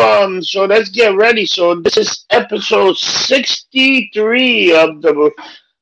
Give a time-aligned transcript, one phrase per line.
[0.00, 1.46] um so let's get ready.
[1.46, 5.30] So this is episode 63 of the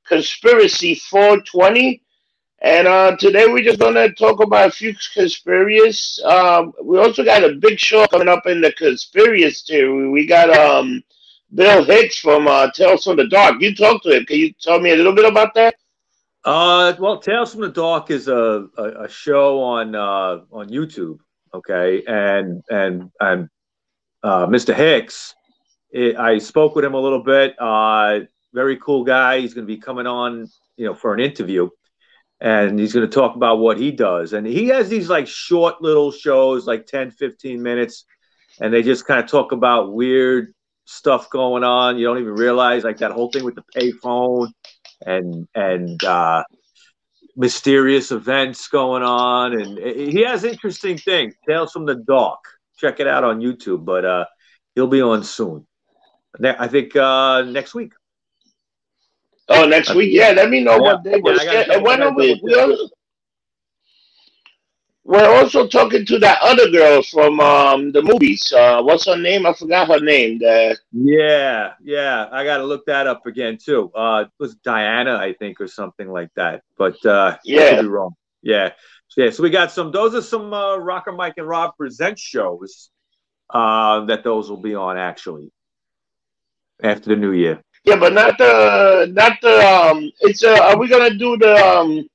[0.06, 2.02] conspiracy 420.
[2.62, 6.21] And uh today we're just gonna talk about a few conspiracies.
[6.24, 10.09] Um we also got a big show coming up in the conspiracy theory.
[10.09, 11.03] We got um
[11.55, 13.61] Bill Hicks from uh Tales from the Dark.
[13.61, 14.27] You talk to him.
[14.27, 15.75] Can you tell me a little bit about that?
[16.45, 21.19] Uh, well, Tales from the Dark is a, a, a show on uh, on YouTube.
[21.55, 23.49] Okay, and and and
[24.25, 24.75] uh, Mr.
[24.75, 25.34] Hicks,
[25.90, 27.54] it, I spoke with him a little bit.
[27.61, 28.21] Uh,
[28.54, 29.40] very cool guy.
[29.40, 31.68] He's going to be coming on, you know, for an interview,
[32.41, 34.33] and he's going to talk about what he does.
[34.33, 38.06] And he has these like short little shows, like 10, 15 minutes,
[38.61, 40.55] and they just kind of talk about weird
[40.86, 41.98] stuff going on.
[41.98, 44.52] You don't even realize, like that whole thing with the payphone
[45.05, 46.44] and and uh,
[47.36, 51.34] mysterious events going on, and he has interesting things.
[51.47, 52.41] Tales from the Dark.
[52.77, 54.25] Check it out on YouTube, but uh,
[54.75, 55.67] he'll be on soon.
[56.42, 57.92] I think uh, next week.
[59.48, 60.11] Oh, next week?
[60.12, 60.81] Yeah, let me know yeah.
[60.81, 62.41] what day we're yeah, And when are we?
[62.42, 62.89] we also,
[65.05, 68.50] we're also talking to that other girl from um, the movies.
[68.53, 69.44] Uh, what's her name?
[69.44, 70.38] I forgot her name.
[70.38, 70.78] The...
[70.92, 72.27] Yeah, yeah.
[72.33, 73.92] I got to look that up again too.
[73.94, 76.62] Uh, it was Diana, I think, or something like that.
[76.78, 78.14] But uh, yeah, be wrong.
[78.42, 78.70] Yeah,
[79.16, 79.30] yeah.
[79.30, 79.90] So we got some.
[79.90, 82.90] Those are some uh, Rocker Mike and Rob present shows
[83.50, 85.50] uh, that those will be on actually
[86.82, 87.62] after the new year.
[87.84, 90.10] Yeah, but not the not the um.
[90.20, 90.58] It's uh.
[90.62, 92.08] Are we gonna do the um?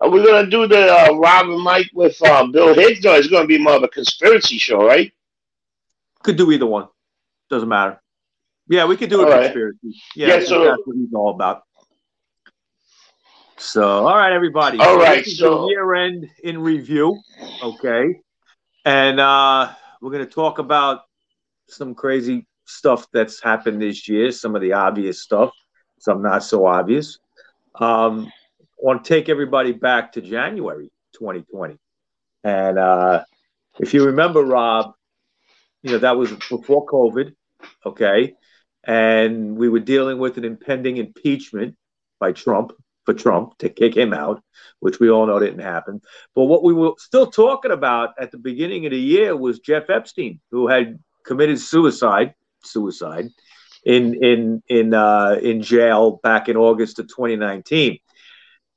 [0.00, 3.02] Are we gonna do the uh, Rob and Mike with uh, Bill Hicks?
[3.02, 5.12] No, it's gonna be more of a conspiracy show, right?
[6.22, 6.88] Could do either one.
[7.48, 8.00] Doesn't matter.
[8.68, 9.94] Yeah, we could do a all conspiracy.
[10.14, 11.62] Yeah, yeah so that's what he's all about.
[13.58, 14.78] So, all right, everybody.
[14.78, 17.18] All right, so year end in review.
[17.62, 18.20] Okay,
[18.84, 21.00] and uh, we're gonna talk about
[21.66, 24.30] some crazy stuff that's happened this year.
[24.30, 25.52] Some of the obvious stuff,
[25.98, 27.18] some not so obvious.
[27.76, 28.30] Um,
[28.76, 31.78] want to take everybody back to January 2020.
[32.44, 33.24] And uh,
[33.80, 34.92] if you remember, Rob,
[35.82, 37.32] you know, that was before COVID,
[37.86, 38.34] okay?
[38.84, 41.74] And we were dealing with an impending impeachment
[42.20, 42.72] by Trump
[43.06, 44.42] for Trump to kick him out,
[44.80, 46.02] which we all know didn't happen.
[46.34, 49.88] But what we were still talking about at the beginning of the year was Jeff
[49.88, 53.28] Epstein, who had committed suicide, suicide,
[53.84, 57.98] in in in uh, in jail back in August of 2019.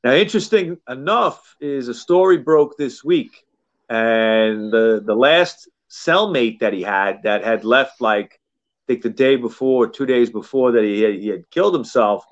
[0.04, 3.44] Now, interesting enough is a story broke this week,
[3.90, 8.40] and the the last cellmate that he had that had left like
[8.88, 12.24] I think the day before, two days before that he had, he had killed himself,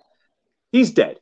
[0.71, 1.19] he's dead.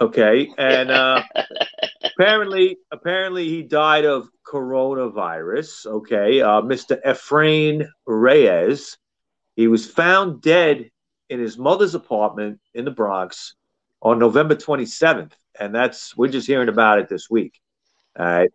[0.00, 1.22] Okay, and uh,
[2.04, 5.86] apparently, apparently he died of coronavirus.
[5.86, 6.98] Okay, uh, Mr.
[7.04, 8.96] Efrain Reyes,
[9.56, 10.90] he was found dead
[11.28, 13.54] in his mother's apartment in the Bronx
[14.00, 17.60] on November 27th, and that's we're just hearing about it this week.
[18.18, 18.50] All right.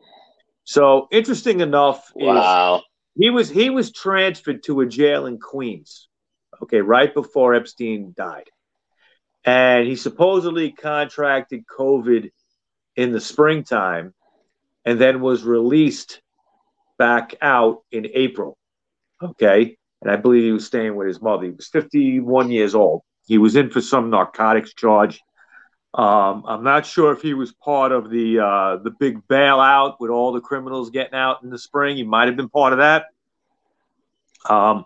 [0.63, 2.81] So interesting enough, wow.
[3.16, 6.07] he was he was transferred to a jail in Queens,
[6.63, 8.50] okay, right before Epstein died,
[9.45, 12.31] and he supposedly contracted COVID
[12.95, 14.13] in the springtime,
[14.85, 16.22] and then was released
[16.97, 18.57] back out in April.
[19.22, 21.45] Okay, and I believe he was staying with his mother.
[21.45, 23.01] He was 51 years old.
[23.28, 25.22] He was in for some narcotics charge
[25.95, 30.12] um, I'm not sure if he was part of the uh, the big bailout with
[30.12, 31.95] all the criminals getting out in the spring.
[31.95, 33.06] He might have been part of that.
[34.50, 34.85] Um,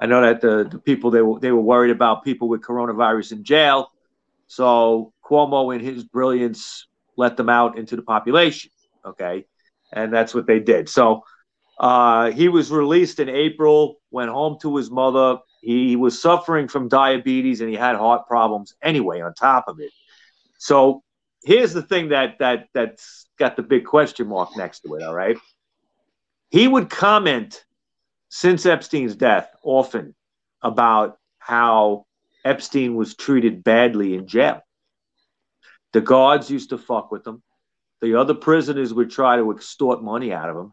[0.00, 3.32] I know that the, the people they were they were worried about people with coronavirus
[3.32, 3.92] in jail,
[4.48, 6.86] so Cuomo, in his brilliance,
[7.16, 8.70] let them out into the population.
[9.04, 9.46] Okay,
[9.92, 10.88] and that's what they did.
[10.88, 11.22] So
[11.78, 15.38] uh, he was released in April, went home to his mother.
[15.60, 19.20] He was suffering from diabetes and he had heart problems anyway.
[19.20, 19.90] On top of it,
[20.58, 21.02] so
[21.44, 25.02] here's the thing that that that's got the big question mark next to it.
[25.02, 25.36] All right,
[26.48, 27.64] he would comment
[28.30, 30.14] since Epstein's death often
[30.62, 32.06] about how
[32.44, 34.60] Epstein was treated badly in jail.
[35.92, 37.42] The guards used to fuck with him.
[38.00, 40.72] The other prisoners would try to extort money out of him.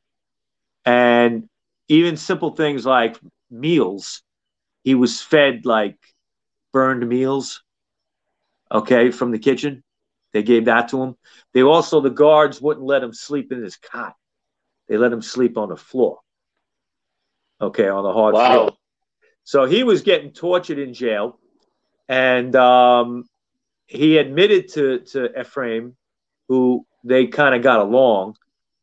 [0.85, 1.49] And
[1.87, 3.19] even simple things like
[3.49, 4.21] meals,
[4.83, 5.97] he was fed like
[6.71, 7.63] burned meals
[8.71, 9.83] okay, from the kitchen.
[10.33, 11.15] They gave that to him.
[11.53, 14.15] They also, the guards wouldn't let him sleep in his cot.
[14.87, 16.19] They let him sleep on the floor.
[17.61, 18.53] Okay, on the hard wow.
[18.53, 18.71] floor.
[19.45, 21.39] So he was getting tortured in jail.
[22.07, 23.25] And um,
[23.87, 25.95] he admitted to, to Ephraim,
[26.47, 28.35] who they kind of got along,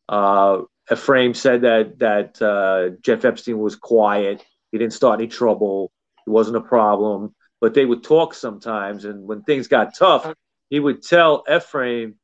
[0.09, 0.61] uh,
[0.91, 4.43] Ephraim said that that uh, Jeff Epstein was quiet.
[4.71, 5.91] He didn't start any trouble.
[6.27, 7.33] It wasn't a problem.
[7.61, 10.33] But they would talk sometimes, and when things got tough,
[10.69, 12.15] he would tell Ephraim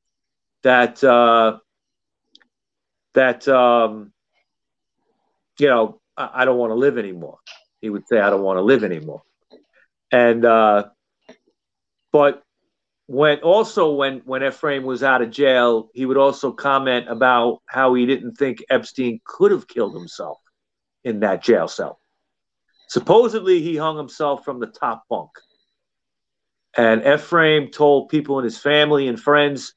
[0.64, 1.60] that uh,
[3.14, 4.12] that um,
[5.58, 7.40] you know I, I don't want to live anymore.
[7.82, 9.24] He would say, "I don't want to live anymore,"
[10.12, 10.90] and uh,
[12.12, 12.44] but
[13.08, 17.94] when also when when Ephraim was out of jail, he would also comment about how
[17.94, 20.38] he didn't think Epstein could have killed himself
[21.04, 22.00] in that jail cell.
[22.88, 25.30] Supposedly, he hung himself from the top bunk.
[26.76, 29.74] And Ephraim told people in his family and friends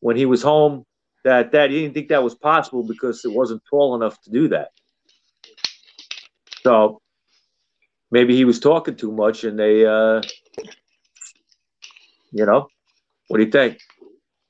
[0.00, 0.84] when he was home
[1.24, 4.48] that that he didn't think that was possible because it wasn't tall enough to do
[4.48, 4.70] that.
[6.62, 7.01] So
[8.12, 10.22] maybe he was talking too much, and they uh,
[12.30, 12.68] you know,
[13.28, 13.80] what do you think?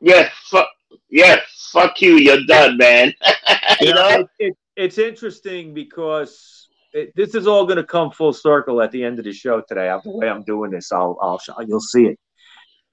[0.01, 0.69] Yeah, fuck.
[1.09, 1.41] Yeah,
[1.73, 2.17] fuck you.
[2.17, 3.13] You're done, man.
[3.81, 4.09] you, know?
[4.09, 8.93] It, it, it's interesting because it, this is all going to come full circle at
[8.93, 9.95] the end of the show today.
[10.03, 12.19] The way I'm doing this, I'll, I'll, you'll see it.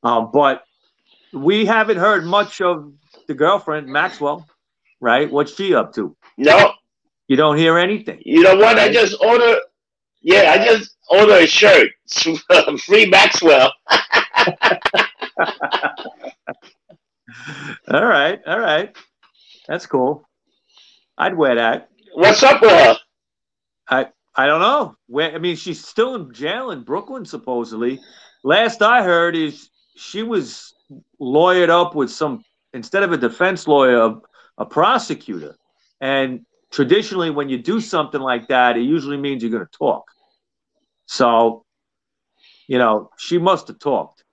[0.03, 0.63] Um, but
[1.33, 2.91] we haven't heard much of
[3.27, 4.47] the girlfriend Maxwell,
[4.99, 5.29] right?
[5.31, 6.15] What's she up to?
[6.37, 6.73] No,
[7.27, 8.21] you don't hear anything.
[8.25, 8.77] You know what?
[8.77, 8.89] Right?
[8.89, 9.59] I just order.
[10.21, 11.91] Yeah, I just order a shirt.
[12.85, 13.71] Free Maxwell.
[17.91, 18.95] all right, all right.
[19.67, 20.27] That's cool.
[21.17, 21.89] I'd wear that.
[22.13, 22.97] What's up with her?
[23.89, 24.95] I I don't know.
[25.07, 27.99] Where I mean, she's still in jail in Brooklyn, supposedly.
[28.43, 30.73] Last I heard is she was
[31.21, 32.43] lawyered up with some
[32.73, 34.21] instead of a defense lawyer, a,
[34.59, 35.55] a prosecutor.
[36.01, 40.05] And traditionally, when you do something like that, it usually means you're going to talk.
[41.05, 41.65] So,
[42.67, 44.23] you know, she must have talked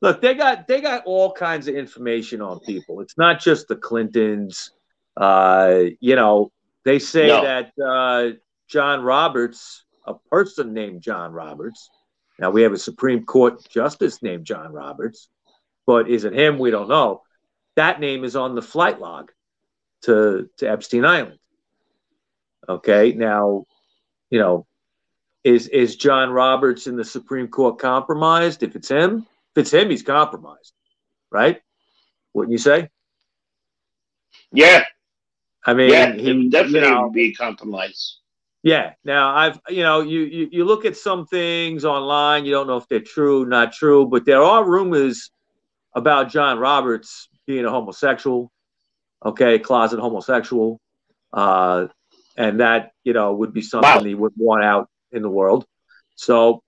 [0.00, 3.00] look, they got they got all kinds of information on people.
[3.00, 4.72] It's not just the Clintons.
[5.16, 6.52] Uh, you know,
[6.84, 7.42] they say no.
[7.42, 8.36] that uh,
[8.68, 11.90] John Roberts, a person named John Roberts.
[12.38, 15.28] Now we have a Supreme Court justice named John Roberts,
[15.86, 16.58] but is it him?
[16.58, 17.22] We don't know.
[17.76, 19.32] That name is on the flight log
[20.02, 21.38] to to Epstein Island.
[22.68, 23.66] Okay, now,
[24.30, 24.66] you know,
[25.44, 28.62] is is John Roberts in the Supreme Court compromised?
[28.62, 30.72] If it's him, if it's him, he's compromised,
[31.30, 31.60] right?
[32.34, 32.88] Wouldn't you say?
[34.52, 34.84] Yeah.
[35.64, 38.18] I mean, yeah, he definitely you know, be compromised.
[38.62, 38.92] Yeah.
[39.04, 42.44] Now I've you know you, you you look at some things online.
[42.44, 45.30] You don't know if they're true, not true, but there are rumors
[45.94, 48.50] about John Roberts being a homosexual.
[49.24, 50.80] Okay, closet homosexual,
[51.32, 51.88] uh,
[52.38, 54.02] and that you know would be something wow.
[54.02, 55.66] he would want out in the world.
[56.14, 56.62] So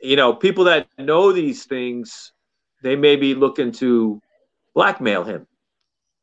[0.00, 2.32] you know, people that know these things,
[2.82, 4.20] they may be looking to
[4.74, 5.46] blackmail him.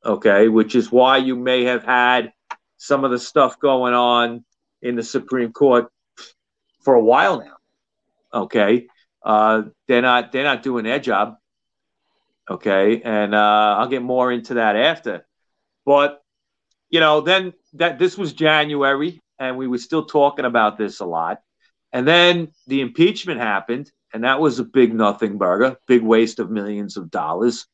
[0.04, 2.32] Okay, which is why you may have had
[2.78, 4.44] some of the stuff going on
[4.82, 5.92] in the Supreme Court
[6.84, 7.58] for a while now.
[8.34, 8.88] Okay,
[9.24, 11.36] uh, they're not they're not doing their job.
[12.50, 15.26] Okay, and uh, I'll get more into that after.
[15.86, 16.21] But
[16.92, 21.06] you know, then that this was January, and we were still talking about this a
[21.06, 21.42] lot.
[21.92, 26.52] And then the impeachment happened, and that was a big nothing burger, big waste of
[26.52, 27.66] millions of dollars,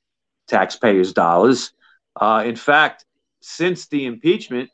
[0.48, 1.74] taxpayers' dollars.
[2.16, 3.06] Uh, in fact,
[3.42, 4.70] since the impeachment,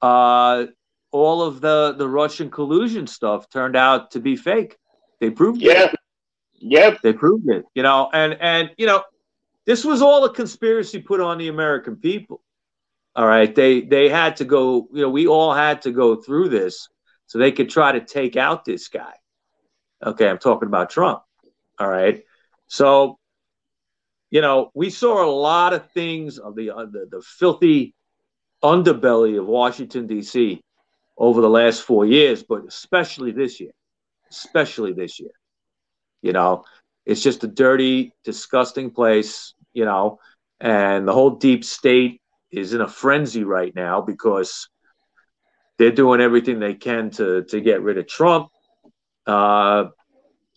[0.00, 0.66] uh,
[1.10, 4.76] all of the, the Russian collusion stuff turned out to be fake.
[5.20, 5.86] They proved yeah.
[5.86, 5.96] it.
[6.54, 7.00] Yep.
[7.02, 7.64] They proved it.
[7.74, 9.04] You know, and and you know,
[9.64, 12.43] this was all a conspiracy put on the American people.
[13.16, 13.54] All right.
[13.54, 16.88] They they had to go, you know, we all had to go through this
[17.26, 19.12] so they could try to take out this guy.
[20.04, 21.22] Okay, I'm talking about Trump.
[21.78, 22.22] All right.
[22.66, 23.18] So,
[24.30, 27.94] you know, we saw a lot of things of the uh, the, the filthy
[28.62, 30.60] underbelly of Washington D.C.
[31.16, 33.72] over the last four years, but especially this year,
[34.30, 35.30] especially this year.
[36.20, 36.64] You know,
[37.06, 39.54] it's just a dirty, disgusting place.
[39.72, 40.18] You know,
[40.60, 42.20] and the whole deep state
[42.56, 44.68] is in a frenzy right now because
[45.78, 48.48] they're doing everything they can to to get rid of Trump.
[49.26, 49.86] Uh,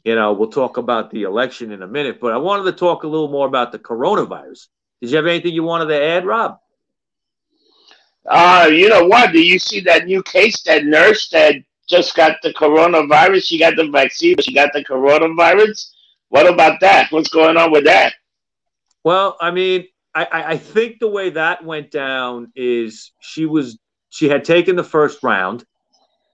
[0.04, 3.04] you know, we'll talk about the election in a minute, but I wanted to talk
[3.04, 4.68] a little more about the coronavirus.
[5.02, 6.60] Did you have anything you wanted to add, Rob?
[8.26, 9.32] Uh, you know what?
[9.32, 10.62] Do you see that new case?
[10.64, 11.56] That nurse that
[11.88, 13.46] just got the coronavirus.
[13.46, 15.92] She got the vaccine, but she got the coronavirus.
[16.30, 17.12] What about that?
[17.12, 18.14] What's going on with that?
[19.04, 19.88] Well, I mean,
[20.24, 23.78] I, I think the way that went down is she was
[24.10, 25.66] she had taken the first round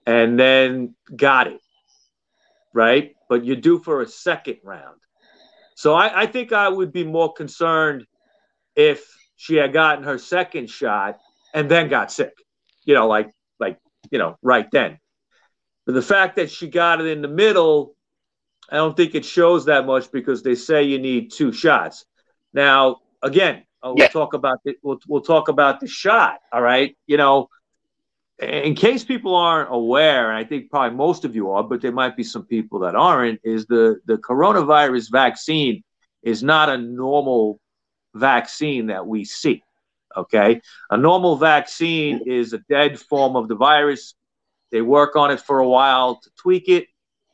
[0.06, 1.60] and then got it,
[2.72, 3.14] right?
[3.28, 5.00] But you're due for a second round.
[5.76, 8.06] So I, I think I would be more concerned
[8.76, 9.04] if
[9.36, 11.18] she had gotten her second shot
[11.52, 12.34] and then got sick.
[12.84, 13.78] You know, like like
[14.10, 14.98] you know, right then.
[15.86, 17.94] But the fact that she got it in the middle,
[18.70, 22.06] I don't think it shows that much because they say you need two shots.
[22.54, 24.08] Now, again, uh, we'll yeah.
[24.08, 26.38] talk about the, we'll we'll talk about the shot.
[26.52, 27.48] All right, you know,
[28.38, 31.92] in case people aren't aware, and I think probably most of you are, but there
[31.92, 35.84] might be some people that aren't, is the the coronavirus vaccine
[36.22, 37.60] is not a normal
[38.14, 39.62] vaccine that we see.
[40.16, 40.60] Okay,
[40.90, 44.14] a normal vaccine is a dead form of the virus.
[44.70, 46.86] They work on it for a while to tweak it,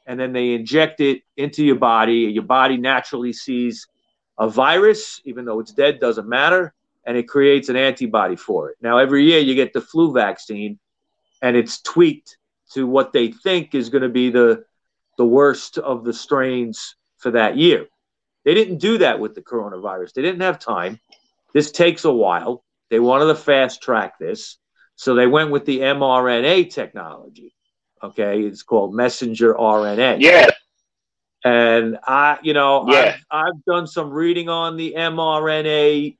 [0.06, 2.30] and then they inject it into your body.
[2.32, 3.86] Your body naturally sees
[4.40, 8.78] a virus, even though it's dead, doesn't matter, and it creates an antibody for it.
[8.80, 10.78] Now, every year you get the flu vaccine,
[11.42, 12.38] and it's tweaked
[12.72, 14.64] to what they think is going to be the
[15.18, 17.86] the worst of the strains for that year.
[18.46, 20.14] They didn't do that with the coronavirus.
[20.14, 20.98] They didn't have time.
[21.52, 22.64] This takes a while.
[22.88, 24.56] They wanted to fast track this.
[24.96, 27.54] So they went with the mRNA technology.
[28.02, 28.40] Okay.
[28.40, 30.20] It's called messenger RNA.
[30.20, 30.48] Yeah.
[31.44, 33.16] And I, you know, yeah.
[33.30, 36.16] I've, I've done some reading on the mRNA,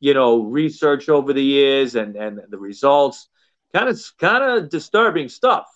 [0.00, 3.28] you know, research over the years and, and the results.
[3.74, 5.66] Kind of, kind of disturbing stuff.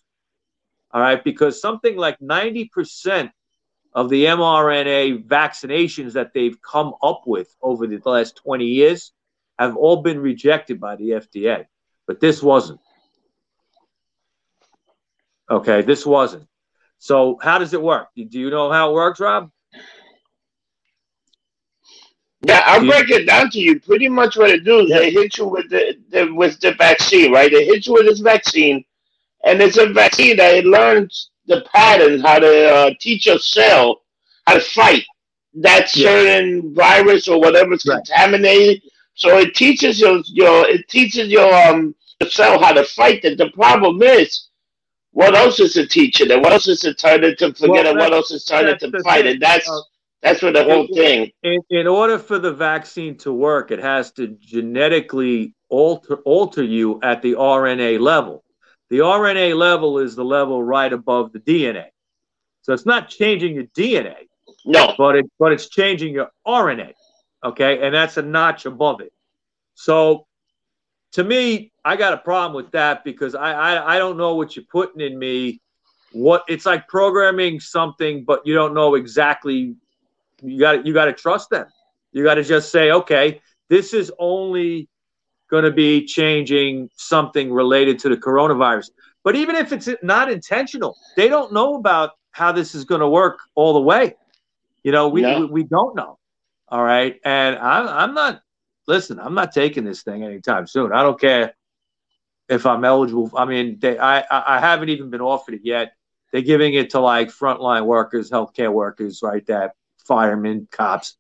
[0.93, 1.23] All right.
[1.23, 3.31] Because something like 90%
[3.93, 9.13] of the mRNA vaccinations that they've come up with over the last 20 years
[9.59, 11.67] have all been rejected by the FDA.
[12.07, 12.81] But this wasn't.
[15.51, 16.47] Okay, this wasn't.
[17.01, 18.09] So how does it work?
[18.15, 19.51] Do you know how it works, Rob?
[22.43, 23.81] Yeah, I'll break it down to you.
[23.81, 24.99] Pretty much what it do is yeah.
[25.01, 27.51] they hit you with the, the, with the vaccine, right?
[27.51, 28.85] They hit you with this vaccine,
[29.45, 34.03] and it's a vaccine that it learns the patterns, how to uh, teach your cell
[34.47, 35.05] how to fight
[35.55, 36.71] that certain yeah.
[36.75, 37.97] virus or whatever's right.
[38.05, 38.83] contaminated.
[39.15, 41.95] So it teaches your your it teaches your um
[42.29, 43.23] cell how to fight.
[43.23, 44.49] That the problem is,
[45.13, 46.31] what else is it teaching?
[46.31, 47.85] And what else is it turning to forget?
[47.85, 49.25] Well, and what else is turning to fight?
[49.25, 49.33] Thing.
[49.35, 49.81] And that's uh,
[50.23, 51.31] that's what the whole in, thing.
[51.43, 57.01] In, in order for the vaccine to work, it has to genetically alter alter you
[57.03, 58.45] at the RNA level.
[58.91, 61.87] The RNA level is the level right above the DNA.
[62.63, 64.29] So it's not changing your DNA.
[64.65, 64.95] No.
[64.97, 66.93] But it but it's changing your RNA.
[67.45, 67.85] Okay.
[67.85, 69.13] And that's a notch above it.
[69.75, 70.27] So
[71.13, 74.57] to me, I got a problem with that because I, I I don't know what
[74.57, 75.61] you're putting in me.
[76.13, 79.77] What it's like programming something, but you don't know exactly
[80.43, 81.67] you got you got to trust them.
[82.13, 84.89] You got to just say, okay, this is only
[85.51, 88.91] going to be changing something related to the coronavirus.
[89.23, 93.09] But even if it's not intentional, they don't know about how this is going to
[93.09, 94.17] work all the way.
[94.83, 96.19] You know, we, we, we don't know.
[96.69, 97.21] All right.
[97.25, 98.41] And I'm, I'm not,
[98.91, 100.93] listen, I'm not taking this thing anytime soon.
[100.93, 101.55] I don't care
[102.49, 103.31] if I'm eligible.
[103.37, 105.93] I mean, they, I, I haven't even been offered it yet.
[106.33, 109.47] They're giving it to like frontline workers, healthcare workers, right?
[109.47, 109.75] That
[110.07, 111.17] firemen, cops,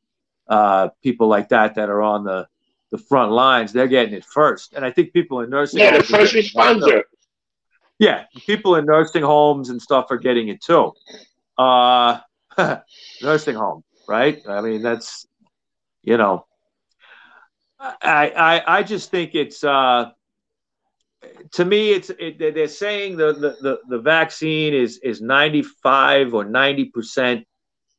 [0.49, 2.49] uh, people like that that are on the
[2.91, 4.73] the front lines, they're getting it first.
[4.73, 7.03] And I think people in nursing yeah, the first responder.
[8.01, 10.93] Yeah, people in nursing homes and stuff are getting it too.
[11.57, 12.19] Uh,
[13.23, 14.43] nursing home, right?
[14.49, 15.29] I mean, that's
[16.03, 16.47] you know,
[17.81, 20.11] I I I just think it's uh,
[21.53, 26.45] to me it's it, they're saying the, the the vaccine is is ninety five or
[26.45, 27.47] ninety percent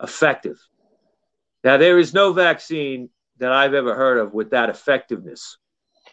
[0.02, 0.58] effective.
[1.64, 5.58] Now there is no vaccine that I've ever heard of with that effectiveness.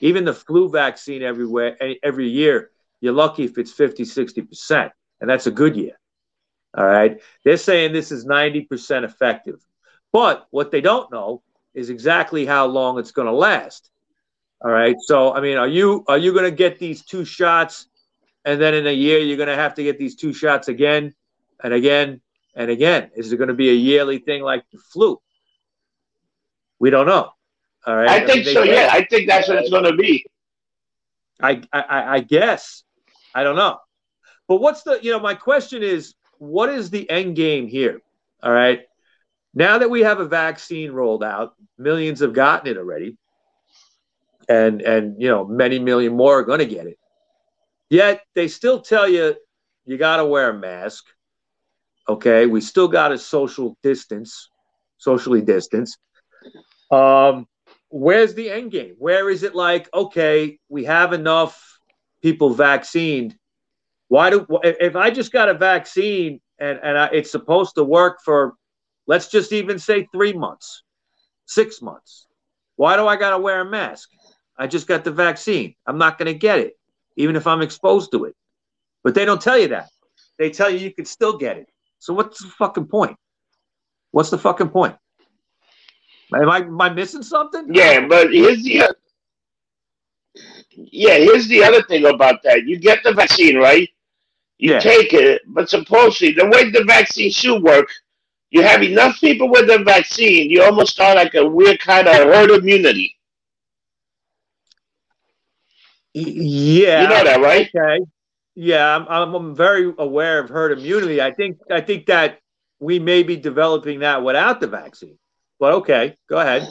[0.00, 2.70] Even the flu vaccine everywhere every year,
[3.00, 5.98] you're lucky if it's 50, 60%, and that's a good year.
[6.76, 7.20] All right.
[7.44, 9.60] They're saying this is 90% effective.
[10.12, 11.42] But what they don't know
[11.78, 13.90] is exactly how long it's going to last.
[14.60, 14.96] All right.
[15.00, 17.86] So I mean, are you are you going to get these two shots
[18.44, 21.14] and then in a year you're going to have to get these two shots again
[21.62, 22.20] and again
[22.54, 23.10] and again?
[23.14, 25.20] Is it going to be a yearly thing like the flu?
[26.80, 27.30] We don't know.
[27.86, 28.10] All right.
[28.10, 28.62] I think I mean, so.
[28.64, 30.26] Yeah, I think that's what it's going to be.
[31.40, 32.82] I, I I guess.
[33.34, 33.78] I don't know.
[34.48, 38.00] But what's the you know my question is what is the end game here?
[38.42, 38.87] All right.
[39.54, 43.16] Now that we have a vaccine rolled out, millions have gotten it already,
[44.48, 46.98] and and you know many million more are going to get it.
[47.90, 49.36] Yet they still tell you
[49.86, 51.04] you got to wear a mask.
[52.08, 54.50] Okay, we still got to social distance,
[54.98, 55.96] socially distance.
[56.90, 57.46] Um,
[57.88, 58.94] where's the end game?
[58.98, 61.78] Where is it like, okay, we have enough
[62.22, 63.36] people vaccinated.
[64.08, 68.20] Why do if I just got a vaccine and and I, it's supposed to work
[68.24, 68.54] for,
[69.08, 70.84] let's just even say three months,
[71.46, 72.26] six months.
[72.76, 74.10] Why do I got to wear a mask?
[74.58, 75.74] I just got the vaccine.
[75.86, 76.78] I'm not going to get it,
[77.16, 78.34] even if I'm exposed to it.
[79.04, 79.88] But they don't tell you that.
[80.38, 81.68] They tell you you can still get it.
[81.98, 83.16] So what's the fucking point?
[84.12, 84.96] What's the fucking point?
[86.34, 87.72] Am I am I missing something?
[87.72, 88.94] Yeah, but here's the
[90.76, 92.64] yeah, here's the other thing about that.
[92.66, 93.88] You get the vaccine, right?
[94.58, 94.80] You Yeah.
[94.80, 97.88] take it, but supposedly the way the vaccine should work,
[98.50, 102.14] you have enough people with the vaccine, you almost start like a weird kind of
[102.14, 103.16] herd immunity.
[106.14, 107.02] Yeah.
[107.02, 107.70] You know that, right?
[107.74, 108.04] Okay.
[108.54, 111.20] Yeah, I'm, I'm I'm very aware of herd immunity.
[111.22, 112.40] I think I think that
[112.80, 115.16] we may be developing that without the vaccine.
[115.60, 116.66] But okay, go ahead.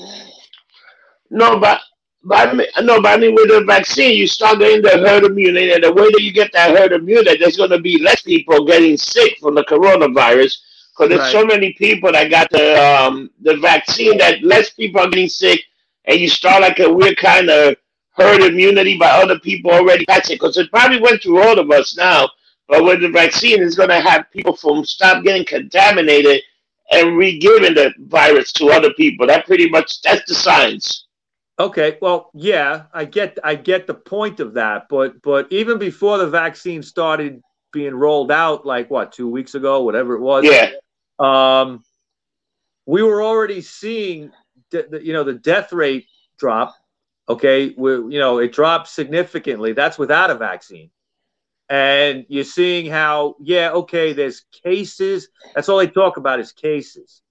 [1.29, 1.79] No, but
[2.23, 5.23] but I mean, no, but I mean with the vaccine, you start getting the herd
[5.23, 8.21] immunity, and the way that you get that herd immunity, there's going to be less
[8.21, 10.57] people getting sick from the coronavirus
[10.97, 11.31] because there's Right.
[11.31, 15.63] so many people that got the um the vaccine that less people are getting sick,
[16.05, 17.75] and you start like a weird kind of
[18.11, 21.69] herd immunity by other people already catching it because it probably went through all of
[21.71, 22.29] us now.
[22.67, 26.41] But with the vaccine, it's going to have people from stop getting contaminated
[26.91, 29.27] and re-giving the virus to other people.
[29.27, 31.05] That pretty much that's the science.
[31.59, 36.17] Okay, well, yeah, I get I get the point of that, but but even before
[36.17, 37.41] the vaccine started
[37.73, 40.71] being rolled out, like what two weeks ago, whatever it was, Yeah.
[41.19, 41.83] Um,
[42.85, 44.31] we were already seeing
[44.71, 46.05] the, you know the death rate
[46.37, 46.75] drop.
[47.29, 49.73] Okay, we, you know it dropped significantly.
[49.73, 50.89] That's without a vaccine,
[51.69, 55.29] and you're seeing how yeah, okay, there's cases.
[55.53, 57.21] That's all they talk about is cases.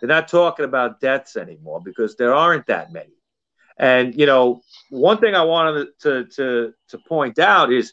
[0.00, 3.14] They're not talking about deaths anymore because there aren't that many.
[3.78, 7.92] And you know, one thing I wanted to to to point out is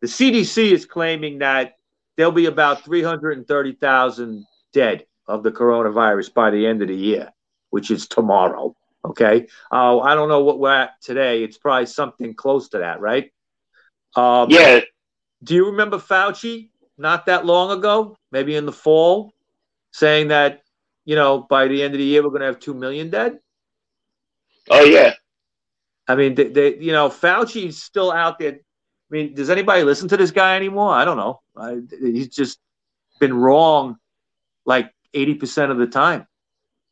[0.00, 1.76] the CDC is claiming that
[2.16, 7.32] there'll be about 330,000 dead of the coronavirus by the end of the year,
[7.70, 8.74] which is tomorrow.
[9.04, 9.48] Okay.
[9.70, 11.42] Uh, I don't know what we're at today.
[11.42, 13.32] It's probably something close to that, right?
[14.14, 14.80] Um, Yeah.
[15.42, 19.32] Do you remember Fauci not that long ago, maybe in the fall,
[19.92, 20.62] saying that,
[21.04, 23.38] you know, by the end of the year, we're going to have 2 million dead?
[24.70, 25.14] Oh yeah.
[26.06, 28.52] I mean, they, they, you know, Fauci's still out there.
[28.52, 28.58] I
[29.10, 30.92] mean, does anybody listen to this guy anymore?
[30.92, 31.40] I don't know.
[31.56, 32.60] I, he's just
[33.18, 33.96] been wrong
[34.64, 36.26] like 80% of the time.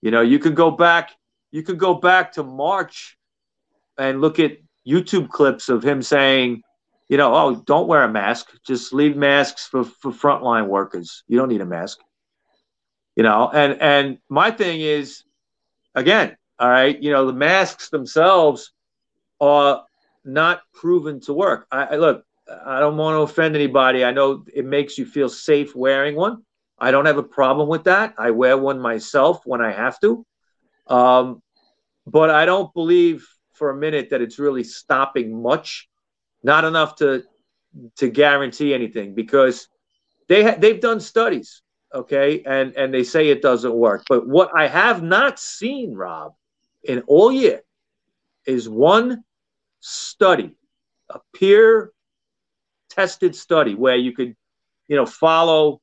[0.03, 1.11] You know, you could go back,
[1.51, 3.19] you could go back to March
[3.99, 6.63] and look at YouTube clips of him saying,
[7.09, 8.51] you know, oh, don't wear a mask.
[8.65, 11.25] Just leave masks for, for frontline workers.
[11.27, 11.99] You don't need a mask.
[13.17, 15.25] You know, and and my thing is,
[15.95, 18.73] again, all right, you know, the masks themselves
[19.41, 19.85] are
[20.25, 21.67] not proven to work.
[21.73, 22.25] I, I look,
[22.65, 24.05] I don't want to offend anybody.
[24.05, 26.45] I know it makes you feel safe wearing one.
[26.81, 28.15] I don't have a problem with that.
[28.19, 30.25] I wear one myself when I have to.
[30.87, 31.43] Um,
[32.07, 35.89] but I don't believe for a minute that it's really stopping much,
[36.43, 37.25] not enough to
[37.97, 39.69] to guarantee anything because
[40.29, 41.63] they ha- they've done studies,
[41.95, 44.05] okay, and and they say it doesn't work.
[44.09, 46.35] But what I have not seen, Rob,
[46.83, 47.61] in all year,
[48.47, 49.23] is one
[49.81, 50.57] study,
[51.11, 51.93] a peer
[52.89, 54.35] tested study where you could,
[54.89, 55.81] you know, follow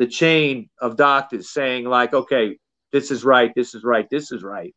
[0.00, 2.58] the chain of doctors saying like, okay,
[2.90, 4.74] this is right, this is right, this is right.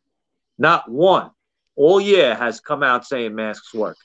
[0.58, 1.32] Not one
[1.78, 3.96] all year has come out saying masks work.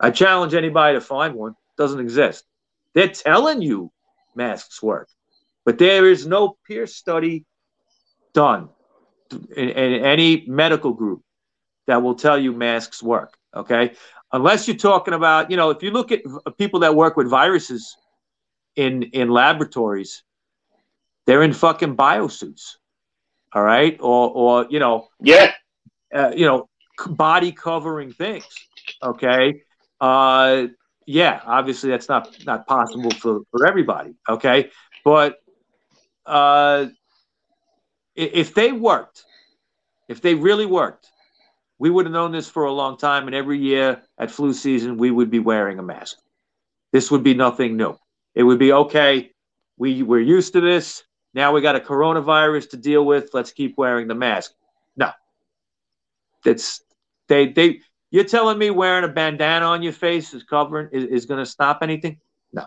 [0.00, 1.54] I challenge anybody to find one.
[1.76, 2.44] Doesn't exist.
[2.94, 3.92] They're telling you
[4.34, 5.08] masks work,
[5.66, 7.44] but there is no peer study
[8.32, 8.70] done
[9.54, 11.20] in, in any medical group
[11.86, 13.34] that will tell you masks work.
[13.54, 13.92] Okay,
[14.32, 16.22] unless you're talking about, you know, if you look at
[16.56, 17.94] people that work with viruses
[18.76, 20.22] in in laboratories,
[21.26, 22.76] they're in fucking biosuits.
[23.52, 25.52] All right, or or you know, Yeah.
[26.14, 26.68] uh, you know,
[27.06, 28.46] body covering things.
[29.02, 29.62] Okay.
[30.00, 30.68] Uh,
[31.06, 34.14] yeah, obviously that's not not possible for for everybody.
[34.28, 34.70] Okay,
[35.04, 35.38] but
[36.24, 36.86] uh,
[38.14, 39.24] if they worked,
[40.08, 41.10] if they really worked,
[41.78, 43.26] we would have known this for a long time.
[43.26, 46.18] And every year at flu season, we would be wearing a mask.
[46.92, 47.98] This would be nothing new.
[48.34, 49.30] It would be okay.
[49.76, 51.02] We we're used to this.
[51.34, 53.30] Now we got a coronavirus to deal with.
[53.32, 54.52] Let's keep wearing the mask.
[54.96, 55.10] No,
[56.44, 56.82] that's
[57.28, 57.80] they they.
[58.10, 61.46] You're telling me wearing a bandana on your face is covering is, is going to
[61.46, 62.20] stop anything?
[62.52, 62.66] No.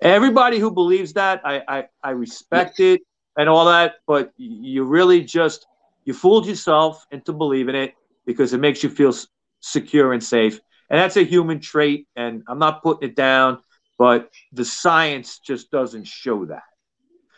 [0.00, 3.02] Everybody who believes that, I, I I respect it
[3.36, 5.66] and all that, but you really just
[6.04, 7.94] you fooled yourself into believing it
[8.26, 9.12] because it makes you feel
[9.60, 12.06] secure and safe, and that's a human trait.
[12.14, 13.58] And I'm not putting it down,
[13.98, 16.62] but the science just doesn't show that.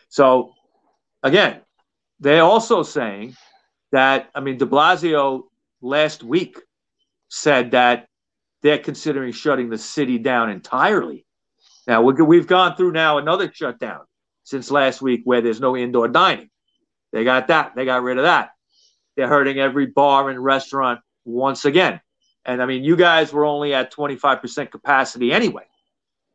[0.09, 0.53] So,
[1.23, 1.61] again,
[2.19, 3.35] they're also saying
[3.91, 5.43] that I mean, De Blasio
[5.81, 6.59] last week
[7.29, 8.07] said that
[8.61, 11.25] they're considering shutting the city down entirely.
[11.85, 14.01] Now we've gone through now another shutdown
[14.43, 16.49] since last week where there's no indoor dining.
[17.13, 17.73] They got that.
[17.75, 18.49] They got rid of that.
[19.15, 22.01] They're hurting every bar and restaurant once again.
[22.43, 25.63] And I mean, you guys were only at 25% capacity anyway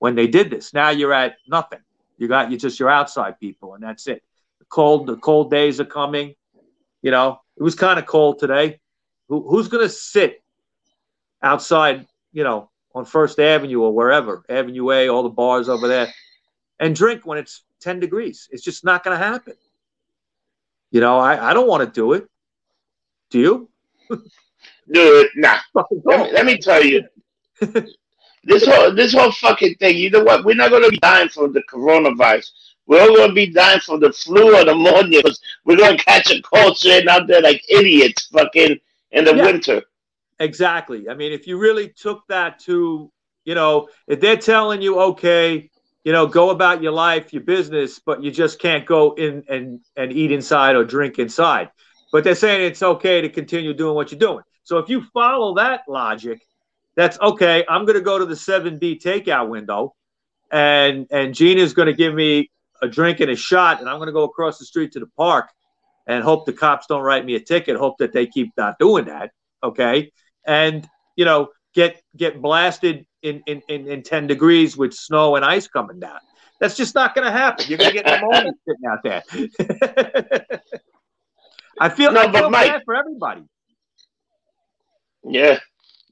[0.02, 0.74] when they did this.
[0.74, 1.78] Now you're at nothing.
[2.18, 4.20] You got you just your outside people, and that's it.
[4.58, 6.34] The cold, the cold days are coming.
[7.02, 8.80] You know, it was kind of cold today.
[9.28, 10.42] Who, who's going to sit
[11.40, 12.08] outside?
[12.32, 16.12] You know, on First Avenue or wherever, Avenue A, all the bars over there,
[16.80, 18.48] and drink when it's 10 degrees.
[18.50, 19.54] It's just not going to happen.
[20.90, 22.26] You know, I, I don't want to do it.
[23.30, 23.70] Do you?
[24.92, 25.58] Dude, nah.
[26.04, 27.04] Let me, let me tell you.
[28.44, 30.44] this whole this whole fucking thing, you know what?
[30.44, 32.50] We're not gonna be dying from the coronavirus.
[32.86, 36.30] We're all gonna be dying from the flu or the pneumonia because we're gonna catch
[36.30, 38.78] a cold sitting out there like idiots fucking
[39.12, 39.44] in the yeah.
[39.44, 39.82] winter.
[40.40, 41.08] Exactly.
[41.08, 43.10] I mean, if you really took that to,
[43.44, 45.70] you know, if they're telling you, okay,
[46.04, 49.80] you know, go about your life, your business, but you just can't go in and,
[49.96, 51.70] and eat inside or drink inside.
[52.10, 54.42] But they're saying it's okay to continue doing what you're doing.
[54.64, 56.42] So if you follow that logic,
[56.96, 57.64] that's okay.
[57.68, 59.94] I'm going to go to the 7B takeout window
[60.50, 62.50] and and Gina's going to give me
[62.82, 65.10] a drink and a shot and I'm going to go across the street to the
[65.16, 65.48] park
[66.06, 69.06] and hope the cops don't write me a ticket, hope that they keep not doing
[69.06, 69.30] that,
[69.62, 70.10] okay?
[70.44, 75.44] And you know, get get blasted in, in, in, in 10 degrees with snow and
[75.44, 76.18] ice coming down.
[76.60, 77.66] That's just not going to happen.
[77.68, 79.22] You're going to get pneumonia sitting out there.
[81.80, 83.42] I feel, no, I feel Mike, bad for everybody.
[85.24, 85.58] Yeah.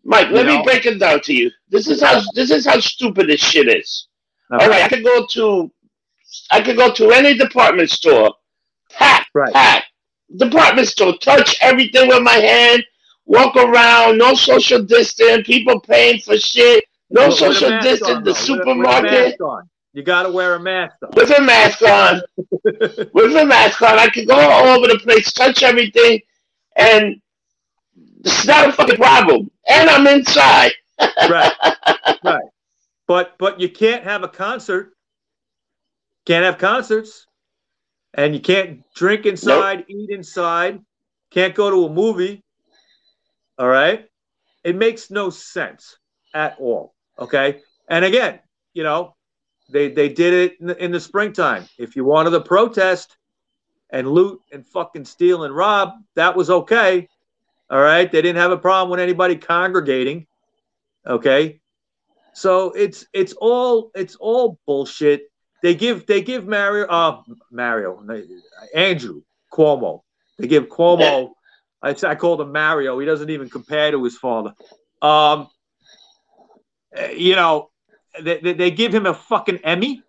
[0.04, 0.58] Mike, you let know?
[0.58, 1.50] me break it down to you.
[1.68, 4.08] This is how this is how stupid this shit is.
[4.50, 5.70] All right, I could go to
[6.50, 8.34] I could go to any department store,
[8.90, 9.52] pack, right.
[9.52, 9.84] pack,
[10.36, 12.84] department store, touch everything with my hand,
[13.26, 19.38] walk around, no social distance, people paying for shit, no social distance, on, the supermarket.
[19.92, 21.10] You got to wear a mask on.
[21.14, 22.22] With a mask on.
[22.64, 23.98] with a mask on.
[23.98, 26.20] I can go all over the place, touch everything,
[26.76, 27.20] and
[28.24, 29.50] it's not a fucking problem.
[29.68, 30.72] And I'm inside.
[31.28, 31.52] right.
[32.22, 32.44] Right.
[33.06, 34.92] But but you can't have a concert.
[36.26, 37.26] Can't have concerts.
[38.14, 39.87] And you can't drink inside, nope.
[39.88, 40.80] eat inside,
[41.30, 42.42] can't go to a movie.
[43.59, 44.09] All right.
[44.64, 45.96] It makes no sense
[46.35, 46.94] at all.
[47.18, 47.61] Okay.
[47.88, 48.40] And again,
[48.74, 49.14] you know,
[49.70, 51.68] they they did it in the, in the springtime.
[51.78, 53.16] If you wanted to protest
[53.90, 57.09] and loot and fucking steal and rob, that was okay.
[57.70, 58.11] All right.
[58.11, 60.26] They didn't have a problem with anybody congregating.
[61.06, 61.61] Okay.
[62.33, 65.30] So it's it's all it's all bullshit.
[65.62, 68.04] They give they give Mario uh Mario
[68.74, 70.02] Andrew Cuomo.
[70.38, 71.33] They give Cuomo
[71.83, 72.98] I, I called him Mario.
[72.98, 74.54] He doesn't even compare to his father.
[75.00, 75.48] Um,
[77.14, 77.70] you know,
[78.20, 80.02] they, they give him a fucking Emmy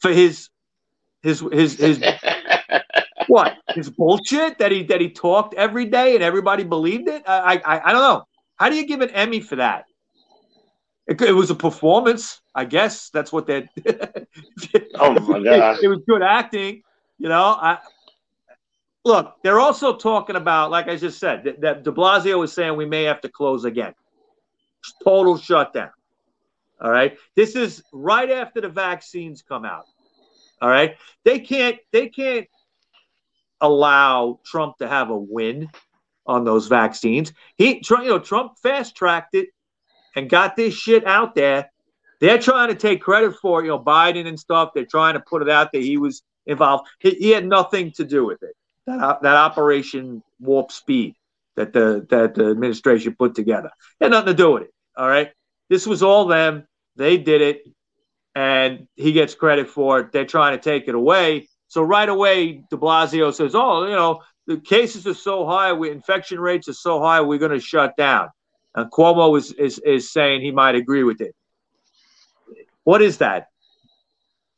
[0.00, 0.48] for his
[1.22, 1.98] his his his
[3.28, 7.22] what his bullshit that he that he talked every day and everybody believed it.
[7.26, 8.24] I I I don't know.
[8.56, 9.84] How do you give an Emmy for that?
[11.06, 13.08] It, it was a performance, I guess.
[13.10, 13.68] That's what they.
[14.96, 15.78] oh my god!
[15.78, 16.82] It, it was good acting.
[17.18, 17.78] You know, I
[19.04, 22.76] look, they're also talking about, like I just said, that, that de Blasio was saying
[22.76, 23.94] we may have to close again.
[25.02, 25.90] Total shutdown.
[26.80, 27.16] All right.
[27.34, 29.86] This is right after the vaccines come out.
[30.60, 30.96] All right.
[31.24, 32.46] They can't they can't
[33.60, 35.68] allow Trump to have a win
[36.26, 37.32] on those vaccines.
[37.56, 39.48] He you know, Trump fast tracked it
[40.14, 41.70] and got this shit out there.
[42.20, 44.70] They're trying to take credit for it, you know Biden and stuff.
[44.74, 45.80] They're trying to put it out there.
[45.80, 46.88] He was involved.
[46.98, 48.54] He, he had nothing to do with it
[48.86, 51.14] that uh, that Operation Warp Speed
[51.56, 53.70] that the that the administration put together.
[54.00, 54.74] Had nothing to do with it.
[54.96, 55.30] All right,
[55.68, 56.66] this was all them.
[56.96, 57.62] They did it,
[58.34, 60.12] and he gets credit for it.
[60.12, 61.48] They're trying to take it away.
[61.68, 65.90] So right away, De Blasio says, "Oh, you know, the cases are so high, we,
[65.90, 68.30] infection rates are so high, we're going to shut down."
[68.74, 71.34] And Cuomo is, is is saying he might agree with it.
[72.84, 73.48] What is that?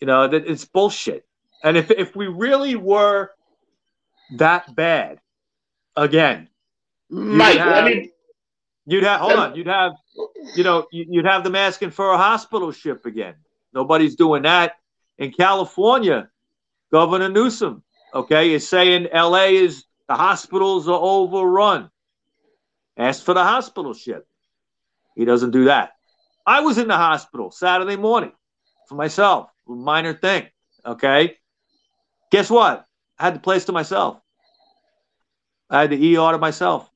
[0.01, 1.27] You know, that it's bullshit.
[1.63, 3.33] And if if we really were
[4.37, 5.21] that bad
[5.97, 6.49] again.
[7.09, 8.11] Mike, have, I mean,
[8.87, 9.93] you'd have hold um, on, you'd have
[10.55, 13.35] you know, you'd have them asking for a hospital ship again.
[13.73, 14.75] Nobody's doing that.
[15.19, 16.29] In California,
[16.93, 21.91] Governor Newsom, okay, is saying LA is the hospitals are overrun.
[22.97, 24.27] Ask for the hospital ship.
[25.15, 25.93] He doesn't do that.
[26.47, 28.33] I was in the hospital Saturday morning
[28.89, 30.47] for myself, minor thing.
[30.85, 31.37] Okay.
[32.31, 32.87] Guess what?
[33.19, 34.21] I had the place to myself.
[35.69, 36.91] I had the ER to myself.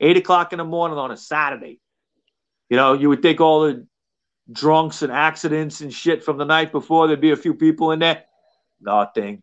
[0.00, 1.80] eight o'clock in the morning on a Saturday.
[2.68, 3.86] You know, you would think all the
[4.50, 8.00] drunks and accidents and shit from the night before there'd be a few people in
[8.00, 8.24] there.
[8.82, 9.42] Nothing.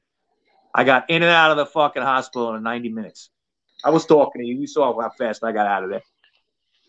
[0.74, 3.30] I got in and out of the fucking hospital in 90 minutes.
[3.84, 4.58] I was talking to you.
[4.60, 6.04] You saw how fast I got out of there.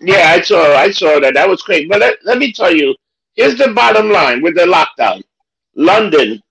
[0.00, 0.74] Yeah, I saw.
[0.76, 1.34] I saw that.
[1.34, 1.88] That was great.
[1.88, 2.94] But let, let me tell you,
[3.34, 5.22] here's the bottom line with the lockdown.
[5.76, 6.42] London,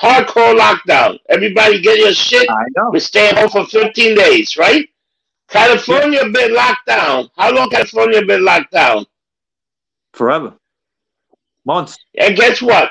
[0.00, 1.18] hardcore lockdown.
[1.28, 2.48] Everybody get your shit.
[2.48, 2.90] I know.
[2.92, 4.88] We're staying home for 15 days, right?
[5.48, 7.28] California been locked down.
[7.36, 9.04] How long California been locked down?
[10.12, 10.54] Forever.
[11.64, 11.98] Months.
[12.16, 12.90] And guess what?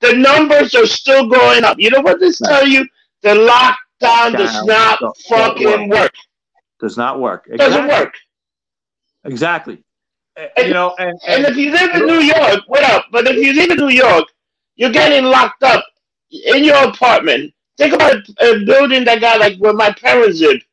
[0.00, 1.76] The numbers are still going up.
[1.78, 2.50] You know what this Right.
[2.60, 2.86] tell you?
[3.22, 6.00] The lockdown does not Don't- don't fucking work.
[6.02, 6.12] work.
[6.80, 7.46] Does not work.
[7.56, 7.98] Doesn't Exactly.
[8.04, 8.14] work.
[9.24, 9.78] Exactly.
[10.38, 13.06] Uh, And- you know, and, And and if you live in New York, what up?
[13.10, 14.28] But if you live in New York,
[14.76, 15.84] you're getting locked up
[16.30, 17.52] in your apartment.
[17.76, 20.64] Think about a, building that got like where my parents lived.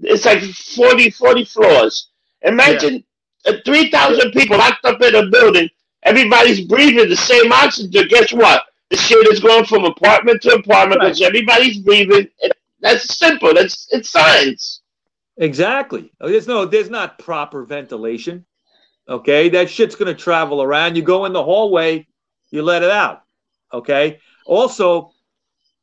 [0.00, 2.08] It's like 40, 40 floors.
[2.42, 3.04] Imagine
[3.46, 5.68] uh, 3,000 people locked up in a building.
[6.04, 8.08] Everybody's breathing the same oxygen.
[8.08, 8.64] Guess what?
[8.92, 11.06] The shit is going from apartment to apartment Right.
[11.06, 12.28] because everybody's breathing.
[12.40, 13.54] It, that's simple.
[13.54, 14.82] That's it's science.
[15.38, 16.12] Exactly.
[16.20, 18.44] Oh, There's no, there's not proper ventilation.
[19.08, 20.96] Okay, that shit's gonna travel around.
[20.96, 22.06] You go in the hallway,
[22.50, 23.22] you let it out.
[23.72, 24.18] Okay.
[24.44, 25.12] Also,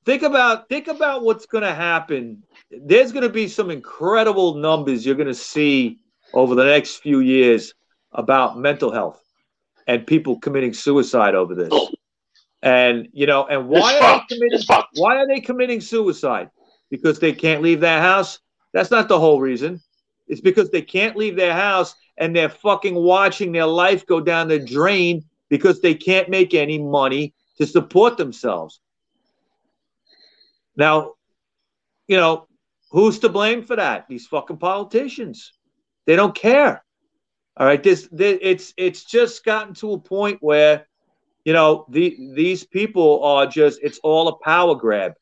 [0.05, 2.43] think about think about what's gonna happen.
[2.69, 5.97] There's gonna be some incredible numbers you're gonna see
[6.35, 7.73] over the next few years
[8.11, 9.19] about mental health
[9.87, 11.69] and people committing suicide over this.
[11.71, 11.89] Oh,
[12.61, 14.29] And you know, and why It's are fucked.
[14.29, 16.49] they committing why are they committing suicide?
[16.89, 18.39] Because they can't leave their house?
[18.73, 19.81] That's not the whole reason.
[20.27, 24.47] It's because they can't leave their house and they're fucking watching their life go down
[24.47, 28.79] the drain because they can't make any money to support themselves.
[30.75, 31.13] Now,
[32.07, 32.47] you know,
[32.91, 34.07] who's to blame for that?
[34.07, 35.53] These fucking politicians.
[36.05, 36.83] They don't care.
[37.57, 40.87] All right, this, this it's it's just gotten to a point where
[41.45, 45.13] you know the these people are just it's all a power grab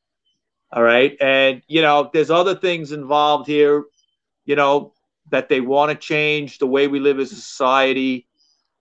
[0.72, 1.16] all right?
[1.22, 3.86] And you know there's other things involved here
[4.46, 4.94] you know
[5.30, 8.28] that they want to change the way we live as a society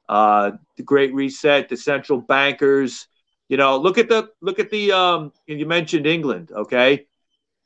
[0.09, 3.09] uh the great reset the central bankers
[3.49, 7.07] you know look at the look at the um you mentioned england okay?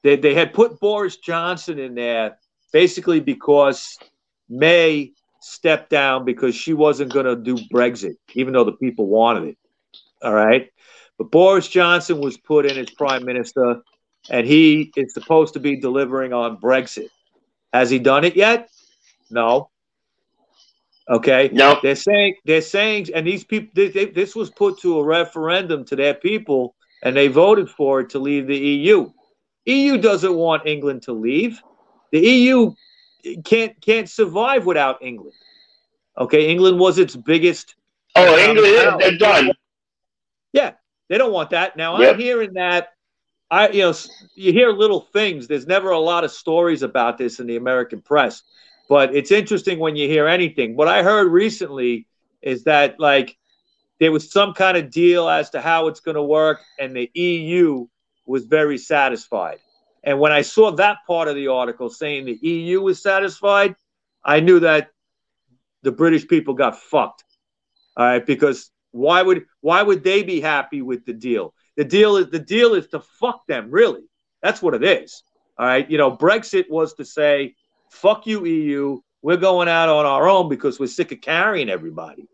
[0.02, 2.38] They, they had put boris johnson in there
[2.72, 3.98] basically because
[4.48, 9.44] may stepped down because she wasn't going to do brexit even though the people wanted
[9.44, 9.59] it
[10.22, 10.70] all right.
[11.18, 13.83] But Boris Johnson was put in as prime minister,
[14.29, 17.09] and he is supposed to be delivering on Brexit.
[17.72, 18.70] Has he done it yet?
[19.31, 19.70] No.
[21.09, 21.50] Okay.
[21.53, 21.79] No.
[21.83, 25.85] They're saying they're saying, and these people, they, they, this was put to a referendum
[25.87, 29.11] to their people, and they voted for it to leave the EU.
[29.66, 31.61] EU doesn't want England to leave.
[32.12, 32.72] The EU
[33.44, 35.35] can't can't survive without England.
[36.18, 37.74] Okay, England was its biggest
[38.16, 39.52] Oh, um, England, they're done.
[40.52, 40.72] yeah,
[41.09, 41.76] they don't want that.
[41.76, 42.14] Now Yep.
[42.14, 42.88] I'm hearing that.
[43.50, 43.94] I you know
[44.35, 45.46] you hear little things.
[45.46, 48.42] There's never a lot of stories about this in the American press,
[48.88, 50.76] but it's interesting when you hear anything.
[50.76, 52.06] What I heard recently
[52.42, 53.37] is that like
[53.98, 57.11] there was some kind of deal as to how it's going to work, and the
[57.14, 57.87] EU
[58.26, 59.59] was very satisfied.
[60.03, 63.75] And when I saw that part of the article saying the EU was satisfied,
[64.25, 64.91] I knew that
[65.83, 67.25] the British people got fucked.
[67.97, 71.55] All right, because why would why would they be happy with the deal?
[71.77, 74.03] The deal is the deal is to fuck them, really.
[74.43, 75.23] That's what it is.
[75.59, 77.55] All right, you know, Brexit was to say,
[77.91, 79.01] fuck you, EU.
[79.23, 82.27] We're going out on our own because we're sick of carrying everybody.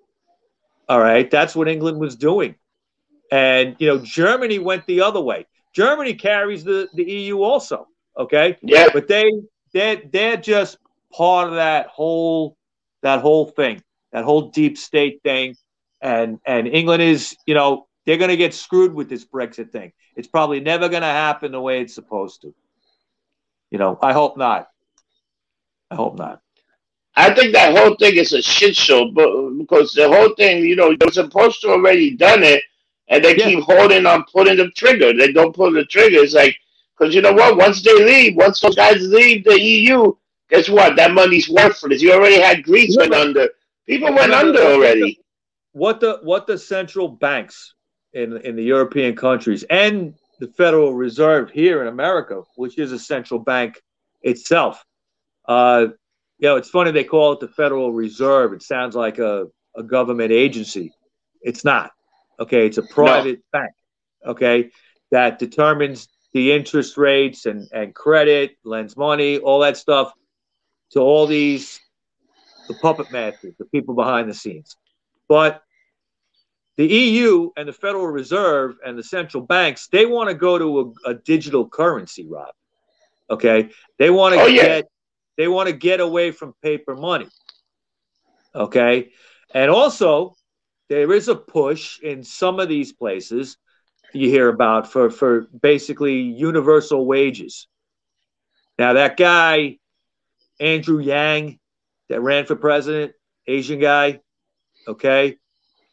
[0.88, 2.54] All right, that's what England was doing.
[3.32, 5.46] And you know, Germany went the other way.
[5.76, 7.86] Germany carries the, the EU also.
[8.16, 8.56] Okay?
[8.62, 8.88] Yeah.
[8.94, 9.30] but they
[9.74, 10.78] they they're just
[11.12, 12.56] part of that whole
[13.02, 15.54] that whole thing that whole deep state thing.
[16.00, 19.92] And and england is you know they're going to get screwed with this brexit thing.
[20.14, 22.54] It's probably never going to happen the way it's supposed to.
[23.70, 24.68] You know i hope not.
[25.90, 26.40] I hope not.
[27.16, 30.76] I think that whole thing is a shit show, but because the whole thing, you
[30.76, 32.62] know, they're supposed to already done it,
[33.08, 33.44] and they Yeah.
[33.50, 35.12] keep holding on pulling the trigger.
[35.12, 36.18] They don't pull the trigger.
[36.18, 36.56] It's like
[36.98, 37.56] because you know what?
[37.56, 40.12] Once they leave, once those guys leave the EU,
[40.50, 40.96] guess what?
[40.96, 42.00] That money's worthless.
[42.02, 43.50] You already had Greece went Remember- under.
[43.86, 45.20] People went under already.
[45.72, 47.74] what the what the central banks
[48.14, 52.98] in in the European countries and the Federal Reserve here in America, which is a
[52.98, 53.80] central bank
[54.22, 54.84] itself.
[55.48, 55.86] Uh,
[56.38, 58.52] you know, it's funny they call it the Federal Reserve.
[58.52, 60.92] It sounds like a, a government agency.
[61.42, 61.92] It's not.
[62.38, 63.72] Okay, it's a private bank.
[64.24, 64.70] Okay,
[65.10, 70.12] that determines the interest rates and and credit, lends money, all that stuff.
[70.92, 71.80] to all these
[72.68, 74.76] the puppet masters, the people behind the scenes.
[75.28, 75.62] But
[76.76, 80.94] the EU and the Federal Reserve and the central banks, they want to go to
[81.06, 82.52] a, a digital currency, Rob.
[83.30, 84.62] Okay, they want to oh, yeah.
[84.62, 84.84] get
[85.36, 87.28] they want to get away from paper money.
[88.54, 89.10] Okay,
[89.54, 90.34] and also
[90.88, 93.56] there is a push in some of these places
[94.12, 97.66] you hear about for for basically universal wages.
[98.78, 99.78] Now that guy
[100.60, 101.58] Andrew Yang
[102.08, 103.12] that ran for president,
[103.46, 104.20] Asian guy,
[104.86, 105.36] okay,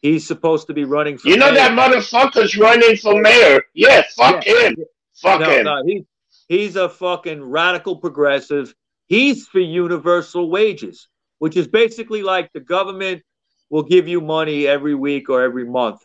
[0.00, 1.28] he's supposed to be running for.
[1.28, 1.54] You know mayor.
[1.54, 3.62] that motherfucker's running for mayor.
[3.74, 4.68] Yeah, fuck yeah.
[4.68, 4.76] him.
[5.14, 5.64] Fuck no, him.
[5.64, 6.06] No, he,
[6.48, 8.74] he's a fucking radical progressive.
[9.06, 13.22] He's for universal wages, which is basically like the government
[13.70, 16.04] will give you money every week or every month,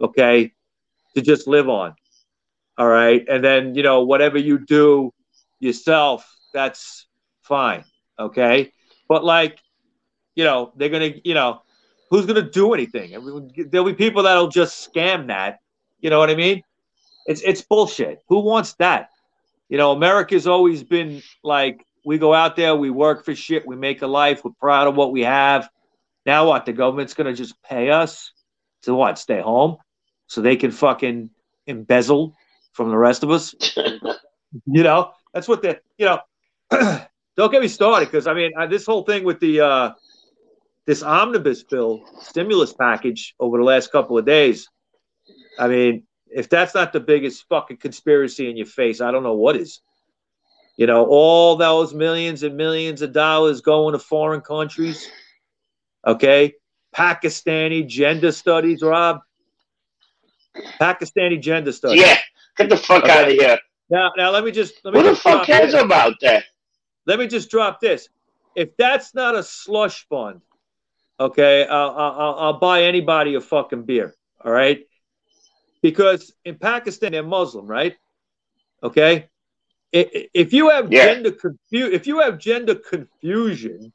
[0.00, 0.52] okay,
[1.14, 1.94] to just live on.
[2.78, 3.24] All right.
[3.28, 5.12] And then, you know, whatever you do
[5.60, 7.06] yourself, that's
[7.42, 7.84] fine.
[8.18, 8.72] Okay.
[9.08, 9.58] But like,
[10.34, 11.62] you know, they're going to, you know,
[12.10, 13.10] who's going to do anything?
[13.70, 15.60] There'll be people that'll just scam that.
[16.00, 16.62] You know what I mean?
[17.26, 18.22] It's, it's bullshit.
[18.28, 19.10] Who wants that?
[19.68, 23.74] You know, America's always been like, we go out there, we work for shit, we
[23.74, 25.68] make a life, we're proud of what we have.
[26.26, 26.66] Now what?
[26.66, 28.32] The government's going to just pay us
[28.82, 29.18] to what?
[29.18, 29.76] Stay home
[30.26, 31.30] so they can fucking
[31.66, 32.34] embezzle
[32.72, 33.54] from the rest of us?
[34.66, 36.20] you know, that's what the, you know,
[37.36, 39.90] don't get me started because I mean, I, this whole thing with the, uh,
[40.84, 44.68] this omnibus bill stimulus package over the last couple of days.
[45.58, 49.34] I mean, if that's not the biggest fucking conspiracy in your face, I don't know
[49.34, 49.80] what is.
[50.76, 55.08] You know, all those millions and millions of dollars going to foreign countries.
[56.06, 56.54] Okay.
[56.94, 59.20] Pakistani gender studies, Rob.
[60.80, 62.00] Pakistani gender studies.
[62.00, 62.18] Yeah.
[62.56, 63.12] Get the fuck okay.
[63.12, 63.58] out of here.
[63.90, 64.74] Now, now let me just.
[64.84, 65.82] Let me Who the fuck cares this.
[65.82, 66.44] about that?
[67.06, 68.08] Let me just drop this.
[68.54, 70.40] If that's not a slush fund,
[71.20, 74.14] okay, I'll, I'll, I'll buy anybody a fucking beer.
[74.42, 74.86] All right.
[75.82, 77.96] Because in Pakistan, they're Muslim, right?
[78.82, 79.28] Okay.
[79.92, 81.06] If you have yeah.
[81.06, 83.92] gender confu- if you have gender confusion,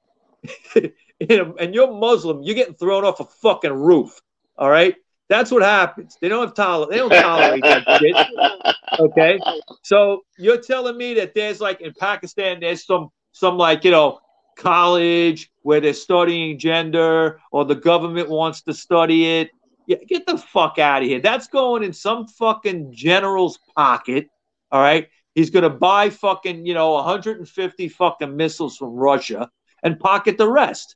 [1.59, 4.21] and you're Muslim, you're getting thrown off a fucking roof.
[4.57, 4.95] All right,
[5.29, 6.17] that's what happens.
[6.21, 8.99] They don't have toler- They don't tolerate that shit.
[8.99, 9.39] Okay,
[9.83, 14.19] so you're telling me that there's like in Pakistan, there's some some like you know
[14.57, 19.51] college where they're studying gender, or the government wants to study it.
[19.87, 21.19] Yeah, get the fuck out of here.
[21.19, 24.29] That's going in some fucking general's pocket.
[24.71, 25.07] All right.
[25.35, 29.49] He's going to buy fucking, you know, 150 fucking missiles from Russia
[29.83, 30.95] and pocket the rest.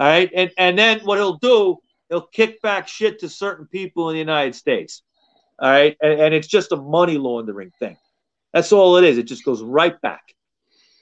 [0.00, 0.30] All right.
[0.34, 1.76] And and then what he'll do,
[2.08, 5.02] he'll kick back shit to certain people in the United States.
[5.58, 5.94] All right.
[6.00, 7.98] And, and it's just a money laundering thing.
[8.54, 9.18] That's all it is.
[9.18, 10.22] It just goes right back.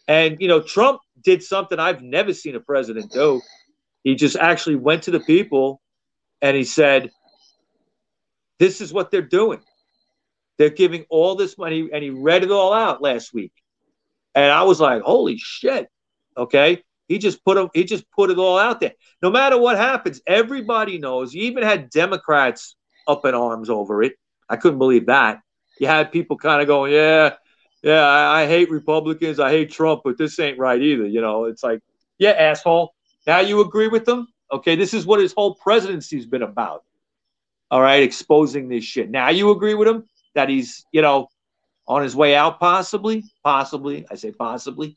[0.09, 3.41] And, you know, Trump did something I've never seen a president do.
[4.03, 5.81] He just actually went to the people
[6.43, 7.11] and he said,
[8.59, 9.61] This is what they're doing.
[10.57, 11.89] They're giving all this money.
[11.93, 13.53] And he read it all out last week.
[14.35, 15.89] And I was like, Holy shit.
[16.37, 16.83] Okay.
[17.09, 18.93] He just put them, he just put it all out there.
[19.23, 21.35] No matter what happens, everybody knows.
[21.35, 24.15] You even had Democrats up in arms over it.
[24.49, 25.41] I couldn't believe that.
[25.81, 27.35] You had people kind of going, yeah,
[27.83, 31.07] yeah, I, I, hate Republicans, I hate Trump, but this ain't right either.
[31.07, 31.81] You know, it's like,
[32.19, 32.93] yeah, asshole.
[33.27, 34.29] Now you agree with them?
[34.53, 36.85] Okay, this is what his whole presidency's been about.
[37.71, 39.11] All right, exposing this shit.
[39.11, 41.29] Now you agree with him that he's, you know,
[41.87, 44.07] on his way out, possibly, possibly.
[44.11, 44.97] I say possibly.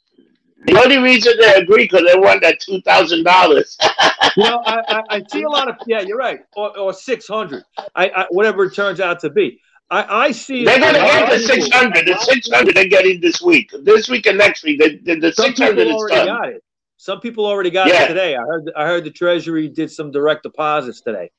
[0.66, 3.78] The only reason they agree because they want that two thousand dollars.
[4.38, 7.28] you know, I, I, I, see a lot of yeah, you're right, or, or six
[7.28, 7.64] hundred,
[7.96, 9.60] I, I, whatever it turns out to be.
[9.90, 10.64] I, I see.
[10.64, 12.06] They're going to get the six hundred.
[12.06, 14.80] The six hundred they're getting this week, this week and next week.
[14.80, 16.28] The, the, the six hundred is done.
[16.28, 16.64] Got it.
[16.98, 18.04] Some people already got yeah.
[18.04, 18.36] it today.
[18.36, 18.72] I heard.
[18.76, 21.32] I heard the Treasury did some direct deposits today,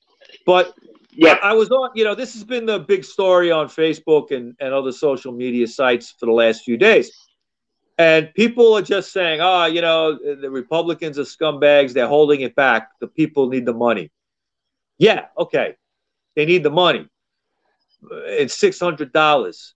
[0.45, 0.75] but
[1.13, 1.91] yeah, I was on.
[1.95, 5.69] You know, this has been the big story on Facebook and and other social media
[5.69, 7.22] sites for the last few days
[7.99, 11.93] and people are just saying, oh, you know, the Republicans are scumbags.
[11.93, 12.91] They're holding it back.
[13.01, 14.11] The people need the money.
[14.99, 15.77] Yeah, okay.
[16.35, 17.09] They need the money.
[18.11, 19.73] It's $600.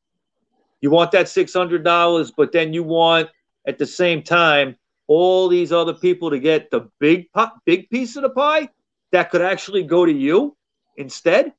[0.81, 3.29] You want that $600, but then you want
[3.67, 4.77] at the same time
[5.07, 7.29] all these other people to get the big
[7.65, 8.69] big piece of the pie
[9.13, 10.57] that could actually go to you
[10.97, 11.53] instead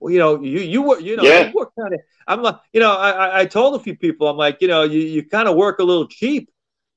[0.00, 1.48] you know, you you work, you know, yeah.
[1.48, 2.00] you work kind of.
[2.26, 5.00] I'm like, you know, I I told a few people, I'm like, you know, you
[5.00, 6.50] you kind of work a little cheap,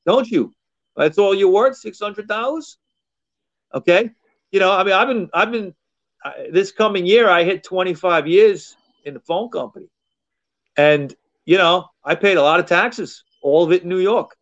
[0.06, 0.54] don't you?
[0.95, 2.78] That's all you're worth, six hundred dollars.
[3.74, 4.12] Okay,
[4.52, 5.74] you know, I mean, I've been I've been
[6.24, 8.76] uh, this coming year, I hit 25 years
[9.06, 9.88] in the phone company,
[10.78, 11.14] and
[11.45, 14.36] you know, I paid a lot of taxes, all of it in New York.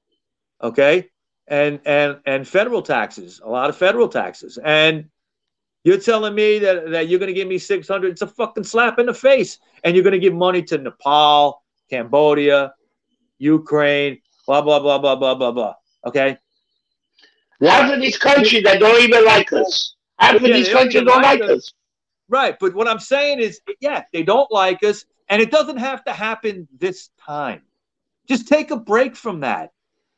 [0.62, 1.10] Okay,
[1.47, 4.57] and and and federal taxes, a lot of federal taxes.
[4.64, 5.10] And
[5.84, 8.11] you're telling me that, that you're going to give me 600?
[8.11, 9.59] It's a fucking slap in the face.
[9.84, 12.73] And you're going to give money to Nepal, Cambodia,
[13.38, 15.73] Ukraine, blah blah blah blah blah blah blah.
[16.05, 16.38] Okay.
[17.61, 19.95] Half of these countries that don't even like us.
[20.17, 21.49] Half of these countries don't like us.
[21.49, 21.73] us.
[22.30, 26.03] Right, but what I'm saying is, yeah, they don't like us, and it doesn't have
[26.03, 27.63] to happen this time.
[28.27, 29.71] Just take a break from that.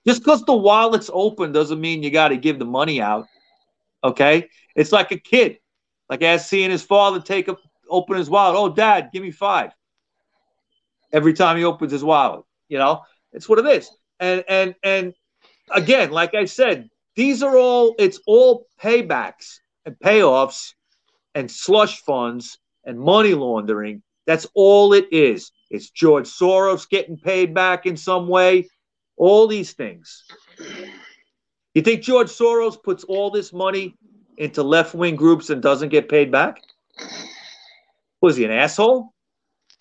[0.06, 3.28] Just because the wallet's open doesn't mean you got to give the money out.
[4.04, 5.60] Okay, it's like a kid,
[6.10, 7.58] like as seeing his father take a
[7.90, 8.58] open his wallet.
[8.58, 9.72] Oh, Dad, give me five.
[11.14, 13.02] Every time he opens his wallet, you know,
[13.34, 13.92] it's what it is.
[14.20, 15.14] And and and
[15.70, 20.74] again, like I said, these are all it's all paybacks and payoffs
[21.36, 24.02] and slush funds and money laundering.
[24.26, 25.52] That's all it is.
[25.70, 28.68] It's George Soros getting paid back in some way
[29.18, 30.24] all these things.
[31.74, 33.96] You think George Soros puts all this money
[34.38, 36.62] into left wing groups and doesn't get paid back?
[38.22, 39.14] Was he an asshole?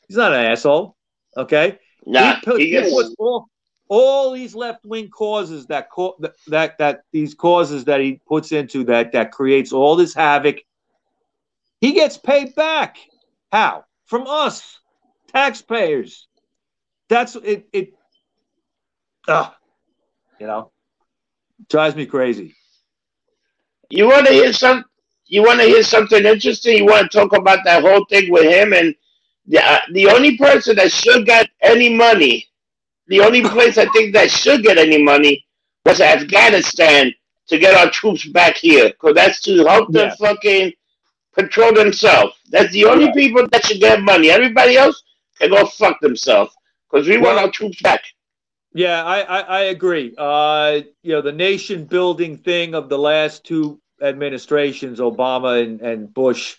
[0.07, 0.97] He's not an asshole.
[1.37, 1.79] Okay.
[2.07, 3.47] Nah, he, put, he he puts all,
[3.89, 8.85] all these left wing causes that, co- that that these causes that he puts into
[8.85, 10.59] that that creates all this havoc.
[11.81, 12.99] He gets paid back.
[13.53, 13.85] How?
[14.07, 14.79] From us,
[15.33, 16.27] taxpayers.
[17.09, 17.69] That's it.
[17.73, 17.95] It
[19.29, 19.53] Ugh,
[20.39, 20.73] you know,
[21.69, 22.55] drives me crazy.
[23.91, 24.85] You want to hear some?
[25.27, 26.79] You want to hear something interesting?
[26.79, 28.95] You want to talk about that whole thing with him and
[29.47, 32.47] the uh, the only person that should get any money,
[33.09, 35.45] the only place I think that should get any money
[35.85, 37.13] was Afghanistan
[37.49, 40.15] to get our troops back here because that's to help them yeah.
[40.27, 40.73] fucking
[41.35, 42.35] control themselves.
[42.51, 44.31] That's the only people that should get money.
[44.31, 45.03] Everybody else
[45.39, 46.55] can go fuck themselves
[46.91, 48.03] because we well, want our troops back.
[48.73, 50.15] Yeah, I, I, I agree.
[50.17, 56.15] Uh, you know, the nation building thing of the last two administrations, Obama and, and
[56.15, 56.57] Bush,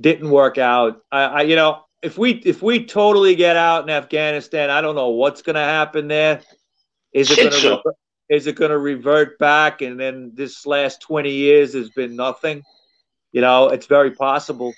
[0.00, 1.02] didn't work out.
[1.10, 4.94] I, I, you know, if we if we totally get out in Afghanistan, I don't
[4.94, 6.40] know what's going to happen there.
[7.12, 7.82] Is it going to
[8.28, 9.82] is it going to revert back?
[9.82, 12.62] And then this last twenty years has been nothing.
[13.32, 14.74] You know, it's very possible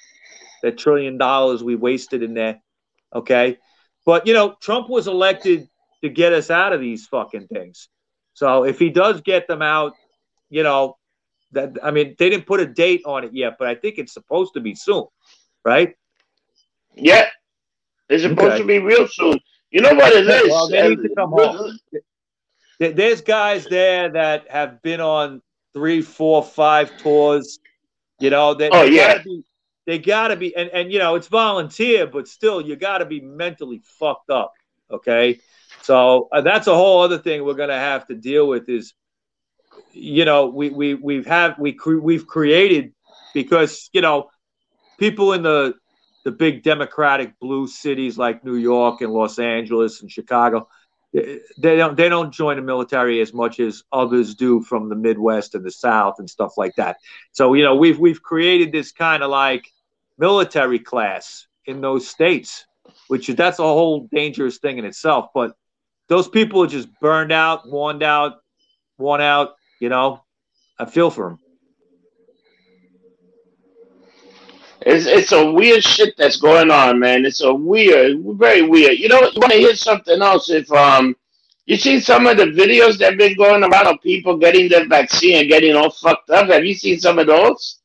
[0.63, 2.61] that trillion dollars we wasted in there.
[3.15, 3.59] Okay,
[4.05, 5.69] but you know, Trump was elected
[6.03, 7.89] to get us out of these fucking things.
[8.35, 9.95] So if he does get them out,
[10.49, 10.97] you know,
[11.53, 14.13] that I mean, they didn't put a date on it yet, but I think it's
[14.13, 15.05] supposed to be soon,
[15.65, 15.95] right?
[16.95, 17.29] Yeah,
[18.09, 18.59] it's supposed okay.
[18.59, 19.39] to be real soon.
[19.71, 20.51] You know what it is?
[20.51, 21.79] Well, they need to come home.
[22.79, 25.43] There's guys there that have been on
[25.75, 27.59] three, four, five tours.
[28.21, 29.09] You know, they, oh, they yeah.
[29.15, 29.45] gotta be,
[29.87, 33.81] they gotta be, and and you know, it's volunteer, but still, you gotta be mentally
[33.85, 34.53] fucked up.
[34.91, 35.41] Okay,
[35.83, 38.69] so uh, that's a whole other thing we're going to have to deal with.
[38.69, 38.95] Is
[39.93, 42.93] you know we we we've have we cre- we've created
[43.35, 44.29] because you know
[44.99, 45.75] people in the
[46.25, 50.69] the big democratic blue cities like New York and Los Angeles and Chicago
[51.13, 55.55] they don't they don't join the military as much as others do from the Midwest
[55.55, 56.99] and the South and stuff like that.
[57.33, 59.67] So you know we've we've created this kind of like
[60.19, 62.67] military class in those states,
[63.09, 65.29] which that's a whole dangerous thing in itself.
[65.33, 65.57] But
[66.09, 68.41] those people are just burned out, worn out,
[68.97, 69.55] worn out.
[69.81, 70.23] You know,
[70.79, 71.39] I feel for them.
[74.81, 77.25] It's it's a weird shit that's going on, man.
[77.25, 78.99] It's a weird, very weird.
[78.99, 80.51] You know, you want to hear something else?
[80.51, 81.17] If um,
[81.67, 84.87] you see some of the videos that have been going around of people getting the
[84.87, 86.49] vaccine and getting all fucked up.
[86.49, 87.81] Have you seen some of those?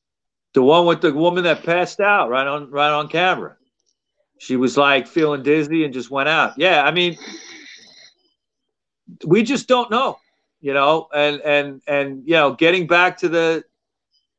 [0.54, 3.58] The one with the woman that passed out right on right on camera.
[4.38, 6.54] She was like feeling dizzy and just went out.
[6.58, 7.18] Yeah, I mean,
[9.26, 10.20] we just don't know,
[10.62, 13.64] you know, and and and you know, getting back to the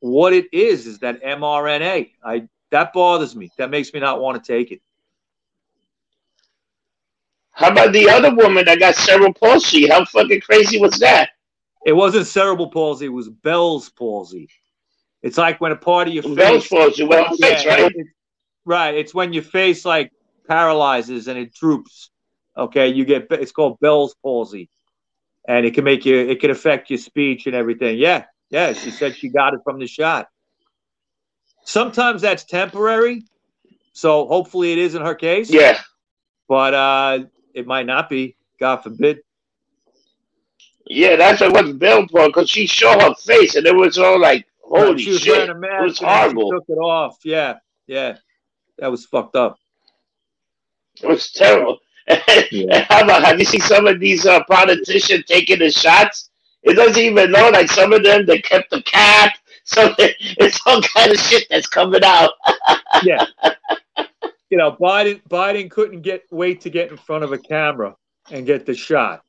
[0.00, 2.10] what it is is that mRNA.
[2.24, 3.50] I that bothers me.
[3.56, 4.80] That makes me not want to take it.
[7.52, 9.88] How about the other woman that got cerebral palsy?
[9.88, 11.30] How fucking crazy was that?
[11.86, 13.06] It wasn't cerebral palsy.
[13.06, 14.48] It was Bell's palsy.
[15.22, 16.34] It's like when a part of your face.
[16.34, 17.04] Bell's palsy.
[17.04, 17.92] Well, yeah, face, right?
[17.94, 18.06] It,
[18.64, 18.94] right.
[18.94, 20.10] It's when your face like
[20.48, 22.10] paralyzes and it droops.
[22.56, 24.68] Okay, you get it's called Bell's palsy,
[25.48, 27.98] and it can make you it can affect your speech and everything.
[27.98, 28.72] Yeah, yeah.
[28.72, 30.28] She said she got it from the shot.
[31.64, 33.24] Sometimes that's temporary,
[33.92, 35.50] so hopefully it is in her case.
[35.50, 35.80] Yeah,
[36.48, 37.18] but uh,
[37.54, 38.36] it might not be.
[38.60, 39.20] God forbid.
[40.86, 44.20] Yeah, that's what was Bell for because she showed her face and it was all
[44.20, 45.32] like, holy she was shit!
[45.32, 46.50] Wearing a mask it was horrible.
[46.52, 47.18] took it off.
[47.24, 47.56] Yeah,
[47.88, 48.18] yeah,
[48.78, 49.58] that was fucked up.
[51.02, 52.86] It was terrible yeah.
[53.24, 56.30] Have you seen some of these uh, politicians taking the shots
[56.62, 57.50] It doesn't even know.
[57.50, 59.34] Like some of them, they kept the cap.
[59.66, 62.32] So it's all kind of shit that's coming out.
[63.02, 63.24] yeah.
[64.50, 67.96] You know, Biden Biden couldn't get wait to get in front of a camera
[68.30, 69.22] and get the shot.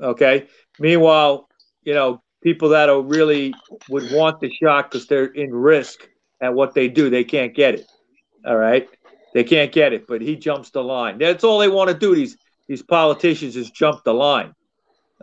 [0.00, 0.46] Okay.
[0.78, 1.50] Meanwhile,
[1.82, 3.52] you know, people that are really
[3.90, 6.08] would want the shot because they're in risk
[6.40, 7.86] at what they do, they can't get it.
[8.46, 8.88] All right.
[9.34, 11.18] They can't get it, but he jumps the line.
[11.18, 12.14] That's all they want to do.
[12.14, 14.54] These these politicians is jump the line.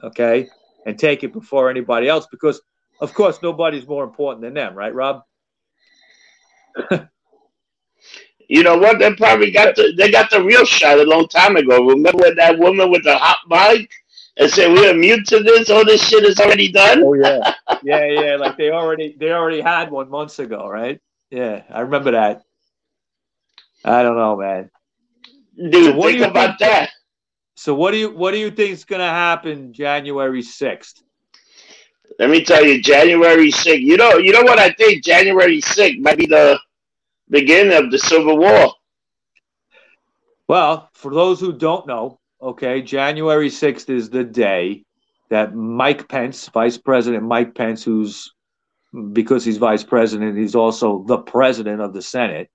[0.03, 0.47] Okay.
[0.86, 2.62] And take it before anybody else because
[2.99, 5.24] of course, nobody's more important than them, right, Rob?
[8.47, 8.99] you know what?
[8.99, 11.84] They probably got the they got the real shot a long time ago.
[11.86, 13.89] Remember that woman with the hot mic
[14.38, 15.70] and said we're immune to this?
[15.70, 17.01] All this shit is already done.
[17.03, 18.36] Oh yeah, yeah, yeah.
[18.36, 21.01] Like they already they already had one months ago, right?
[21.32, 22.43] Yeah, I remember that.
[23.84, 24.69] I don't know, man.
[25.57, 26.89] Dude, so think about think, that.
[27.55, 31.01] So what do you what do you think is going to happen January sixth?
[32.19, 33.82] Let me tell you, January 6th.
[33.82, 35.03] You know, you know what I think?
[35.03, 36.59] January 6th might be the
[37.29, 38.73] beginning of the Civil War.
[40.47, 44.84] Well, for those who don't know, okay, January 6th is the day
[45.29, 48.34] that Mike Pence, Vice President Mike Pence, who's
[49.13, 52.51] because he's vice president, he's also the president of the Senate.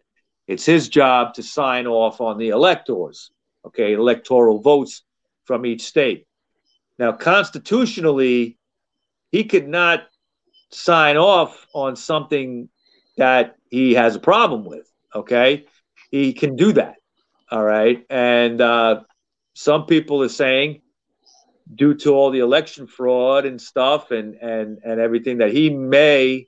[0.47, 3.31] It's his job to sign off on the electors,
[3.67, 5.03] okay, electoral votes
[5.45, 6.27] from each state.
[6.99, 8.59] Now, constitutionally,
[9.31, 10.05] he could not
[10.71, 12.69] sign off on something
[13.17, 14.91] that he has a problem with.
[15.15, 15.67] Okay,
[16.11, 16.97] he can do that.
[17.51, 19.03] All right, and uh,
[19.55, 20.83] some people are saying,
[21.75, 26.47] due to all the election fraud and stuff, and and and everything, that he may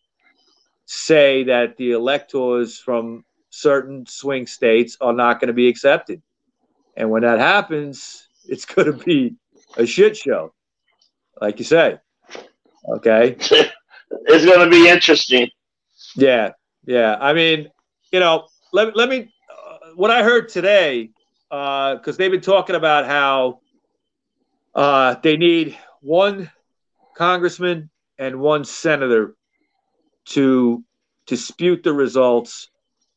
[0.87, 3.25] say that the electors from
[3.61, 6.23] certain swing states are not going to be accepted,
[6.97, 9.37] and when that happens, it's going to be
[9.77, 10.53] a shit show,
[11.41, 11.99] like you say.
[12.89, 13.37] Okay.
[13.41, 15.49] it's going to be interesting.
[16.17, 16.53] Yeah.
[16.87, 17.17] Yeah.
[17.21, 17.69] I mean,
[18.13, 21.11] you know, let, let me, uh, what I heard today,
[21.51, 23.61] because uh, they've been talking about how
[24.75, 26.51] uh, they need one
[27.17, 29.35] congressman and one senator
[30.27, 30.85] to
[31.27, 32.71] dispute the results,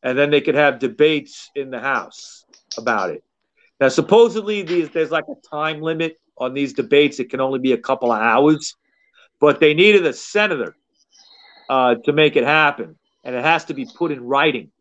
[0.03, 2.45] and then they could have debates in the House
[2.77, 3.23] about it.
[3.79, 7.19] Now, supposedly, these, there's like a time limit on these debates.
[7.19, 8.75] It can only be a couple of hours
[9.41, 10.77] but they needed a senator
[11.67, 14.71] uh, to make it happen, and it has to be put in writing.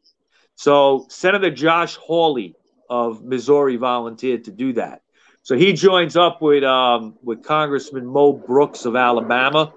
[0.54, 2.54] So Senator Josh Hawley
[2.88, 5.00] of Missouri volunteered to do that.
[5.42, 9.72] So he joins up with um, with Congressman Mo Brooks of Alabama,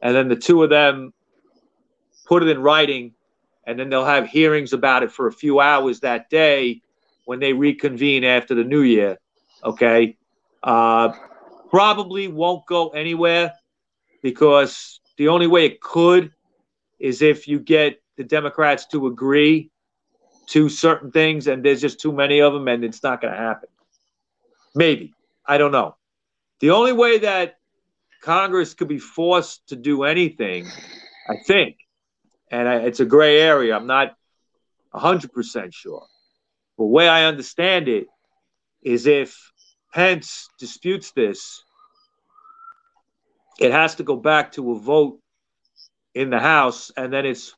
[0.00, 1.12] and then the two of them
[2.24, 3.12] put it in writing,
[3.66, 6.82] and then they'll have hearings about it for a few hours that day
[7.24, 9.18] when they reconvene after the new year.
[9.64, 10.16] Okay,
[10.62, 11.12] uh,
[11.70, 13.52] probably won't go anywhere
[14.22, 16.32] because the only way it could
[16.98, 19.70] is if you get the Democrats to agree
[20.46, 23.38] to certain things, and there's just too many of them, and it's not going to
[23.38, 23.68] happen.
[24.74, 25.14] Maybe.
[25.46, 25.96] I don't know.
[26.60, 27.58] The only way that
[28.22, 30.66] Congress could be forced to do anything,
[31.28, 31.76] I think,
[32.54, 34.14] and I, it's a gray area, I'm not
[34.94, 36.06] 100% sure.
[36.78, 38.06] But the way I understand it
[38.80, 39.50] is if
[39.92, 41.64] Pence disputes this
[43.58, 45.20] it has to go back to a vote
[46.12, 47.54] in the House, and then it's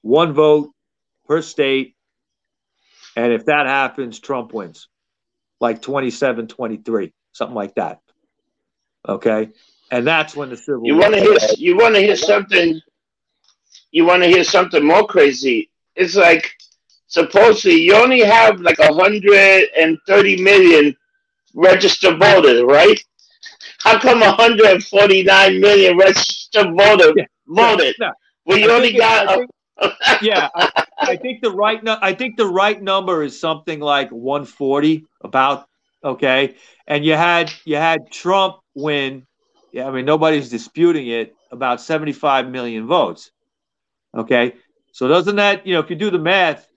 [0.00, 0.70] one vote
[1.26, 1.96] per state.
[3.16, 4.88] And if that happens, Trump wins
[5.60, 8.00] like 27 23, something like that.
[9.08, 9.50] Okay.
[9.90, 12.80] And that's when the civil you want to hear you want to hear something
[13.90, 16.52] you want to hear something more crazy it's like
[17.06, 20.96] supposedly you only have like 130 million
[21.54, 23.04] registered voters right
[23.80, 27.94] how come 149 million registered voters yeah, voted?
[27.98, 28.12] Yeah,
[28.44, 29.38] well, you I only got.
[29.38, 29.50] think,
[30.22, 31.82] yeah, I, I, think the right.
[31.82, 35.06] No, I think the right number is something like 140.
[35.22, 35.66] About
[36.04, 36.56] okay,
[36.86, 39.26] and you had you had Trump win.
[39.72, 41.34] Yeah, I mean nobody's disputing it.
[41.50, 43.30] About 75 million votes.
[44.14, 44.54] Okay,
[44.92, 46.68] so doesn't that you know if you do the math,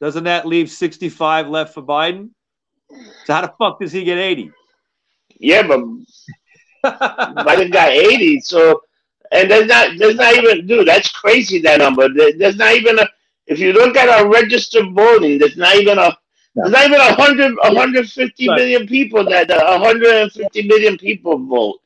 [0.00, 2.30] doesn't that leave 65 left for Biden?
[3.24, 4.50] So how the fuck does he get 80?
[5.38, 5.80] Yeah, but
[6.84, 8.40] Biden got 80.
[8.40, 8.82] So,
[9.32, 12.08] and there's not, there's not even, dude, that's crazy, that number.
[12.12, 13.08] There's not even a,
[13.46, 16.16] if you look at our registered voting, there's not even a,
[16.54, 18.56] there's not even a hundred, 150 right.
[18.56, 21.80] million people that, uh, 150 million people vote.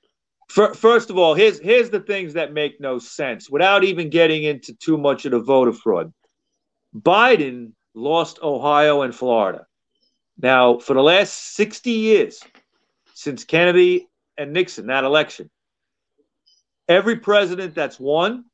[0.48, 3.50] First of all, here's here's the things that make no sense.
[3.50, 6.12] Without even getting into too much of the voter fraud,
[6.96, 9.66] Biden lost Ohio and Florida.
[10.40, 12.40] Now, for the last 60 years,
[13.14, 15.50] since Kennedy and Nixon, that election.
[16.88, 18.44] Every president that's won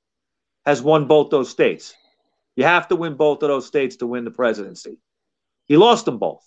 [0.66, 1.94] has won both those states.
[2.56, 4.98] You have to win both of those states to win the presidency.
[5.66, 6.42] He lost them both.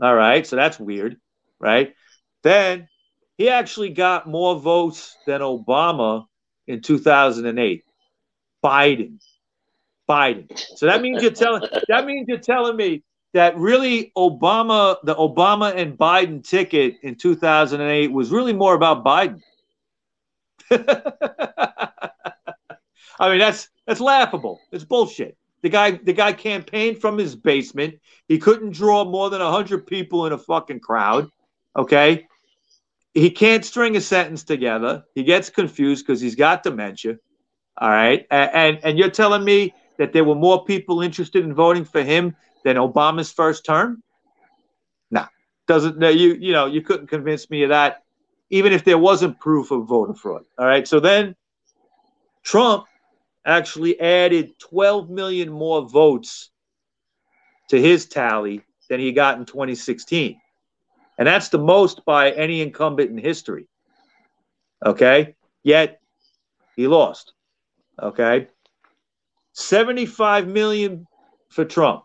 [0.00, 1.16] All right, so that's weird,
[1.60, 1.94] right?
[2.42, 2.88] Then
[3.36, 6.26] he actually got more votes than Obama
[6.66, 7.84] in 2008.
[8.64, 9.20] Biden.
[10.08, 10.58] Biden.
[10.76, 15.74] So that means you're telling that means you're telling me that really Obama, the Obama
[15.74, 19.40] and Biden ticket in 2008 was really more about Biden.
[23.18, 24.60] I mean, that's that's laughable.
[24.72, 25.36] It's bullshit.
[25.62, 27.98] The guy the guy campaigned from his basement.
[28.28, 31.28] He couldn't draw more than 100 people in a fucking crowd,
[31.76, 32.26] okay?
[33.14, 35.04] He can't string a sentence together.
[35.14, 37.18] He gets confused because he's got dementia.
[37.78, 38.26] All right?
[38.30, 42.02] And, and and you're telling me that there were more people interested in voting for
[42.02, 44.02] him than Obama's first term?
[45.10, 45.26] No.
[45.68, 48.04] Doesn't no, you you know, you couldn't convince me of that
[48.50, 50.44] even if there wasn't proof of voter fraud.
[50.58, 50.86] All right?
[50.86, 51.34] So then
[52.42, 52.84] Trump
[53.44, 56.50] actually added 12 million more votes
[57.70, 60.40] to his tally than he got in 2016.
[61.18, 63.68] And that's the most by any incumbent in history.
[64.84, 65.36] Okay?
[65.62, 66.00] Yet
[66.76, 67.32] he lost.
[68.02, 68.48] Okay?
[69.52, 71.06] 75 million
[71.48, 72.04] for Trump,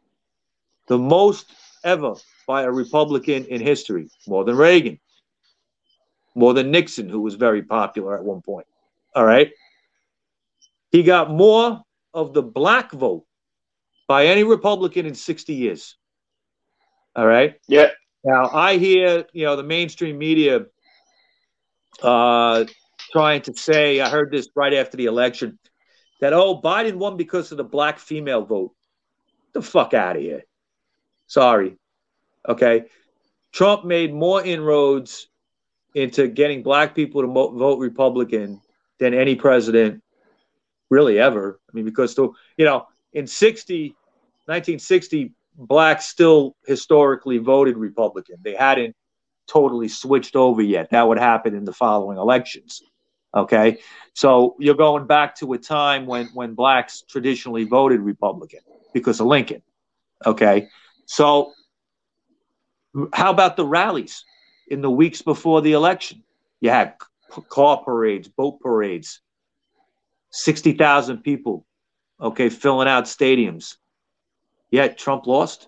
[0.87, 1.51] the most
[1.83, 2.13] ever
[2.47, 4.99] by a Republican in history, more than Reagan,
[6.35, 8.67] more than Nixon, who was very popular at one point.
[9.15, 9.51] All right?
[10.91, 11.81] He got more
[12.13, 13.25] of the black vote
[14.07, 15.95] by any Republican in 60 years.
[17.15, 17.59] All right.
[17.67, 17.89] Yeah.
[18.23, 20.65] Now I hear, you know, the mainstream media
[22.01, 22.65] uh,
[23.11, 25.57] trying to say, I heard this right after the election,
[26.19, 28.73] that oh, Biden won because of the black female vote.
[29.53, 30.43] The fuck out of here.
[31.27, 31.77] Sorry.
[32.47, 32.85] Okay.
[33.51, 35.27] Trump made more inroads
[35.95, 38.61] into getting black people to vote Republican
[38.99, 40.03] than any president
[40.89, 41.59] really ever.
[41.67, 43.89] I mean, because to, you know, in 60,
[44.45, 48.37] 1960, blacks still historically voted Republican.
[48.41, 48.95] They hadn't
[49.47, 50.89] totally switched over yet.
[50.91, 52.81] That would happen in the following elections.
[53.35, 53.79] Okay.
[54.13, 58.61] So you're going back to a time when, when blacks traditionally voted Republican
[58.93, 59.61] because of Lincoln.
[60.25, 60.69] Okay.
[61.05, 61.51] So
[63.13, 64.23] how about the rallies
[64.67, 66.23] in the weeks before the election?
[66.61, 66.95] You had
[67.49, 69.21] car parades, boat parades,
[70.31, 71.65] 60,000 people,
[72.19, 73.77] okay, filling out stadiums.
[74.71, 75.67] Yet Trump lost.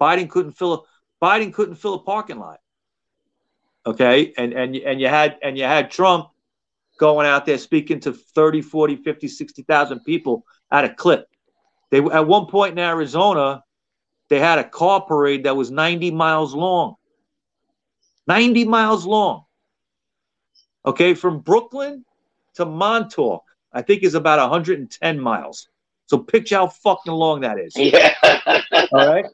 [0.00, 2.60] Biden couldn't fill a Biden couldn't fill a parking lot.
[3.86, 4.32] Okay?
[4.36, 6.28] And and and you had and you had Trump
[6.98, 11.28] going out there speaking to 30, 40, 50, 60,000 people at a clip.
[11.90, 13.62] They at one point in Arizona,
[14.28, 16.96] they had a car parade that was 90 miles long.
[18.26, 19.44] 90 miles long.
[20.84, 22.04] Okay, from Brooklyn
[22.54, 23.44] to Montauk.
[23.72, 25.68] I think is about 110 miles.
[26.08, 27.74] So picture how fucking long that is.
[27.76, 28.14] Yeah.
[28.92, 29.26] All right.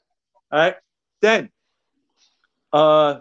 [0.51, 0.75] All right.
[1.23, 1.51] Then,
[2.73, 3.21] uh,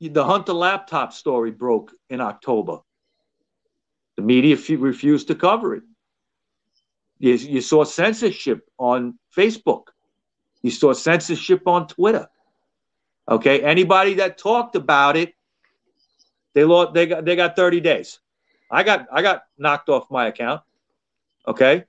[0.00, 2.78] the Hunter laptop story broke in October.
[4.16, 5.82] The media f- refused to cover it.
[7.18, 9.86] You, you saw censorship on Facebook.
[10.62, 12.28] You saw censorship on Twitter.
[13.28, 13.60] Okay.
[13.60, 15.34] Anybody that talked about it,
[16.54, 16.94] they lost.
[16.94, 17.24] They got.
[17.24, 18.20] They got 30 days.
[18.70, 20.62] I got I got knocked off my account.
[21.48, 21.84] Okay.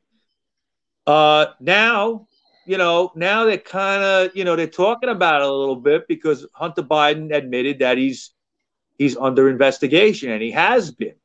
[1.05, 2.27] Uh, now,
[2.65, 6.07] you know, now they're kind of, you know, they're talking about it a little bit
[6.07, 8.31] because Hunter Biden admitted that he's
[8.97, 11.15] he's under investigation and he has been.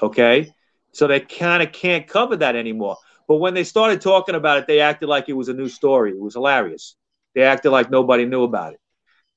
[0.00, 0.52] Okay.
[0.92, 2.98] So they kind of can't cover that anymore.
[3.28, 6.10] But when they started talking about it, they acted like it was a new story.
[6.10, 6.96] It was hilarious.
[7.34, 8.80] They acted like nobody knew about it.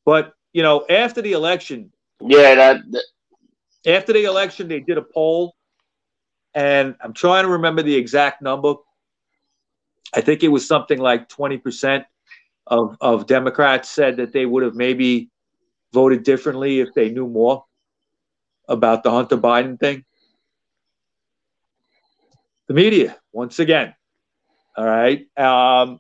[0.03, 3.03] But, you know, after the election, yeah, that, that
[3.86, 5.56] after the election, they did a poll,
[6.53, 8.76] and I'm trying to remember the exact number.
[10.14, 12.06] I think it was something like 20%
[12.68, 15.30] of, of Democrats said that they would have maybe
[15.93, 17.66] voted differently if they knew more
[18.68, 20.03] about the Hunter Biden thing.
[22.68, 23.93] The media, once again.
[24.76, 25.28] All right.
[25.38, 25.99] Um,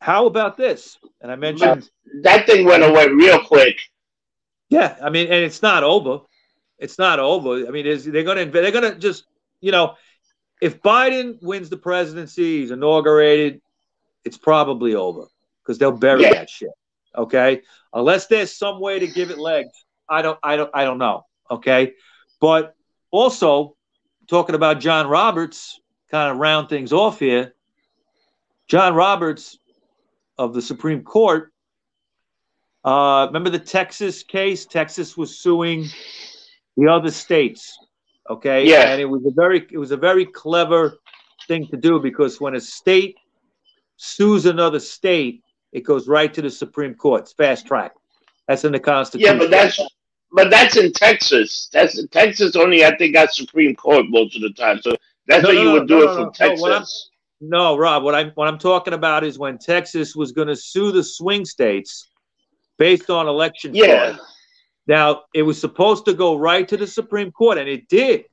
[0.00, 0.98] how about this?
[1.20, 1.88] And I mentioned
[2.22, 3.78] that thing went away real quick.
[4.68, 6.20] Yeah, I mean, and it's not over.
[6.78, 7.66] It's not over.
[7.66, 9.24] I mean, is they're going to they're going to just
[9.62, 9.94] you know,
[10.62, 13.60] if Biden wins the presidency, he's inaugurated,
[14.24, 15.24] it's probably over
[15.60, 16.34] because they'll bury yeah.
[16.34, 16.70] that shit.
[17.18, 20.98] Okay, unless there's some way to give it legs, I don't, I don't, I don't
[20.98, 21.26] know.
[21.50, 21.94] Okay,
[22.40, 22.76] but
[23.10, 23.76] also
[24.28, 25.80] talking about John Roberts,
[26.12, 27.54] kind of round things off here.
[28.68, 29.58] John Roberts
[30.38, 31.52] of the Supreme Court.
[32.84, 34.64] Uh, remember the Texas case?
[34.64, 35.88] Texas was suing
[36.76, 37.76] the other states
[38.30, 38.68] Okay.
[38.68, 38.90] Yeah.
[38.90, 40.98] And it was a very it was a very clever
[41.48, 43.16] thing to do because when a state
[43.96, 45.42] sues another state,
[45.72, 47.22] it goes right to the Supreme Court.
[47.22, 47.92] It's fast track.
[48.48, 49.34] That's in the Constitution.
[49.34, 49.80] Yeah, but that's
[50.32, 51.68] but that's in Texas.
[51.72, 54.80] That's in Texas only I think got Supreme Court most of the time.
[54.82, 54.94] So
[55.26, 57.10] that's No, what no, you no, would do no, it from Texas.
[57.40, 60.92] No, Rob, what I'm what I'm talking about is when Texas was going to sue
[60.92, 62.08] the swing states
[62.78, 64.16] based on election yeah.
[64.16, 64.26] fraud.
[64.86, 68.24] Now, it was supposed to go right to the Supreme Court and it did.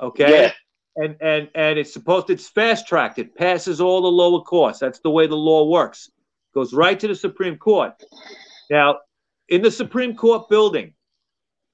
[0.00, 0.44] Okay?
[0.44, 0.52] Yeah.
[0.96, 3.18] And and and it's supposed it's fast tracked.
[3.18, 4.80] It passes all the lower courts.
[4.80, 6.10] That's the way the law works.
[6.52, 7.94] Goes right to the Supreme Court.
[8.70, 8.98] Now,
[9.48, 10.94] in the Supreme Court building,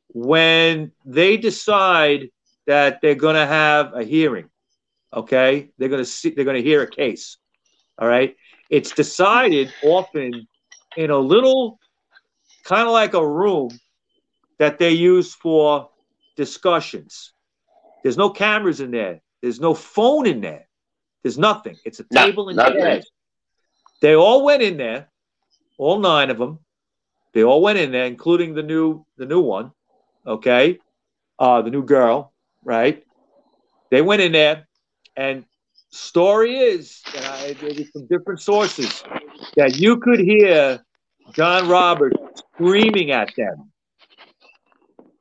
[0.08, 2.28] when they decide
[2.66, 4.50] that they're going to have a hearing,
[5.12, 7.38] okay, they're going to see, they're going to hear a case.
[7.98, 8.36] All right,
[8.68, 10.46] it's decided often
[10.96, 11.78] in a little
[12.64, 13.70] kind of like a room
[14.58, 15.90] that they use for
[16.36, 17.32] discussions.
[18.02, 19.20] There's no cameras in there.
[19.42, 20.66] There's no phone in there.
[21.22, 21.76] There's nothing.
[21.84, 23.10] It's a table and chairs.
[24.00, 25.08] They all went in there,
[25.78, 26.60] all nine of them.
[27.32, 29.72] They all went in there, including the new the new one,
[30.26, 30.78] okay,
[31.38, 32.32] uh, the new girl,
[32.64, 33.04] right?
[33.90, 34.66] They went in there,
[35.16, 35.44] and
[35.90, 37.54] story is, and I
[37.92, 39.02] from different sources,
[39.56, 40.84] that you could hear
[41.32, 42.16] John Roberts
[42.54, 43.70] screaming at them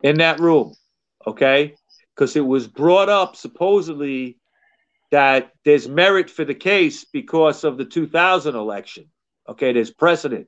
[0.05, 0.75] in that room,
[1.25, 1.75] okay?
[2.15, 4.37] Because it was brought up supposedly
[5.09, 9.05] that there's merit for the case because of the 2000 election.
[9.49, 10.47] Okay, there's precedent,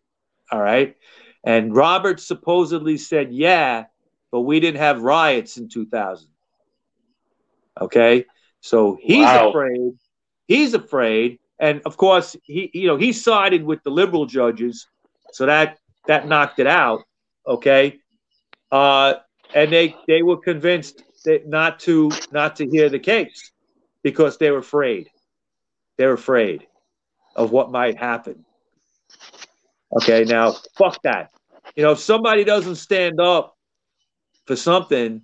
[0.52, 0.96] all right?
[1.44, 3.86] And Roberts supposedly said, yeah,
[4.32, 6.30] but we didn't have riots in 2000.
[7.82, 8.26] Okay,
[8.62, 9.50] so he's Wow.
[9.50, 9.94] afraid.
[10.48, 14.88] He's afraid, and of course, he you know he sided with the liberal judges,
[15.34, 15.78] so that
[16.08, 17.02] that knocked it out.
[17.48, 18.00] Okay,
[18.72, 19.16] uh,
[19.54, 23.52] and they they were convinced that not to not to hear the case
[24.04, 25.10] because they were afraid.
[25.98, 26.68] They're afraid
[27.36, 28.46] of what might happen.
[29.92, 31.32] Okay, now fuck that.
[31.76, 33.56] You know, if somebody doesn't stand up
[34.46, 35.22] for something,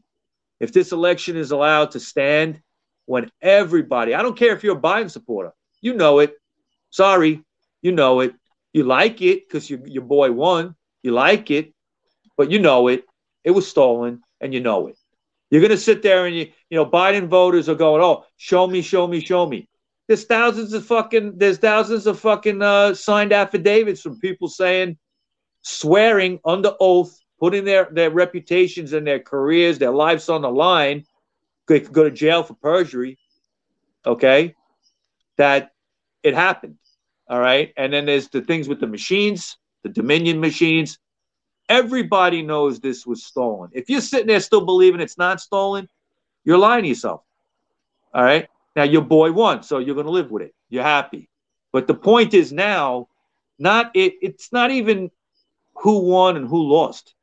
[0.59, 2.61] if this election is allowed to stand
[3.05, 5.51] when everybody, I don't care if you're a Biden supporter,
[5.82, 6.36] you know it.
[6.89, 7.43] Sorry,
[7.82, 8.34] you know it.
[8.71, 10.76] You like it because your your boy won.
[11.03, 11.74] You like it,
[12.38, 13.05] but you know it.
[13.43, 14.97] It was stolen, and you know it.
[15.49, 18.81] You're gonna sit there and you, you know, Biden voters are going, "Oh, show me,
[18.81, 19.67] show me, show me."
[20.07, 24.97] There's thousands of fucking, there's thousands of fucking uh, signed affidavits from people saying,
[25.61, 31.05] swearing under oath, putting their their reputations and their careers, their lives on the line.
[31.67, 33.17] They could go to jail for perjury.
[34.05, 34.55] Okay,
[35.37, 35.71] that
[36.23, 36.77] it happened.
[37.29, 40.99] All right, and then there's the things with the machines, the Dominion machines.
[41.70, 43.70] Everybody knows this was stolen.
[43.74, 45.88] If you're sitting there still believing it's not stolen,
[46.43, 47.24] you're lying to yourself.
[48.14, 48.47] All right.
[48.76, 50.53] Now your boy won, so you're going to live with it.
[50.70, 51.30] You're happy.
[51.72, 53.07] But the point is now,
[53.57, 54.16] not it.
[54.22, 55.09] It's not even
[55.76, 57.16] who won and who lost.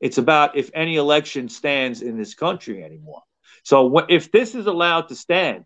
[0.00, 3.22] It's about if any election stands in this country anymore.
[3.64, 5.64] So wh- if this is allowed to stand,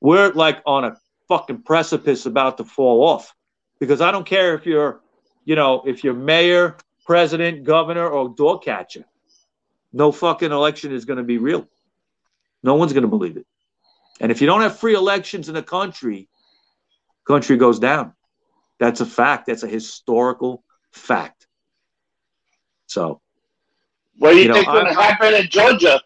[0.00, 0.96] we're like on a
[1.28, 3.34] fucking precipice about to fall off.
[3.78, 5.00] Because I don't care if you're,
[5.44, 6.76] you know, if you're mayor,
[7.14, 9.04] president, governor, or door catcher.
[9.92, 11.66] No fucking election is going to be real.
[12.62, 13.46] No one's going to believe it.
[14.20, 16.28] And if you don't have free elections in a country,
[17.26, 18.12] country goes down.
[18.78, 19.46] That's a fact.
[19.48, 21.48] That's a historical fact.
[22.86, 23.20] So,
[24.18, 26.00] What do you, You know, think going to happen in Georgia?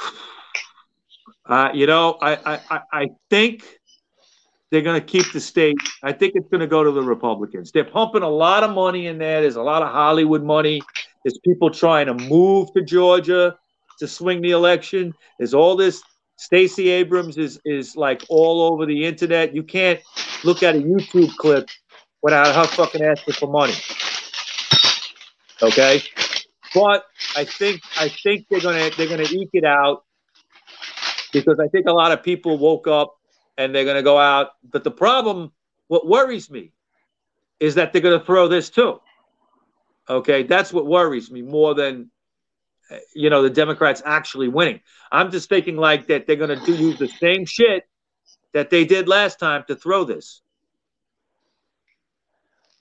[1.44, 3.78] uh, you know, I, I- I think
[4.70, 5.76] they're going to keep the state.
[6.02, 7.70] I think it's going to go to the Republicans.
[7.70, 9.40] They're pumping a lot of money in there.
[9.40, 10.82] There's a lot of Hollywood money.
[11.24, 13.56] There's people trying to move to Georgia
[13.98, 15.14] to swing the election.
[15.38, 16.02] There's all this.
[16.38, 19.54] Stacey Abrams is is like all over the internet.
[19.54, 20.00] You can't
[20.44, 21.70] look at a YouTube clip
[22.22, 23.72] without her fucking asking for money.
[25.62, 26.02] Okay,
[26.74, 30.04] but I think I think they're gonna they're gonna eke it out
[31.32, 33.15] because I think a lot of people woke up
[33.58, 34.50] and they're gonna go out.
[34.70, 35.52] But the problem,
[35.88, 36.72] what worries me,
[37.60, 39.00] is that they're gonna throw this too.
[40.08, 42.10] Okay, that's what worries me more than
[42.90, 44.80] uh, you know the Democrats actually winning.
[45.10, 47.84] I'm just thinking like that they're gonna do use the same shit
[48.52, 50.42] that they did last time to throw this.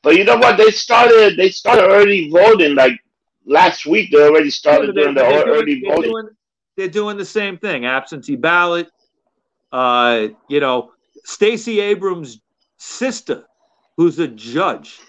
[0.04, 0.58] But you know what?
[0.58, 1.36] They started.
[1.38, 3.00] They started early voting like
[3.46, 4.12] last week.
[4.12, 6.12] They already started They're- doing the doing- early they're voting.
[6.12, 6.30] doing-
[6.78, 8.90] they're doing the same thing, absentee ballot.
[9.76, 10.94] Uh, you know,
[11.26, 12.40] Stacey Abrams'
[12.78, 13.44] sister,
[13.98, 15.02] who's a judge,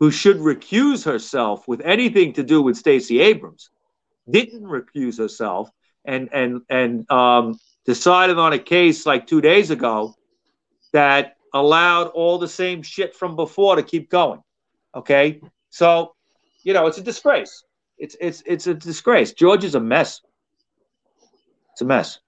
[0.00, 3.70] who should recuse herself with anything to do with Stacey Abrams,
[4.28, 5.70] didn't recuse herself
[6.04, 7.56] and and and um,
[7.86, 10.12] decided on a case like two days ago
[10.92, 14.42] that allowed all the same shit from before to keep going.
[14.92, 16.16] Okay, so
[16.64, 17.62] you know it's a disgrace.
[17.96, 19.34] It's it's it's a disgrace.
[19.34, 20.20] Georgia's a mess.
[21.74, 22.18] It's a mess.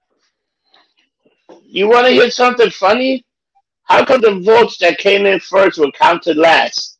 [1.73, 3.25] You want to hear something funny?
[3.85, 6.99] How come the votes that came in first were counted last?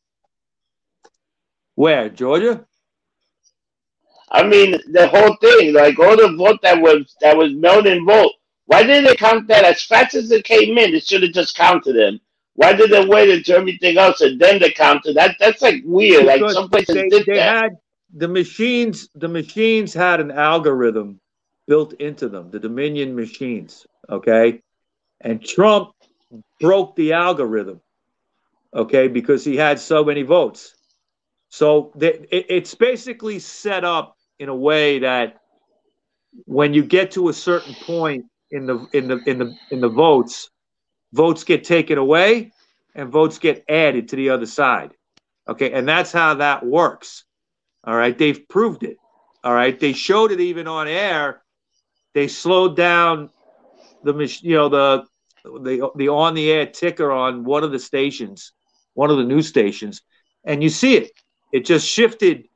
[1.76, 2.66] Where Georgia?
[4.32, 8.04] I mean, the whole thing, like all the vote that was that was mailed in
[8.04, 8.32] vote.
[8.66, 10.92] Why did they count that as fast as it came in?
[10.92, 12.20] They should have just counted them.
[12.56, 15.16] Why did they wait until everything else and then they counted?
[15.16, 16.26] That that's like weird.
[16.26, 17.64] Because like some places they, did they that.
[17.64, 17.78] Had,
[18.16, 21.20] the machines, the machines had an algorithm
[21.68, 22.52] built into them.
[22.52, 24.62] The Dominion machines, okay,
[25.22, 25.92] and Trump
[26.60, 27.82] broke the algorithm,
[28.74, 30.76] okay, because he had so many votes.
[31.50, 35.40] So they, it, it's basically set up in a way that
[36.46, 39.90] when you get to a certain point in the in the in the in the
[39.90, 40.50] votes,
[41.12, 42.52] votes get taken away
[42.96, 44.92] and votes get added to the other side.
[45.48, 47.26] Okay, and that's how that works.
[47.84, 48.98] All right, they've proved it.
[49.44, 51.43] All right, they showed it even on air.
[52.14, 53.30] They slowed down
[54.04, 55.06] the you know the
[55.44, 58.52] the the on the air ticker on one of the stations,
[58.94, 60.02] one of the news stations,
[60.46, 61.12] and you see it.
[61.52, 62.48] It just shifted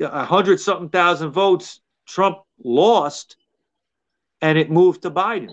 [0.00, 1.80] a hundred something thousand votes.
[2.06, 3.36] Trump lost,
[4.42, 5.50] and it moved to Biden.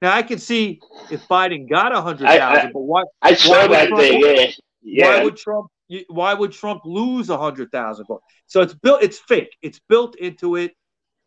[0.00, 0.80] Now I can see
[1.10, 3.04] if Biden got a hundred thousand, but why?
[3.22, 4.20] I saw why that Trump, thing.
[4.20, 4.50] Yeah.
[4.82, 5.06] yeah.
[5.06, 5.66] Why would Trump?
[6.08, 8.24] Why would Trump lose a hundred thousand votes?
[8.46, 9.02] So it's built.
[9.02, 9.56] It's fake.
[9.62, 10.74] It's built into it.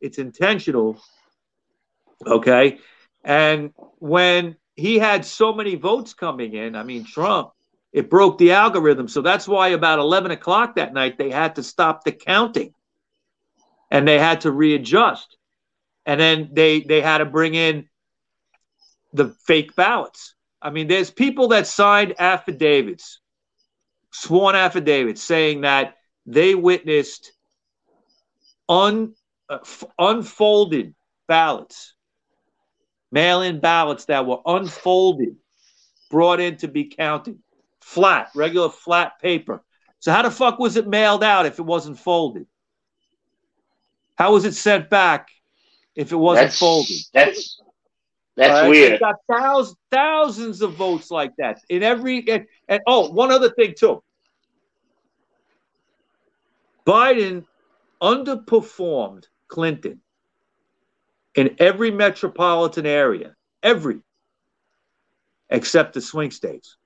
[0.02, 1.02] It's intentional.
[2.26, 2.80] Okay,
[3.24, 7.52] and when he had so many votes coming in, I mean Trump,
[7.94, 9.08] it broke the algorithm.
[9.08, 12.74] So that's why about eleven o'clock that night they had to stop the counting,
[13.92, 15.38] and they had to readjust,
[16.06, 17.88] and then they they had to bring in
[19.14, 20.36] the fake ballots.
[20.62, 23.20] I mean, there's people that signed affidavits,
[24.12, 25.96] sworn affidavits, saying that
[26.26, 27.32] they witnessed
[28.68, 29.14] un,
[29.50, 30.94] uh, f- unfolded
[31.28, 31.94] ballots,
[33.12, 35.36] mail in ballots that were unfolded,
[36.10, 37.40] brought in to be counted,
[37.82, 39.64] flat, regular flat paper.
[40.00, 42.48] So, how the fuck was it mailed out if it wasn't folded?
[44.16, 45.30] How was it sent back
[45.96, 46.98] if it wasn't that's, folded?
[47.14, 47.62] That's
[48.36, 48.70] that's right?
[48.70, 48.94] weird.
[48.94, 52.28] They've got thousands, thousands of votes like that in every.
[52.30, 54.04] And, and oh, one other thing too.
[56.86, 57.46] Biden
[58.02, 60.02] underperformed Clinton
[61.36, 64.00] in every metropolitan area, every,
[65.50, 66.78] except the swing states.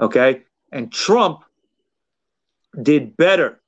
[0.00, 0.42] Okay,
[0.72, 1.44] and Trump
[2.80, 3.60] did better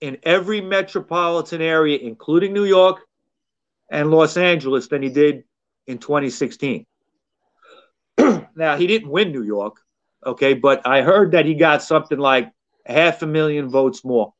[0.00, 3.00] in every metropolitan area, including New York,
[3.90, 5.44] and Los Angeles than he did
[5.86, 6.84] in 2016.
[8.56, 9.76] now, he didn't win New York,
[10.26, 12.50] okay, but I heard that he got something like
[12.86, 14.32] half a million votes more.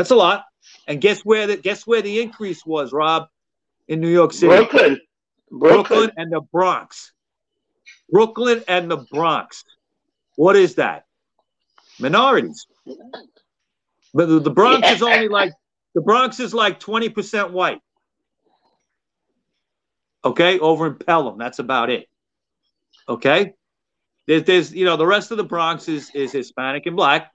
[0.00, 0.46] That's a lot.
[0.88, 3.28] And guess where the guess where the increase was, Rob?
[3.86, 4.46] In New York City.
[4.46, 4.98] Brooklyn.
[5.50, 7.12] Brooklyn, Brooklyn and the Bronx.
[8.08, 9.62] Brooklyn and the Bronx.
[10.36, 11.04] What is that?
[11.98, 12.66] Minorities.
[14.14, 14.94] But the, the Bronx yeah.
[14.94, 15.52] is only like
[15.94, 17.82] the Bronx is like 20% white.
[20.24, 22.06] Okay, over in Pelham, that's about it.
[23.06, 23.52] Okay,
[24.26, 27.32] there's, there's you know the rest of the Bronx is is Hispanic and black,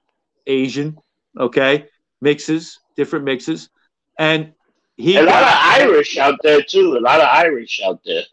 [0.48, 0.96] Asian.
[1.38, 1.86] Okay,
[2.30, 3.70] mixes, different mixes,
[4.18, 4.52] and
[4.96, 5.48] he a lot of
[5.80, 6.96] Irish out there too.
[6.98, 8.24] A lot of Irish out there.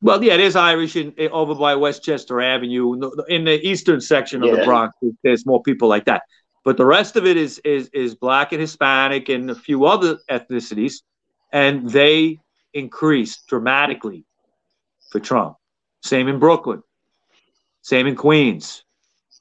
[0.00, 2.84] Well, yeah, there's Irish in, in, over by Westchester Avenue
[3.28, 4.56] in the eastern section of yeah.
[4.56, 4.96] the Bronx.
[5.22, 6.22] There's more people like that
[6.64, 10.18] but the rest of it is is is black and Hispanic and a few other
[10.30, 11.02] ethnicities,
[11.52, 12.38] and they
[12.72, 14.24] increased dramatically
[15.10, 15.56] for Trump.
[16.02, 16.82] Same in Brooklyn,
[17.82, 18.84] same in Queens.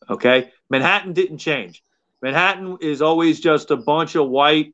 [0.10, 1.84] Okay, Manhattan didn't change.
[2.22, 4.74] Manhattan is always just a bunch of white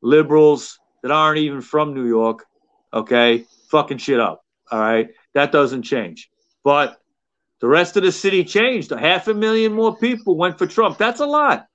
[0.00, 2.46] liberals that aren't even from New York.
[2.92, 4.44] Okay, fucking shit up.
[4.70, 6.30] All right, that doesn't change.
[6.64, 7.00] But
[7.60, 8.92] the rest of the city changed.
[8.92, 10.98] A half a million more people went for Trump.
[10.98, 11.68] That's a lot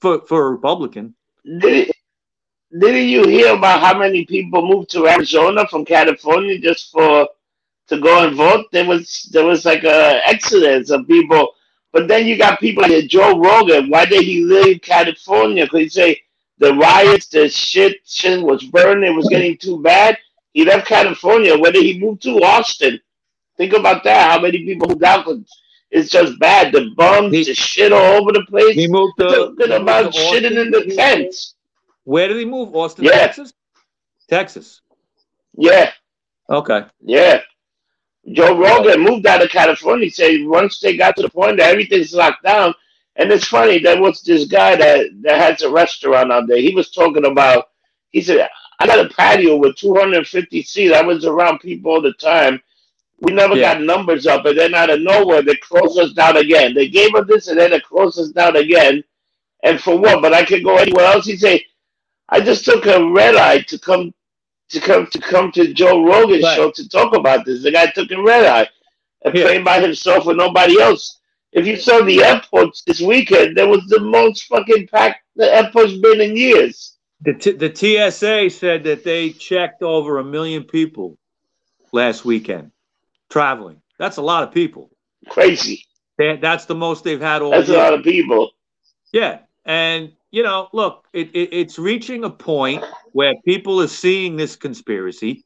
[0.00, 1.14] for for a Republican.
[1.60, 1.90] Did,
[2.78, 7.28] didn't you hear about how many people moved to Arizona from California just for
[7.88, 8.66] to go and vote?
[8.72, 11.54] There was there was like a exodus of people.
[11.94, 13.88] But then you got people like Joe Rogan.
[13.88, 15.64] Why did he leave California?
[15.64, 16.20] Because he say
[16.58, 19.12] the riots, the shit, shit was burning.
[19.12, 20.18] It was getting too bad.
[20.54, 21.56] He left California.
[21.56, 22.42] Where did he move to?
[22.42, 23.00] Austin.
[23.56, 24.32] Think about that.
[24.32, 25.24] How many people moved out?
[25.92, 26.72] It's just bad.
[26.72, 28.74] The bums, He- the shit all over the place.
[28.74, 31.54] He moved to, Talking about to shitting in the tents.
[32.02, 32.74] Where did he move?
[32.74, 33.12] Austin, Yeah.
[33.12, 33.52] Texas?
[34.28, 34.80] Texas.
[35.56, 35.92] Yeah,
[36.50, 36.86] Okay.
[37.04, 37.42] yeah.
[38.32, 40.06] Joe Rogan moved out of California.
[40.06, 42.74] He said once they got to the point that everything's locked down,
[43.16, 46.58] and it's funny there was this guy that that has a restaurant out there.
[46.58, 47.66] He was talking about.
[48.10, 48.48] He said,
[48.80, 50.94] "I got a patio with 250 seats.
[50.94, 52.62] I was around people all the time.
[53.20, 53.60] We never Yeah.
[53.60, 56.74] got numbers up, and then out of nowhere they closed us down again.
[56.74, 59.04] They gave us this, and then they closed us down again.
[59.64, 60.22] And for what?
[60.22, 61.26] But I could go anywhere else.
[61.26, 61.60] He said,
[62.30, 64.14] I just took a red eye to come
[64.74, 66.56] to come to come to Joe Rogan's Right.
[66.56, 67.62] show to talk about this.
[67.62, 68.68] The guy took a red eye
[69.24, 69.44] and Yeah.
[69.44, 71.18] playing by himself with nobody else.
[71.52, 75.94] If you saw the airports this weekend, there was the most fucking packed the airport's
[75.98, 76.96] been in years.
[77.22, 81.16] The, T- the TSA said that they checked over a million people
[81.92, 82.70] last weekend
[83.30, 83.80] traveling.
[83.98, 84.90] That's a lot of people.
[85.28, 85.84] Crazy.
[86.18, 88.50] They, that's the most they've had all That's a lot of people.
[89.12, 94.34] Yeah, and you know, look, it, it, it's reaching a point where people are seeing
[94.36, 95.44] this conspiracy,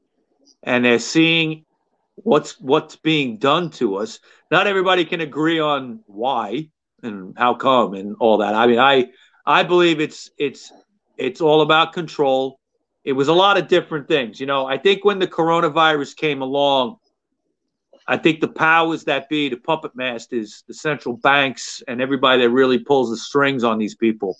[0.62, 1.66] and they're seeing
[2.14, 4.18] what's what's being done to us.
[4.50, 6.70] Not everybody can agree on why
[7.02, 8.54] and how come and all that.
[8.54, 9.10] I mean, I
[9.44, 10.72] I believe it's it's
[11.18, 12.58] it's all about control.
[13.04, 14.40] It was a lot of different things.
[14.40, 16.96] You know, I think when the coronavirus came along,
[18.06, 22.48] I think the powers that be, the puppet masters, the central banks, and everybody that
[22.48, 24.38] really pulls the strings on these people,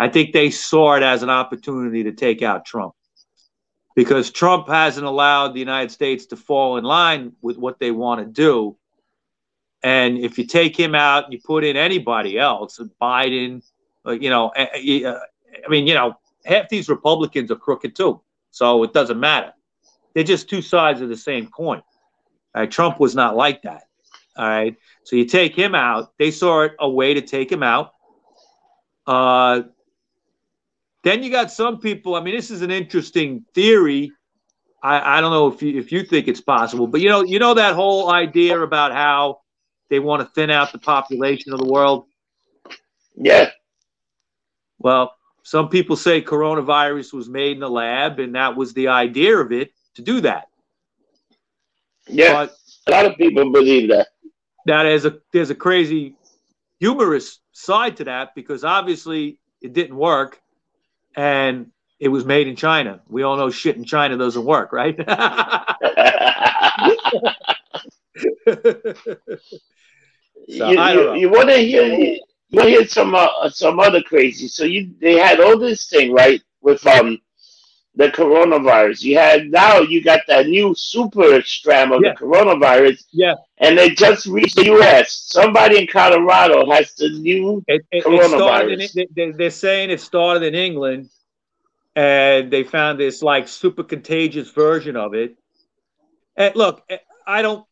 [0.00, 2.94] I think they saw it as an opportunity to take out Trump.
[3.94, 8.20] Because Trump hasn't allowed the United States to fall in line with what they want
[8.20, 8.78] to do.
[9.82, 13.62] And if you take him out and you put in anybody else, Biden,
[14.06, 15.20] uh, you know, uh, uh,
[15.66, 16.14] I mean, you know,
[16.46, 18.22] half these Republicans are crooked too.
[18.52, 19.52] So it doesn't matter.
[20.14, 21.82] They're just two sides of the same coin.
[22.70, 23.82] Trump was not like that.
[24.38, 24.76] All right.
[25.04, 26.12] So you take him out.
[26.18, 27.92] They saw it a way to take him out.
[31.02, 32.14] Then you got some people.
[32.14, 34.12] I mean, this is an interesting theory.
[34.82, 37.38] I, I don't know if you if you think it's possible, but you know, you
[37.38, 39.40] know that whole idea about how
[39.88, 42.06] they want to thin out the population of the world.
[43.16, 43.50] Yeah.
[44.78, 49.36] Well, some people say coronavirus was made in the lab, and that was the idea
[49.36, 50.48] of it to do that.
[52.06, 52.32] Yeah.
[52.32, 54.08] But a lot of people believe that.
[54.66, 56.14] that is a there's a crazy
[56.78, 60.39] humorous side to that because obviously it didn't work
[61.16, 63.00] and it was made in China.
[63.08, 64.96] We all know shit in China doesn't work, right?
[70.58, 71.14] So, you, I don't know.
[71.14, 74.48] you, you want to hear you want to hear some uh, some other crazy.
[74.48, 77.18] So you they had all this thing right with um
[78.00, 79.02] the coronavirus.
[79.02, 82.12] You had now you got that new super strand of Yeah.
[82.12, 85.12] the coronavirus, yeah, and they just reached the U.S.
[85.38, 88.80] Somebody in Colorado has the new it, it, it started.
[88.80, 91.10] In, they- they're saying it started in England,
[91.94, 95.36] and they found this like super contagious version of it.
[96.36, 96.82] And look,
[97.26, 97.64] I don't.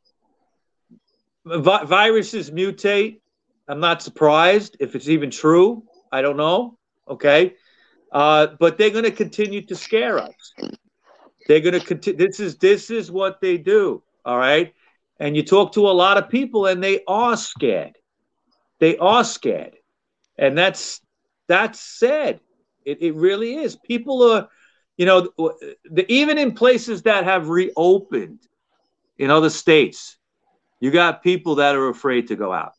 [1.46, 3.20] Vi- viruses mutate.
[3.68, 5.84] I'm not surprised if it's even true.
[6.12, 6.76] I don't know.
[7.08, 7.54] Okay,
[8.12, 10.54] uh, but they're going to continue to scare us.
[11.46, 12.18] They're going to continue.
[12.18, 14.02] This is this is what they do.
[14.24, 14.74] All right,
[15.18, 17.96] and you talk to a lot of people, and they are scared.
[18.78, 19.76] They are scared,
[20.36, 21.00] and that's
[21.48, 22.40] that's sad.
[22.84, 23.76] It, it really is.
[23.76, 24.48] People are,
[24.96, 28.40] you know, the, even in places that have reopened
[29.18, 30.16] in other states,
[30.80, 32.72] you got people that are afraid to go out.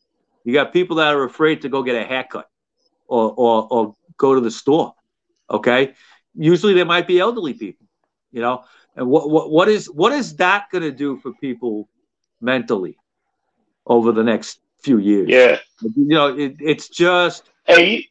[0.44, 2.48] You got people that are afraid to go get a haircut
[3.06, 4.94] or or, or go to the store.
[5.50, 5.94] Okay,
[6.34, 7.86] usually there might be elderly people,
[8.32, 8.64] you know.
[8.96, 11.88] And what what what is what is that going to do for people
[12.40, 12.96] mentally
[13.86, 15.28] over the next few years?
[15.28, 15.58] yeah.
[15.82, 18.06] You know, it, it's just Hey,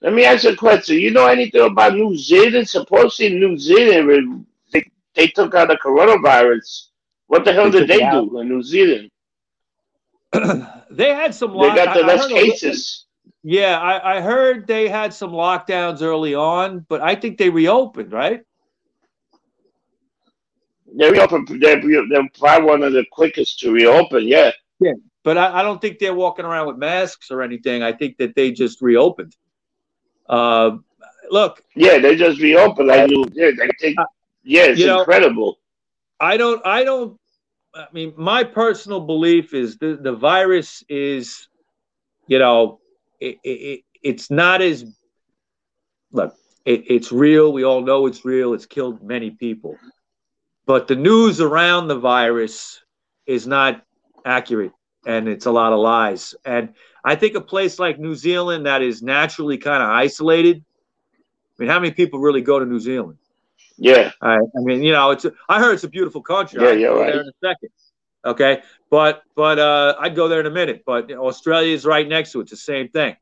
[0.00, 0.96] let me ask you a question.
[0.98, 2.68] You know anything about New Zealand?
[2.68, 6.86] Supposedly New Zealand they, they took out the coronavirus.
[7.26, 9.10] What the hell They did they do in New Zealand?
[10.90, 11.52] they had some.
[11.52, 13.04] They got the I- I less heard a little- cases.
[13.42, 18.12] Yeah, I, I heard they had some lockdowns early on, but I think they reopened,
[18.12, 18.42] right?
[20.94, 21.48] They reopened.
[21.60, 24.26] They're, they're probably one of the quickest to reopen.
[24.26, 24.52] Yeah.
[24.80, 24.92] Yeah,
[25.24, 27.82] But I, I don't think they're walking around with masks or anything.
[27.82, 29.36] I think that they just reopened.
[30.28, 30.78] Uh,
[31.30, 32.90] look, Yeah, they just reopened.
[32.92, 33.24] I knew.
[33.32, 33.96] Yeah, they take.
[34.44, 35.58] Yeah, it's Uh, You know- incredible.
[36.20, 36.64] I don't.
[36.66, 37.18] I don't.
[37.74, 41.48] I mean, my personal belief is the the virus is,
[42.26, 42.80] you know,
[43.20, 44.84] it, it, it it's not as
[46.12, 46.34] look.
[46.64, 47.52] It, it's real.
[47.52, 48.54] We all know it's real.
[48.54, 49.76] It's killed many people,
[50.66, 52.80] but the news around the virus
[53.26, 53.82] is not
[54.24, 54.72] accurate
[55.06, 56.34] and it's a lot of lies.
[56.44, 60.64] And I think a place like New Zealand that is naturally kind of isolated.
[61.58, 63.18] I mean, how many people really go to New Zealand?
[63.76, 64.12] Yeah.
[64.20, 65.24] I, I mean, you know, it's.
[65.24, 66.62] A, I heard it's a beautiful country.
[66.62, 67.12] Yeah, yeah, right.
[67.12, 67.70] There in a second.
[68.24, 70.82] Okay, but but uh, I'd go there in a minute.
[70.84, 72.42] But Australia is right next to it.
[72.42, 73.16] It's the same thing.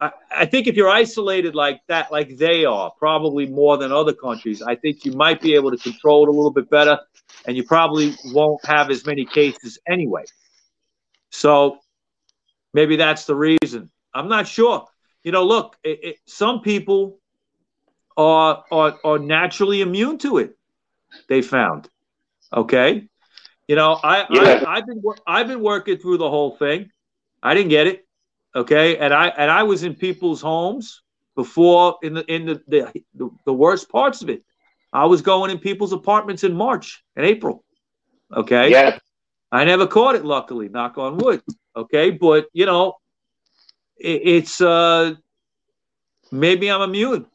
[0.00, 4.12] I, I think if you're isolated like that, like they are, probably more than other
[4.12, 6.98] countries, I think you might be able to control it a little bit better,
[7.46, 10.24] and you probably won't have as many cases anyway.
[11.30, 11.78] So
[12.74, 13.90] maybe that's the reason.
[14.12, 14.86] I'm not sure.
[15.24, 17.18] You know, look, it, it, some people
[18.16, 20.56] are, are are naturally immune to it.
[21.28, 21.88] They found,
[22.52, 23.08] okay.
[23.68, 24.64] You know, I, Yeah.
[24.66, 26.90] I I've been I've been working through the whole thing.
[27.42, 28.06] I didn't get it,
[28.54, 31.02] okay, and I and I was in people's homes
[31.34, 34.42] before in the in the the, the, the worst parts of it.
[34.92, 37.64] I was going in people's apartments in March and April.
[38.34, 38.70] Okay.
[38.70, 38.98] Yeah.
[39.52, 41.42] I never caught it, luckily, knock on wood.
[41.76, 42.94] Okay, but you know,
[43.96, 45.14] it, it's uh
[46.30, 47.26] maybe I'm immune.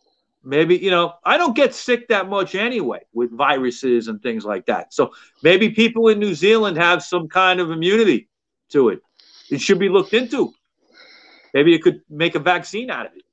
[0.43, 4.65] Maybe you know I don't get sick that much anyway with viruses and things like
[4.65, 4.93] that.
[4.93, 5.11] So
[5.43, 8.27] maybe people in New Zealand have some kind of immunity
[8.69, 9.01] to it.
[9.51, 10.53] It should be looked into.
[11.53, 13.23] Maybe you could make a vaccine out of it.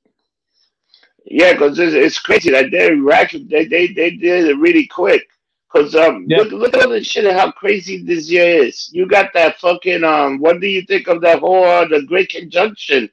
[1.25, 5.27] Yeah, because it's, it's crazy that they react- they they they did it really quick.
[5.71, 6.37] Cause um, Yeah.
[6.39, 8.89] look, look at all this shit and how crazy this year is.
[8.91, 10.39] You got that fucking um.
[10.39, 13.09] What do you think of that whole uh, the Great Conjunction?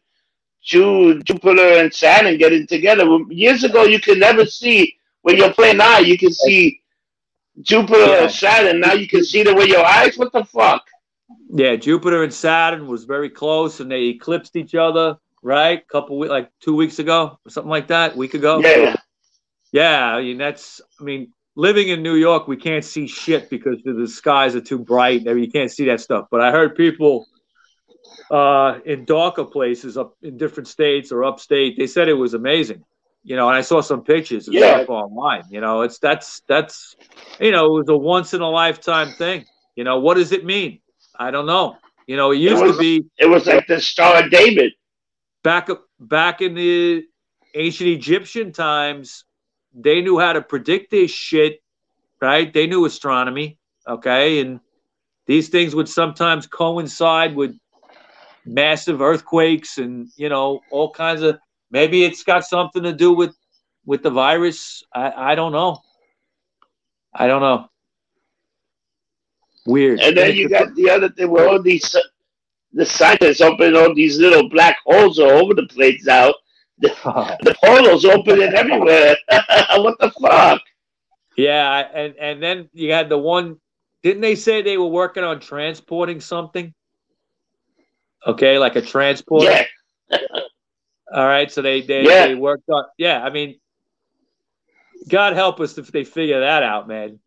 [0.66, 3.06] Ju- Jupiter and Saturn getting together.
[3.30, 5.98] Years ago, you could never see when you're playing now.
[5.98, 6.82] You can see
[7.62, 8.22] Jupiter Yeah.
[8.24, 8.80] and Saturn.
[8.80, 10.18] Now you can see them with your eyes.
[10.18, 10.84] What the fuck?
[11.54, 15.16] Yeah, Jupiter and Saturn was very close, and they eclipsed each other.
[15.42, 18.58] Right, couple we- like two weeks ago or something like that, week ago.
[18.58, 18.96] Yeah,
[19.72, 20.80] Yeah, I mean that's.
[21.00, 24.60] I mean, living in New York, we can't see shit because the, the skies are
[24.60, 25.28] too bright.
[25.28, 26.26] I mean, you can't see that stuff.
[26.32, 27.28] But I heard people
[28.30, 31.76] uh, in darker places up in different states or upstate.
[31.78, 32.84] They said it was amazing.
[33.24, 34.76] You know, and I saw some pictures and Yeah.
[34.76, 35.44] stuff online.
[35.50, 36.96] You know, it's that's that's
[37.40, 39.44] you know, it was a once in a lifetime thing.
[39.74, 40.80] You know, what does it mean?
[41.18, 41.76] I don't know.
[42.06, 44.72] You know, it used was- to be it was like the Star of David.
[45.42, 47.04] back up back in the
[47.54, 49.24] ancient Egyptian times,
[49.74, 51.60] they knew how to predict this shit,
[52.20, 52.52] right?
[52.52, 53.58] They knew astronomy,
[53.88, 54.60] okay, and
[55.26, 57.56] these things would sometimes coincide with
[58.46, 61.38] massive earthquakes and you know all kinds of.
[61.70, 63.34] Maybe it's got something to do with
[63.84, 64.84] with the virus.
[64.94, 65.82] I I don't know.
[67.14, 67.68] I don't know.
[69.66, 70.00] Weird.
[70.00, 71.94] And then you got the other thing where all these
[72.72, 76.34] the scientists open all these little black holes all over the place now.
[76.78, 76.88] The,
[77.42, 79.16] the portals opening everywhere.
[79.76, 80.60] what the fuck?
[81.36, 83.58] Yeah, and and then you had the one.
[84.02, 86.72] Didn't they say they were working on transporting something?
[88.26, 89.64] Okay, like a transporter.
[90.10, 90.18] Yeah,
[91.12, 92.26] All right, so they they, Yeah.
[92.26, 92.84] they worked on.
[92.98, 93.58] Yeah, I mean,
[95.08, 97.20] God help us if they figure that out, man.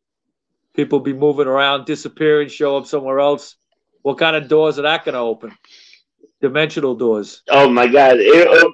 [0.75, 3.55] People be moving around, disappearing, show up somewhere else.
[4.01, 5.57] What kind of doors are that going to open?
[6.41, 7.41] Dimensional doors.
[7.49, 8.17] Oh my god.
[8.17, 8.73] It, oh,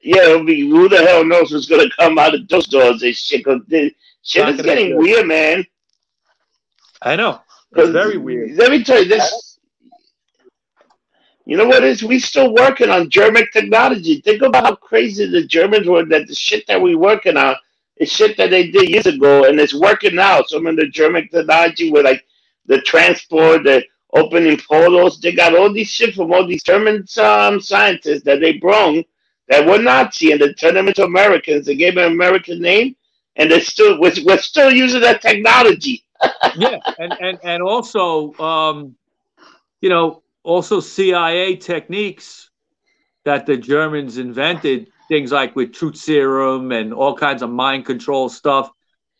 [0.00, 3.14] yeah, it'll be who the hell knows what's gonna come out of those doors and
[3.14, 3.44] shit.
[3.44, 3.92] 'cause the-
[4.22, 5.66] shit is getting weird, man.
[7.02, 7.40] I know.
[7.72, 8.52] It's 'Cause very weird.
[8.56, 9.49] Let me tell you this.
[11.50, 12.04] You know what is?
[12.04, 14.20] We still working on German technology.
[14.20, 16.04] Think about how crazy the Germans were.
[16.04, 17.56] That the shit that we working on
[17.96, 20.42] is shit that they did years ago, and it's working now.
[20.42, 22.24] Some of the German technology with like
[22.66, 25.20] the transport, the opening portals.
[25.20, 29.02] They got all these shit from all these German um, scientists that they brung
[29.48, 31.66] that were Nazi, and they turned them into Americans.
[31.66, 32.94] They gave them an American name,
[33.34, 36.04] and they still we're, we're still using that technology.
[36.56, 38.94] yeah, and and and also, um,
[39.80, 42.50] you know, also CIA techniques
[43.24, 48.28] that the Germans invented, things like with truth serum and all kinds of mind control
[48.28, 48.70] stuff.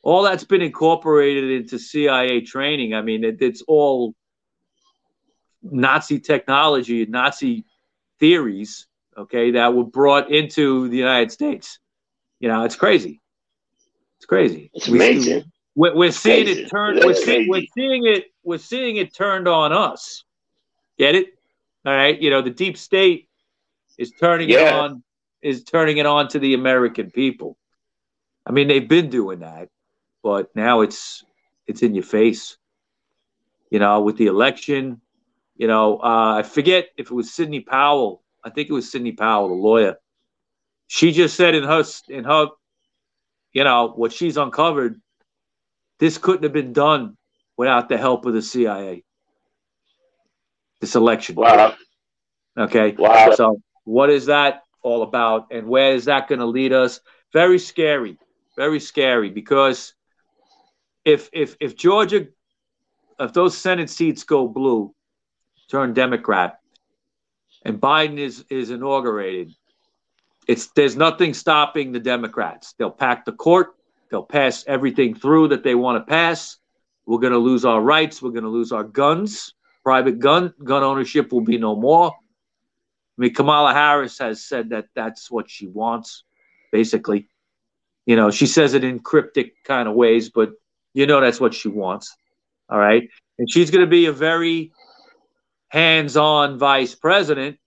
[0.02, 2.94] All that's been incorporated into CIA training.
[2.94, 4.14] I mean, it, it's all
[5.62, 7.66] Nazi technology, and Nazi
[8.18, 8.86] theories,
[9.16, 11.78] okay, that were brought into the United States.
[12.38, 13.20] You know, it's crazy.
[14.16, 14.70] It's crazy.
[14.72, 15.44] It's We- amazing.
[15.74, 16.94] we're, we're seeing it turn.
[16.94, 18.24] That's We're seeing, we're seeing it.
[18.42, 20.24] We're seeing it turned on us.
[21.00, 21.28] Get it?
[21.86, 22.20] All right.
[22.20, 23.30] You know, the deep state
[23.96, 25.02] is turning it on.
[25.40, 27.56] Is turning it on to the American people.
[28.44, 29.70] I mean, they've been doing that,
[30.22, 31.24] but now it's
[31.66, 32.58] it's in your face.
[33.70, 35.00] You know, with the election.
[35.56, 38.22] You know, uh, I forget if it was Sidney Powell.
[38.44, 39.96] I think it was Sidney Powell, the lawyer.
[40.86, 42.48] She just said in her in her,
[43.54, 45.00] you know, what she's uncovered
[45.98, 47.16] this couldn't have been done
[47.56, 49.02] without the help of the CIA.
[50.80, 51.36] This election.
[51.36, 51.74] Wow.
[52.58, 52.92] Okay.
[52.98, 53.32] Wow.
[53.34, 57.00] So what is that all about, and where is that going to lead us?
[57.32, 58.18] Very scary.
[58.56, 59.94] Very scary because
[61.04, 62.26] if if if Georgia,
[63.18, 64.94] if those Senate seats go blue,
[65.70, 66.60] turn Democrat,
[67.64, 69.52] and Biden is is inaugurated,
[70.46, 72.74] it's there's nothing stopping the Democrats.
[72.78, 73.74] They'll pack the court.
[74.10, 76.56] They'll pass everything through that they want to pass.
[77.06, 78.20] We're going to lose our rights.
[78.20, 79.54] We're going to lose our guns.
[79.84, 82.10] Private gun gun ownership will be no more.
[82.10, 86.24] I mean, Kamala Harris has said that that's what she wants,
[86.72, 87.28] basically.
[88.06, 90.50] You know, she says it in cryptic kind of ways, but
[90.94, 92.16] you know that's what she wants.
[92.68, 93.08] All right.
[93.38, 94.72] And she's going to be a very
[95.68, 97.58] hands on vice president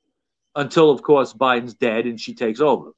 [0.55, 2.91] until, of course, Biden's dead and she takes over.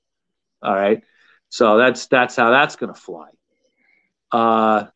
[0.61, 1.01] All right.
[1.49, 3.29] So that's that's how that's going to fly.
[4.31, 4.87] Uh,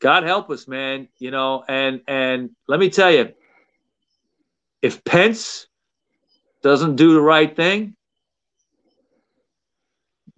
[0.00, 1.08] God help us, man.
[1.18, 3.32] You know, and and let me tell you,
[4.84, 5.66] if Pence
[6.62, 7.96] doesn't do the right thing,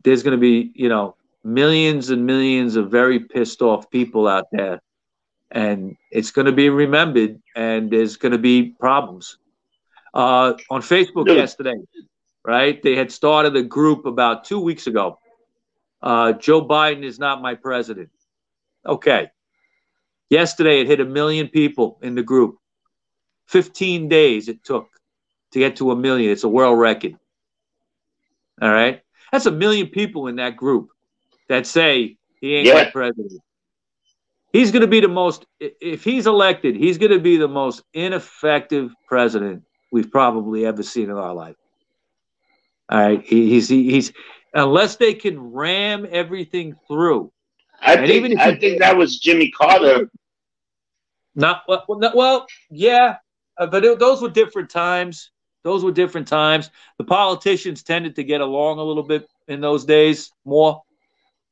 [0.04, 4.46] there's going to be, you know, millions and millions of very pissed off people out
[4.52, 4.80] there.
[5.50, 9.36] And it's going to be remembered, and there's going to be problems.
[10.14, 11.74] Uh, on Facebook yesterday,
[12.44, 12.80] right?
[12.84, 15.18] They had started a group about two weeks ago.
[16.00, 18.10] Uh, Joe Biden is not my president.
[18.86, 19.28] Okay.
[20.30, 22.58] Yesterday, it hit a million people in the group.
[23.46, 24.88] 15 days it took
[25.52, 26.30] to get to a million.
[26.30, 27.16] It's a world record.
[28.60, 29.02] All right.
[29.32, 30.90] That's a million people in that group
[31.48, 32.90] that say he ain't yeah.
[32.90, 33.40] president.
[34.52, 37.82] He's going to be the most, if he's elected, he's going to be the most
[37.92, 41.56] ineffective president we've probably ever seen in our life.
[42.88, 43.22] All right.
[43.22, 44.12] He, he's, he's,
[44.54, 47.32] unless they can ram everything through.
[47.80, 50.10] I think, even I think that was Jimmy Carter.
[51.34, 53.16] Not well, not, well yeah,
[53.58, 55.30] uh, but it, those were different times.
[55.62, 56.70] Those were different times.
[56.98, 60.82] The politicians tended to get along a little bit in those days more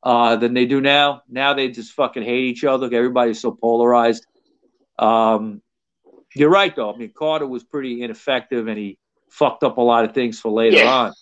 [0.04, 1.22] uh, than they do now.
[1.28, 2.86] Now they just fucking hate each other.
[2.86, 4.24] Everybody's so polarized.
[4.98, 5.62] Um,
[6.34, 6.92] you're right, though.
[6.92, 8.98] I mean, Carter was pretty ineffective, and he
[9.30, 10.92] fucked up a lot of things for later yeah.
[10.92, 11.12] on.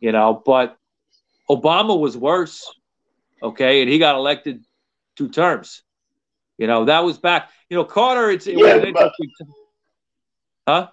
[0.00, 0.76] You know, but
[1.48, 2.72] Obama was worse.
[3.42, 4.64] Okay, and he got elected
[5.16, 5.82] two terms.
[6.58, 7.50] You know, that was back.
[7.68, 8.30] You know, Carter.
[8.30, 9.12] It's it yeah, was but,
[10.66, 10.88] huh?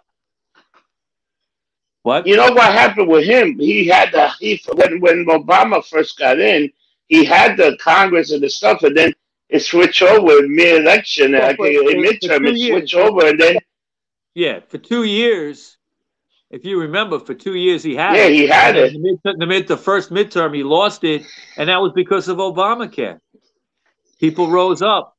[2.04, 2.26] What?
[2.26, 3.60] You know what happened with him?
[3.60, 6.72] He had the he when when Obama first got in,
[7.08, 9.14] he had the Congress and the stuff, and then
[9.50, 13.58] it switched over mid-election, well, like in midterm, it switched over, and then
[14.34, 15.78] yeah, for two years,
[16.50, 18.34] if you remember, for two years he had yeah, it.
[18.34, 18.94] he had it.
[18.94, 21.24] The, mid, the, mid, the first midterm, he lost it,
[21.58, 23.20] and that was because of Obamacare.
[24.20, 25.18] People rose up.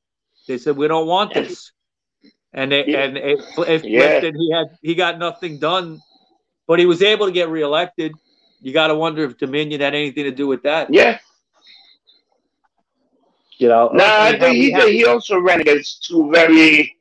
[0.48, 1.72] They said, "We don't want this,"
[2.52, 3.04] and they, yeah.
[3.04, 4.24] and it, it yeah.
[4.24, 6.00] and he had he got nothing done
[6.66, 8.14] but he was able to get reelected.
[8.60, 10.92] You got to wonder if Dominion had anything to do with that.
[10.92, 11.18] Yeah.
[13.58, 13.90] You know.
[13.92, 14.92] No, I think he did.
[14.92, 16.96] He also ran against two very.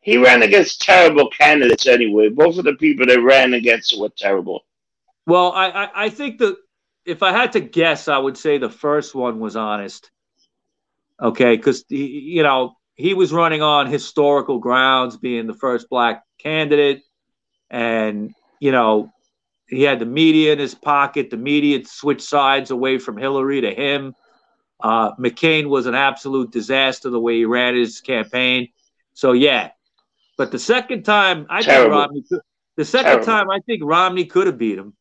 [0.00, 2.28] He ran against terrible candidates anyway.
[2.28, 4.64] Both of the people that ran against were terrible.
[5.26, 6.56] Well, I, I, I think that
[7.06, 10.10] if I had to guess, I would say the first one was honest.
[11.20, 17.02] Okay, because you know he was running on historical grounds, being the first black candidate
[17.72, 19.10] and you know
[19.66, 21.30] he had the media in his pocket.
[21.30, 24.14] The media switched sides away from Hillary to him.
[24.78, 28.68] Uh, McCain was an absolute disaster the way he ran his campaign.
[29.14, 29.70] So yeah,
[30.36, 31.96] but the second time I Terrible.
[31.96, 32.40] think Romney, could,
[32.76, 33.24] the second Terrible.
[33.24, 34.94] time I think Romney could have beat him.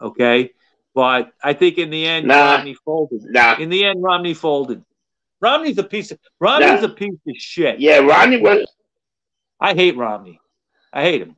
[0.00, 0.50] Okay,
[0.92, 2.56] but I think in the end nah.
[2.56, 3.22] Romney folded.
[3.24, 3.56] Nah.
[3.58, 4.84] In the end, Romney folded.
[5.44, 6.86] Romney's a piece of Romney's nah.
[6.86, 7.78] a piece of shit.
[7.78, 8.66] Yeah, Romney was.
[9.60, 10.40] I hate Romney.
[10.90, 11.36] I hate him.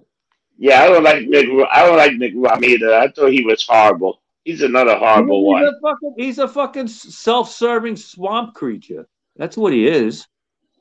[0.58, 1.48] Yeah, I don't like Nick.
[1.72, 2.94] I don't like Nick Romney either.
[2.94, 4.22] I thought he was horrible.
[4.44, 5.64] He's another horrible he's one.
[5.64, 9.08] A fucking, he's a fucking self-serving swamp creature.
[9.34, 10.24] That's what he is.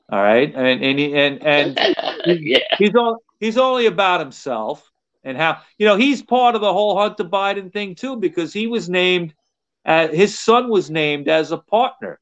[0.08, 1.78] All right, and and he, and and
[2.26, 2.58] yeah.
[2.78, 4.88] he's all he's only about himself
[5.24, 8.68] and how you know he's part of the whole Hunter Biden thing too because he
[8.68, 9.34] was named.
[9.84, 12.20] Uh, his son was named as a partner.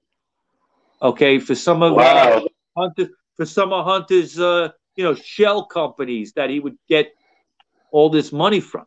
[1.02, 2.02] Okay, for some of wow.
[2.02, 7.12] uh, Hunter for some of Hunter's uh, you know shell companies that he would get
[7.90, 8.86] all this money from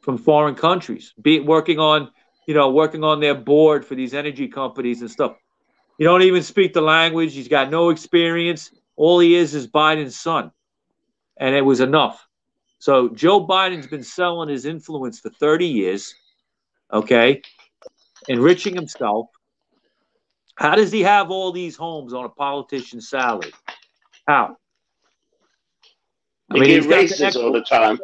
[0.00, 2.10] from foreign countries, be working on
[2.46, 5.36] you know working on their board for these energy companies and stuff.
[5.98, 7.34] You don't even speak the language.
[7.34, 8.70] He's got no experience.
[8.96, 10.50] All he is is Biden's son,
[11.38, 12.26] and it was enough.
[12.78, 16.14] So Joe Biden's been selling his influence for 30 years,
[16.92, 17.42] okay,
[18.28, 19.26] enriching himself.
[20.58, 23.52] How does he have all these homes on a politician's salary?
[24.26, 24.56] How?
[26.50, 28.00] I mean, get racist the all the time.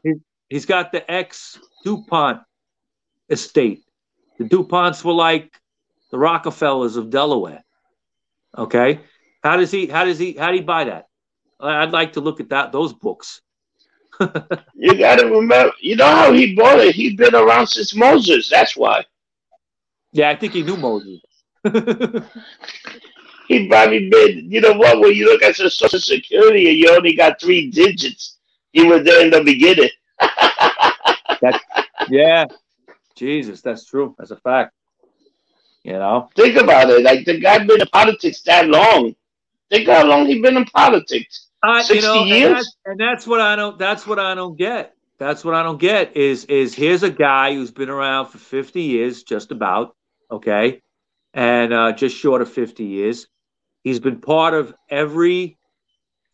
[0.49, 2.43] he's got the ex DuPont
[3.29, 3.83] estate.
[4.39, 5.53] The DuPonts were like
[6.13, 7.65] the Rockefellers of Delaware.
[8.57, 9.01] Okay.
[9.43, 11.09] How does he how does he how do he buy that?
[11.59, 13.41] I'd like to look at that those books.
[14.77, 16.95] you gotta remember you know how he bought it?
[16.95, 19.05] He'd been around since Moses, that's why.
[20.13, 21.21] Yeah, I think he knew Moses.
[23.49, 26.91] he probably been, you know what, when you look at the social security and you
[26.91, 28.39] only got three digits,
[28.73, 29.91] he was there in the beginning.
[30.20, 31.61] that,
[32.11, 32.45] yeah.
[33.15, 34.15] Jesus, that's true.
[34.19, 34.74] That's a fact.
[35.85, 36.28] You know?
[36.35, 37.03] Think about it.
[37.03, 39.15] Like the guy been in politics that long.
[39.70, 41.49] Think how long he been in politics.
[41.62, 42.45] Uh, 60 you know, years?
[42.45, 44.95] And that's, and that's what I don't that's what I don't get.
[45.19, 48.82] That's what I don't get is is here's a guy who's been around for 50
[48.82, 49.97] years, just about,
[50.31, 50.82] okay,
[51.35, 53.27] and uh, just short of 50 years.
[53.82, 55.59] He's been part of every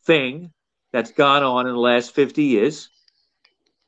[0.04, 0.52] thing
[0.92, 2.90] that's gone on in the last 50 years.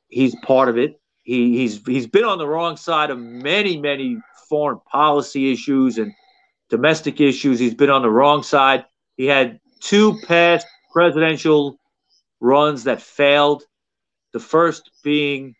[0.08, 1.00] He's part of it.
[1.22, 4.18] He, he's he's been on the wrong side of many many
[4.48, 6.12] foreign policy issues and
[6.68, 7.60] domestic issues.
[7.60, 8.84] He's been on the wrong side.
[9.16, 11.78] He had two past presidential
[12.40, 13.62] runs that failed.
[14.32, 15.54] The first being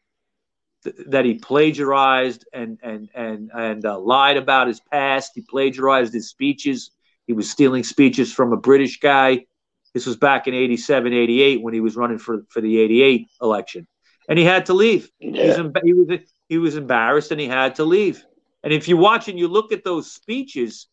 [0.84, 5.32] th- that he plagiarized and and and and uh, lied about his past.
[5.34, 6.90] He plagiarized his speeches.
[7.26, 9.46] He was stealing speeches from a British guy.
[9.94, 13.86] This was back in 87, 88 when he was running for, for the 88 election.
[14.28, 15.10] And he had to leave.
[15.18, 15.42] Yeah.
[15.42, 18.24] He, was, he, was, he was embarrassed and he had to leave.
[18.62, 20.88] And if you watch and you look at those speeches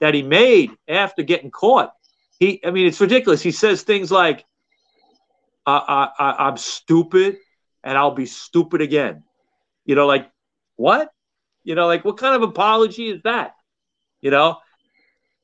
[0.00, 1.92] that he made after getting caught,
[2.38, 3.42] he, I mean, it's ridiculous.
[3.42, 4.44] He says things like,
[5.66, 7.38] I, I, I'm stupid
[7.82, 9.24] and I'll be stupid again.
[9.84, 10.30] You know, like,
[10.76, 11.10] what?
[11.62, 13.54] You know, like, what kind of apology is that?
[14.20, 14.58] You know?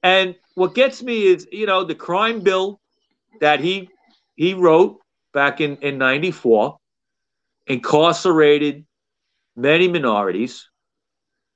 [0.02, 2.80] And what gets me is, you know, the crime bill
[3.40, 3.90] that he
[4.34, 5.00] he wrote
[5.32, 6.78] back in, in 94
[7.66, 8.86] incarcerated
[9.54, 10.68] many minorities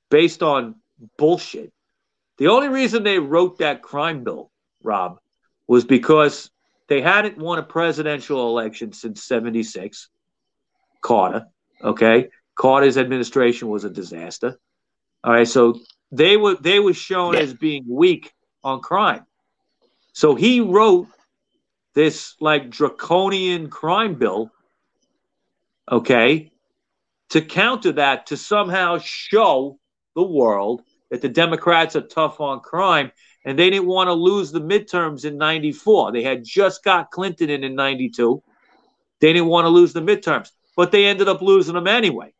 [0.09, 0.75] based on
[1.17, 1.73] bullshit.
[2.37, 4.51] The only reason they wrote that crime bill,
[4.83, 5.17] Rob,
[5.67, 6.51] was because
[6.87, 10.09] they hadn't won a presidential election since 76,
[11.01, 11.47] Carter.
[11.83, 12.29] Okay.
[12.55, 14.57] Carter's administration was a disaster.
[15.23, 15.47] All right.
[15.47, 15.79] So
[16.11, 17.41] they were they were shown yeah.
[17.41, 18.33] as being weak
[18.63, 19.25] on crime.
[20.13, 21.07] So he wrote
[21.93, 24.51] this like draconian crime bill,
[25.91, 26.51] okay,
[27.29, 29.79] to counter that to somehow show
[30.15, 33.11] the world that the Democrats are tough on crime.
[33.47, 36.11] And they didn't want to lose the midterms in 94.
[36.11, 38.41] They had just got Clinton in in 92.
[39.19, 42.33] They didn't want to lose the midterms, but they ended up losing them anyway.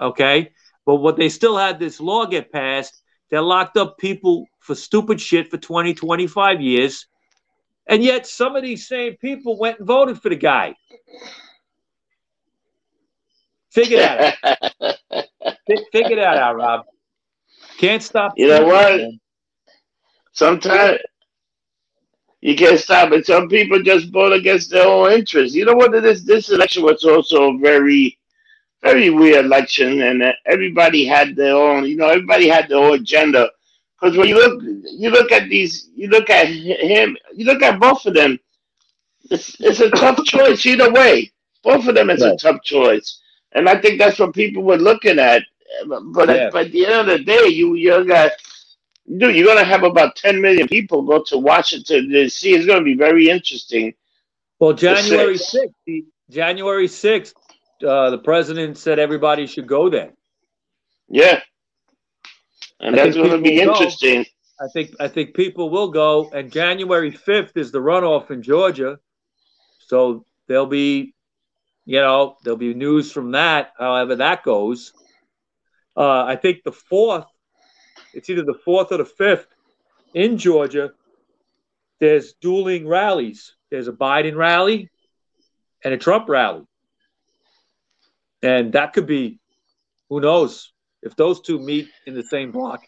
[0.00, 0.52] Okay.
[0.86, 5.20] But what they still had this law get passed that locked up people for stupid
[5.20, 7.06] shit for 20, 25 years.
[7.86, 10.74] And yet some of these same people went and voted for the guy.
[13.70, 15.24] Figure that out.
[15.92, 16.86] Figure that out, Rob.
[17.78, 18.32] Can't stop.
[18.36, 19.00] You know what?
[20.32, 20.98] Sometimes
[22.40, 23.26] you can't stop it.
[23.26, 25.54] Some people just vote against their own interests.
[25.54, 26.24] You know what it is?
[26.24, 28.18] This election was also very,
[28.82, 31.84] very weird election, and uh, everybody had their own.
[31.84, 33.50] You know, everybody had their own agenda.
[34.00, 37.80] Because when you look, you look at these, you look at him, you look at
[37.80, 38.38] both of them.
[39.30, 41.32] It's it's a tough choice either way.
[41.64, 42.32] Both of them is right.
[42.32, 43.20] a tough choice,
[43.52, 45.42] and I think that's what people were looking at.
[45.86, 46.50] But yeah.
[46.54, 48.32] at, the end of the day, you you got,
[49.18, 52.54] dude, you're gonna have about 10 million people go to Washington D.C.
[52.54, 53.92] It's gonna be very interesting.
[54.60, 57.34] Well, January 6th, January 6th,
[57.86, 60.12] uh, the president said everybody should go there.
[61.08, 61.40] Yeah
[62.80, 64.22] and I that's going to be interesting.
[64.22, 64.64] Go.
[64.64, 68.98] I think I think people will go, and January fifth is the runoff in Georgia,
[69.86, 71.14] so there'll be,
[71.84, 73.72] you know, there'll be news from that.
[73.78, 74.92] However that goes,
[75.96, 77.26] uh, I think the fourth,
[78.14, 79.46] it's either the fourth or the fifth
[80.14, 80.90] in Georgia.
[82.00, 83.54] There's dueling rallies.
[83.70, 84.88] There's a Biden rally
[85.84, 86.62] and a Trump rally,
[88.42, 89.38] and that could be,
[90.08, 92.82] who knows, if those two meet in the same block,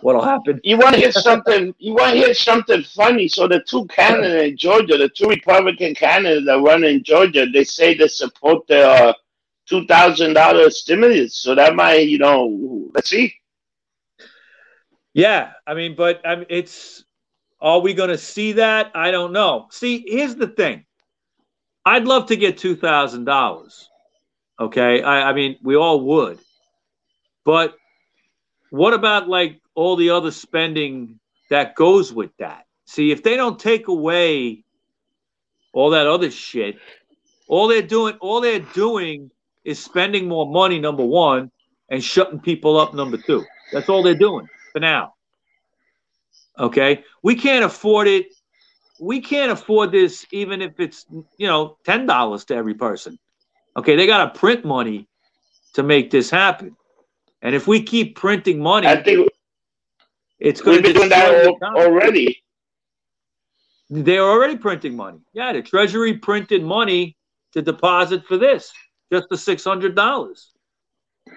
[0.00, 0.60] what'll happen?
[0.64, 1.74] You want to hear something?
[1.78, 3.28] You want to hear something funny?
[3.28, 7.64] So the two candidates in Georgia, the two Republican candidates that run in Georgia, they
[7.64, 9.12] say they support the uh,
[9.66, 11.36] two thousand dollars stimulus.
[11.36, 13.34] So that might, you know, let's see.
[15.12, 17.04] Yeah, I mean, but I mean, it's
[17.60, 18.90] are we going to see that?
[18.94, 19.68] I don't know.
[19.70, 20.84] See, here's the thing.
[21.86, 23.88] I'd love to get two thousand dollars.
[24.60, 26.38] Okay, I, I mean, we all would.
[27.44, 27.76] But
[28.70, 31.20] what about like all the other spending
[31.50, 32.66] that goes with that?
[32.86, 34.64] See, if they don't take away
[35.72, 36.76] all that other shit,
[37.48, 39.30] All they're doing, all they're doing
[39.64, 41.50] is spending more money, number one,
[41.90, 43.44] and shutting people up, number two.
[43.72, 45.14] That's all they're doing for now.
[46.58, 47.04] Okay.
[47.22, 48.26] We can't afford it.
[49.00, 51.06] We can't afford this even if it's,
[51.38, 53.18] you know, $10 to every person.
[53.76, 53.96] Okay.
[53.96, 55.08] They got to print money
[55.74, 56.76] to make this happen.
[57.42, 59.28] And if we keep printing money, I think
[60.38, 62.42] it's going we've to been doing that already.
[63.90, 65.18] They're already printing money.
[65.34, 67.16] Yeah, the Treasury printed money
[67.52, 68.72] to deposit for this,
[69.12, 70.52] just the six hundred dollars.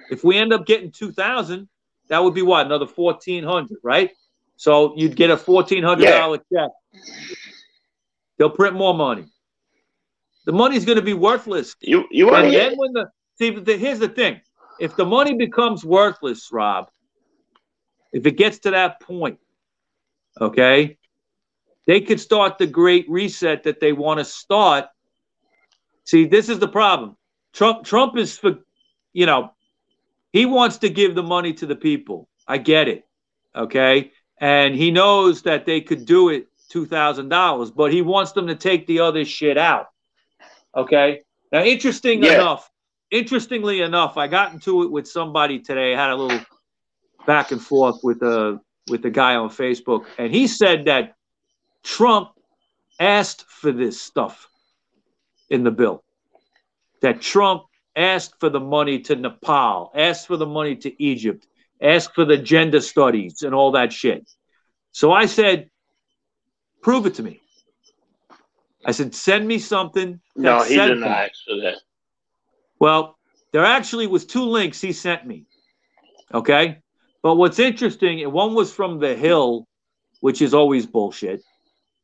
[0.10, 1.68] If we end up getting two thousand,
[2.08, 4.12] that would be what another fourteen hundred, right?
[4.56, 6.70] So you'd get a fourteen hundred dollar check.
[8.38, 9.26] They'll print more money.
[10.48, 11.76] The money's going to be worthless.
[11.82, 14.40] You you And then when the see, the, here's the thing:
[14.80, 16.90] if the money becomes worthless, Rob,
[18.14, 19.40] if it gets to that point,
[20.40, 20.98] okay,
[21.86, 24.86] they could start the great reset that they want to start.
[26.06, 27.18] See, this is the problem.
[27.52, 28.56] Trump Trump is for,
[29.12, 29.52] you know,
[30.32, 32.30] he wants to give the money to the people.
[32.48, 33.06] I get it,
[33.54, 38.32] okay, and he knows that they could do it two thousand dollars, but he wants
[38.32, 39.88] them to take the other shit out.
[40.76, 41.22] Okay.
[41.52, 42.36] Now, interesting Yeah.
[42.36, 42.70] enough,
[43.12, 45.94] interestingly enough, I got into it with somebody today.
[45.96, 46.46] I had a little
[47.26, 51.16] back and forth with a with a guy on Facebook, and he said that
[51.84, 52.30] Trump
[53.00, 54.48] asked for this stuff
[55.50, 56.04] in the bill.
[57.02, 57.64] That Trump
[57.96, 61.46] asked for the money to Nepal, asked for the money to Egypt,
[61.82, 64.30] asked for the gender studies and all that shit.
[64.92, 65.70] So I said,
[66.82, 67.42] prove it to me.
[68.86, 70.20] I said, send me something.
[70.36, 71.78] No, he said didn't that." ask for that.
[72.80, 73.18] Well,
[73.52, 75.46] there actually was two links he sent me.
[76.34, 76.80] Okay.
[77.24, 79.68] But what's interesting, and one was from The Hill,
[80.22, 81.42] which is always bullshit.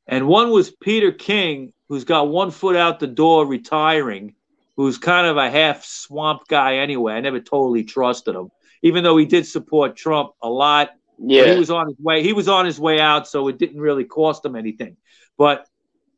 [0.08, 4.36] And one was Peter King, who's got one foot out the door retiring,
[4.76, 7.14] who's kind of a half swamp guy anyway.
[7.14, 8.50] I never totally trusted him,
[8.82, 10.92] even though he did support Trump a lot.
[11.20, 11.54] Yeah.
[11.54, 12.24] he was on his way.
[12.24, 14.98] He was on his way out, so it didn't really cost him anything.
[15.38, 15.68] But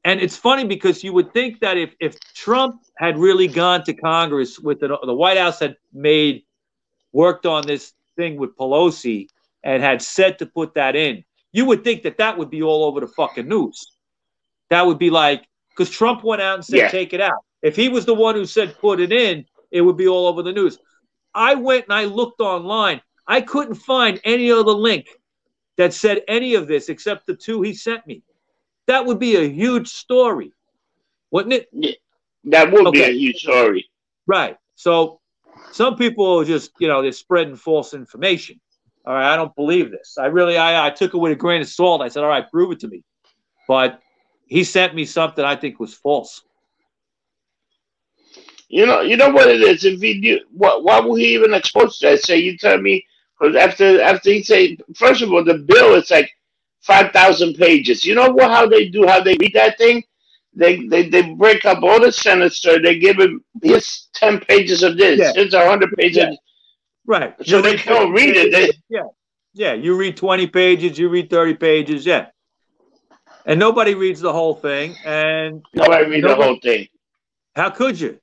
[0.05, 3.93] and it's funny because you would think that if if Trump had really gone to
[3.93, 6.43] Congress with the, the White House had made
[7.11, 9.27] worked on this thing with Pelosi
[9.63, 12.85] and had said to put that in, you would think that that would be all
[12.85, 13.93] over the fucking news.
[14.69, 16.87] That would be like because Trump went out and said Yeah.
[16.87, 17.43] take it out.
[17.63, 20.43] If he was the one who said put it in, it would be all over
[20.43, 20.77] the news.
[21.33, 23.01] I went and I looked online.
[23.27, 25.07] I couldn't find any other link
[25.77, 28.21] that said any of this except the two he sent me.
[28.87, 30.51] That would be a huge story,
[31.31, 31.97] wouldn't it?
[32.45, 33.89] That would be a huge story.
[34.27, 34.57] Right.
[34.75, 35.19] So
[35.71, 38.59] some people are just, you know, they're spreading false information.
[39.05, 40.17] All right, I don't believe this.
[40.19, 42.01] I really, I, I took it with a grain of salt.
[42.01, 43.03] I said, all right, prove it to me.
[43.67, 43.99] But
[44.47, 46.41] he sent me something I think was false.
[48.67, 49.85] You know, you know what it is.
[49.85, 52.19] If he knew, what, why would he even expose that?
[52.21, 53.05] Say, you tell me,
[53.39, 56.31] because after after he say, first of all, the bill is like
[56.85, 58.05] five thousand pages.
[58.05, 58.51] You know what?
[58.51, 59.05] How they do?
[59.07, 60.03] How they read that thing?
[60.53, 62.61] They they they break up all the senators.
[62.61, 65.19] They give him here's ten pages of this.
[65.19, 65.31] Yeah.
[65.35, 66.17] Here's a hundred pages.
[66.17, 66.35] Yeah.
[67.05, 67.35] Right.
[67.45, 68.51] So they don't read it.
[68.51, 69.03] They, Yeah.
[69.53, 69.73] Yeah.
[69.73, 72.05] You read 20 pages, you read 30 pages.
[72.05, 72.27] Yeah.
[73.45, 74.95] And nobody reads the whole thing.
[75.05, 76.87] And nobody read the whole thing.
[77.55, 78.19] how could you?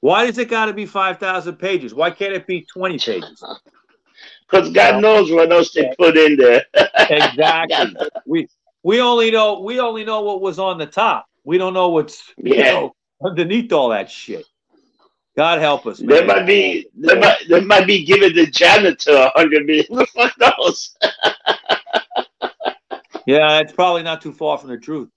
[0.00, 1.94] Why does it got to be 5,000 pages?
[1.94, 3.44] Why can't it be 20 pages?
[4.52, 6.64] Because God knows what else they put in there.
[7.10, 7.98] Exactly.
[8.26, 8.48] we
[8.84, 11.26] we only know we only know what was on the top.
[11.44, 12.72] We don't know what's you Yeah.
[12.72, 14.46] know, underneath all that shit.
[15.36, 16.26] God help us, They man.
[16.26, 19.86] might be they might they might be giving the janitor a hundred million.
[19.90, 20.96] Who fuck knows?
[23.26, 25.10] Yeah, it's probably not too far from the truth.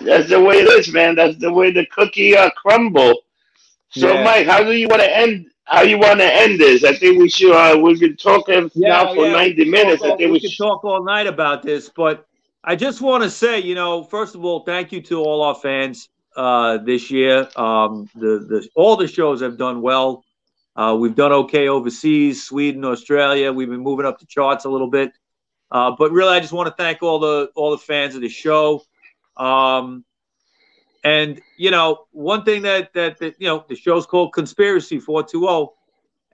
[0.00, 1.16] That's the way it is, man.
[1.16, 3.14] That's the way the cookie uh, crumble.
[3.90, 4.24] So, Yeah.
[4.24, 5.51] Mike, how do you want to end?
[5.64, 6.84] How you want to end this?
[6.84, 7.52] I think we should.
[7.52, 10.02] Uh, we've been talking now for yeah, ninety minutes.
[10.02, 10.56] Talk, I think we we should.
[10.62, 12.26] talk all night about this, but
[12.64, 15.54] I just want to say, you know, first of all, thank you to all our
[15.54, 17.48] fans uh, this year.
[17.56, 20.24] Um, the the all the shows have done well.
[20.74, 23.52] Uh, we've done okay overseas, Sweden, Australia.
[23.52, 25.12] We've been moving up the charts a little bit,
[25.70, 28.28] uh, but really, I just want to thank all the all the fans of the
[28.28, 28.82] show.
[29.36, 30.04] Um,
[31.04, 35.22] and you know, one thing that, that that you know, the show's called Conspiracy Four
[35.22, 35.74] Two Zero.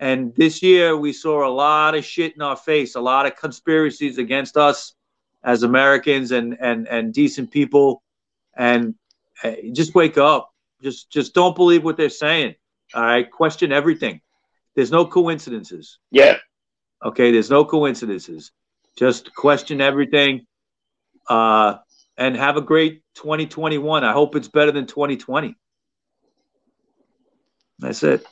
[0.01, 3.35] And this year we saw a lot of shit in our face, a lot of
[3.35, 4.95] conspiracies against us
[5.43, 8.03] as Americans and and and decent people.
[8.57, 8.95] And
[9.43, 10.53] uh, just wake up.
[10.83, 12.55] Just just don't believe what they're saying.
[12.95, 14.21] All right, question everything.
[14.75, 15.99] There's no coincidences.
[16.11, 16.39] Yeah,
[17.05, 18.51] Okay, there's no coincidences.
[18.97, 20.47] Just question everything.
[21.29, 21.77] Uh,
[22.19, 24.05] and have a great 2021.
[24.05, 25.57] I hope it's better than 2020.
[27.79, 28.27] That's it.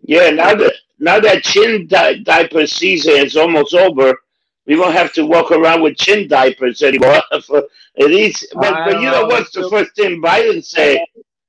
[0.00, 4.16] Yeah, now that now that chin di- diaper season is almost over,
[4.66, 7.20] we won't have to walk around with chin diapers anymore.
[7.46, 7.64] For
[8.00, 11.04] at least, but, but you know what's the first thing Biden say?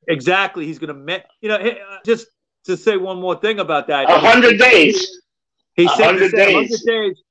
[0.07, 2.27] Exactly, he's going to, you know, uh, just
[2.65, 4.09] to say one more thing about that.
[4.09, 5.21] A hundred days.
[5.73, 6.83] He said, 100 days.
[6.83, 7.21] days.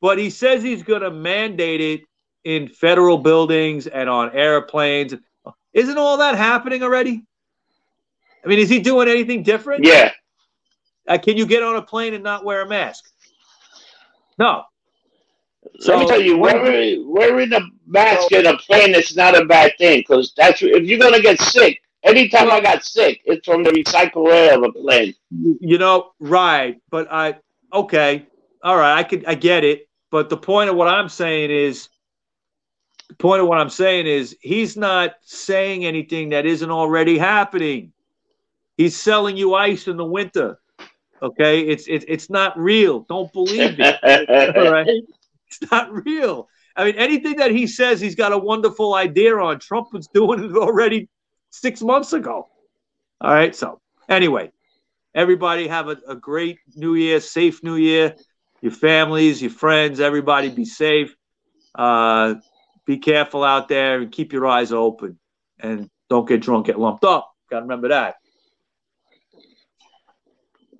[0.00, 2.00] But he says he's going to mandate it
[2.44, 5.14] in federal buildings and on airplanes.
[5.72, 7.24] Isn't all that happening already?
[8.44, 9.84] I mean, is he doing anything different?
[9.84, 10.12] Yeah.
[11.08, 13.04] Uh, can you get on a plane and not wear a mask?
[14.38, 14.64] No.
[15.80, 19.44] So, Let me tell you, wearing, wearing a mask in a plane is not a
[19.44, 21.80] bad thing because that's if you're gonna get sick.
[22.02, 25.14] Anytime I got sick, it's from the recycle air of a plane.
[25.30, 26.78] You know, right?
[26.90, 27.38] But I
[27.72, 28.26] okay,
[28.62, 29.88] all right, I could I get it.
[30.10, 31.88] But the point of what I'm saying is,
[33.08, 37.92] the point of what I'm saying is, he's not saying anything that isn't already happening.
[38.76, 40.58] He's selling you ice in the winter.
[41.22, 43.00] Okay, it's it's it's not real.
[43.00, 44.56] Don't believe it.
[44.56, 44.86] All right,
[45.46, 46.48] it's not real.
[46.76, 50.42] I mean, anything that he says he's got a wonderful idea on, Trump was doing
[50.44, 51.08] it already
[51.50, 52.48] six months ago.
[53.20, 54.50] All right, so anyway,
[55.14, 58.16] everybody have a, a great New Year, safe New Year.
[58.60, 61.14] Your families, your friends, everybody be safe.
[61.74, 62.36] Uh,
[62.86, 65.18] be careful out there and keep your eyes open,
[65.60, 67.34] and don't get drunk, get lumped up.
[67.50, 68.16] Got to remember that.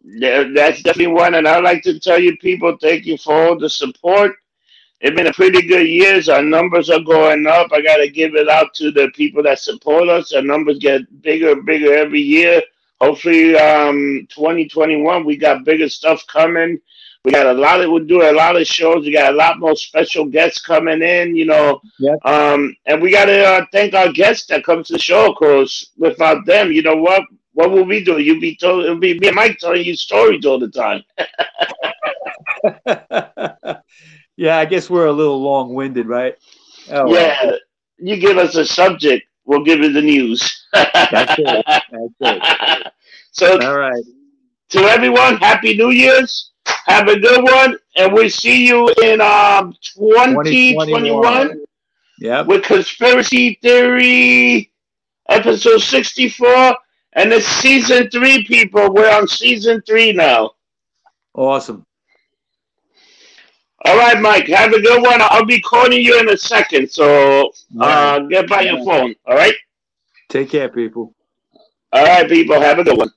[0.05, 1.35] Yeah, that's definitely one.
[1.35, 4.32] And I'd like to tell you people, thank you for all the support.
[5.01, 6.28] It's been a pretty good years.
[6.28, 7.68] Our numbers are going up.
[7.72, 10.32] I got to give it out to the people that support us.
[10.32, 12.62] Our numbers get bigger and bigger every year.
[13.01, 16.78] Hopefully, um, 2021, we got bigger stuff coming.
[17.24, 19.06] We got a lot of, we're doing a lot of shows.
[19.06, 21.80] We got a lot more special guests coming in, you know.
[21.98, 22.18] Yep.
[22.24, 25.36] Um, and we got to uh, thank our guests that come to the show of
[25.36, 25.90] course.
[25.96, 27.22] without them, you know what?
[27.52, 28.18] What will we do?
[28.18, 31.02] You'll be told it'll be me and Mike telling you stories all the time.
[34.36, 36.36] yeah, I guess we're a little long winded, right?
[36.90, 37.38] Oh, yeah.
[37.44, 37.59] Well.
[37.98, 40.66] You give us a subject, we'll give you the news.
[40.72, 41.64] That's it.
[41.66, 41.82] That's
[42.20, 42.92] it.
[43.32, 44.05] So all right.
[44.70, 46.51] To everyone, happy New Year's.
[46.86, 51.65] Have a good one, and we'll see you in um 2021.
[52.20, 52.43] Yeah.
[52.43, 54.70] With conspiracy theory
[55.28, 56.77] episode 64
[57.15, 58.93] and it's season three, people.
[58.93, 60.53] We're on season three now.
[61.32, 61.86] Awesome.
[63.85, 64.49] All right, Mike.
[64.49, 65.20] Have a good one.
[65.20, 66.91] I'll be calling you in a second.
[66.91, 69.15] So uh, get by your phone.
[69.27, 69.55] All right.
[70.28, 71.15] Take care, people.
[71.93, 72.61] All right, people.
[72.61, 73.11] Have a good one.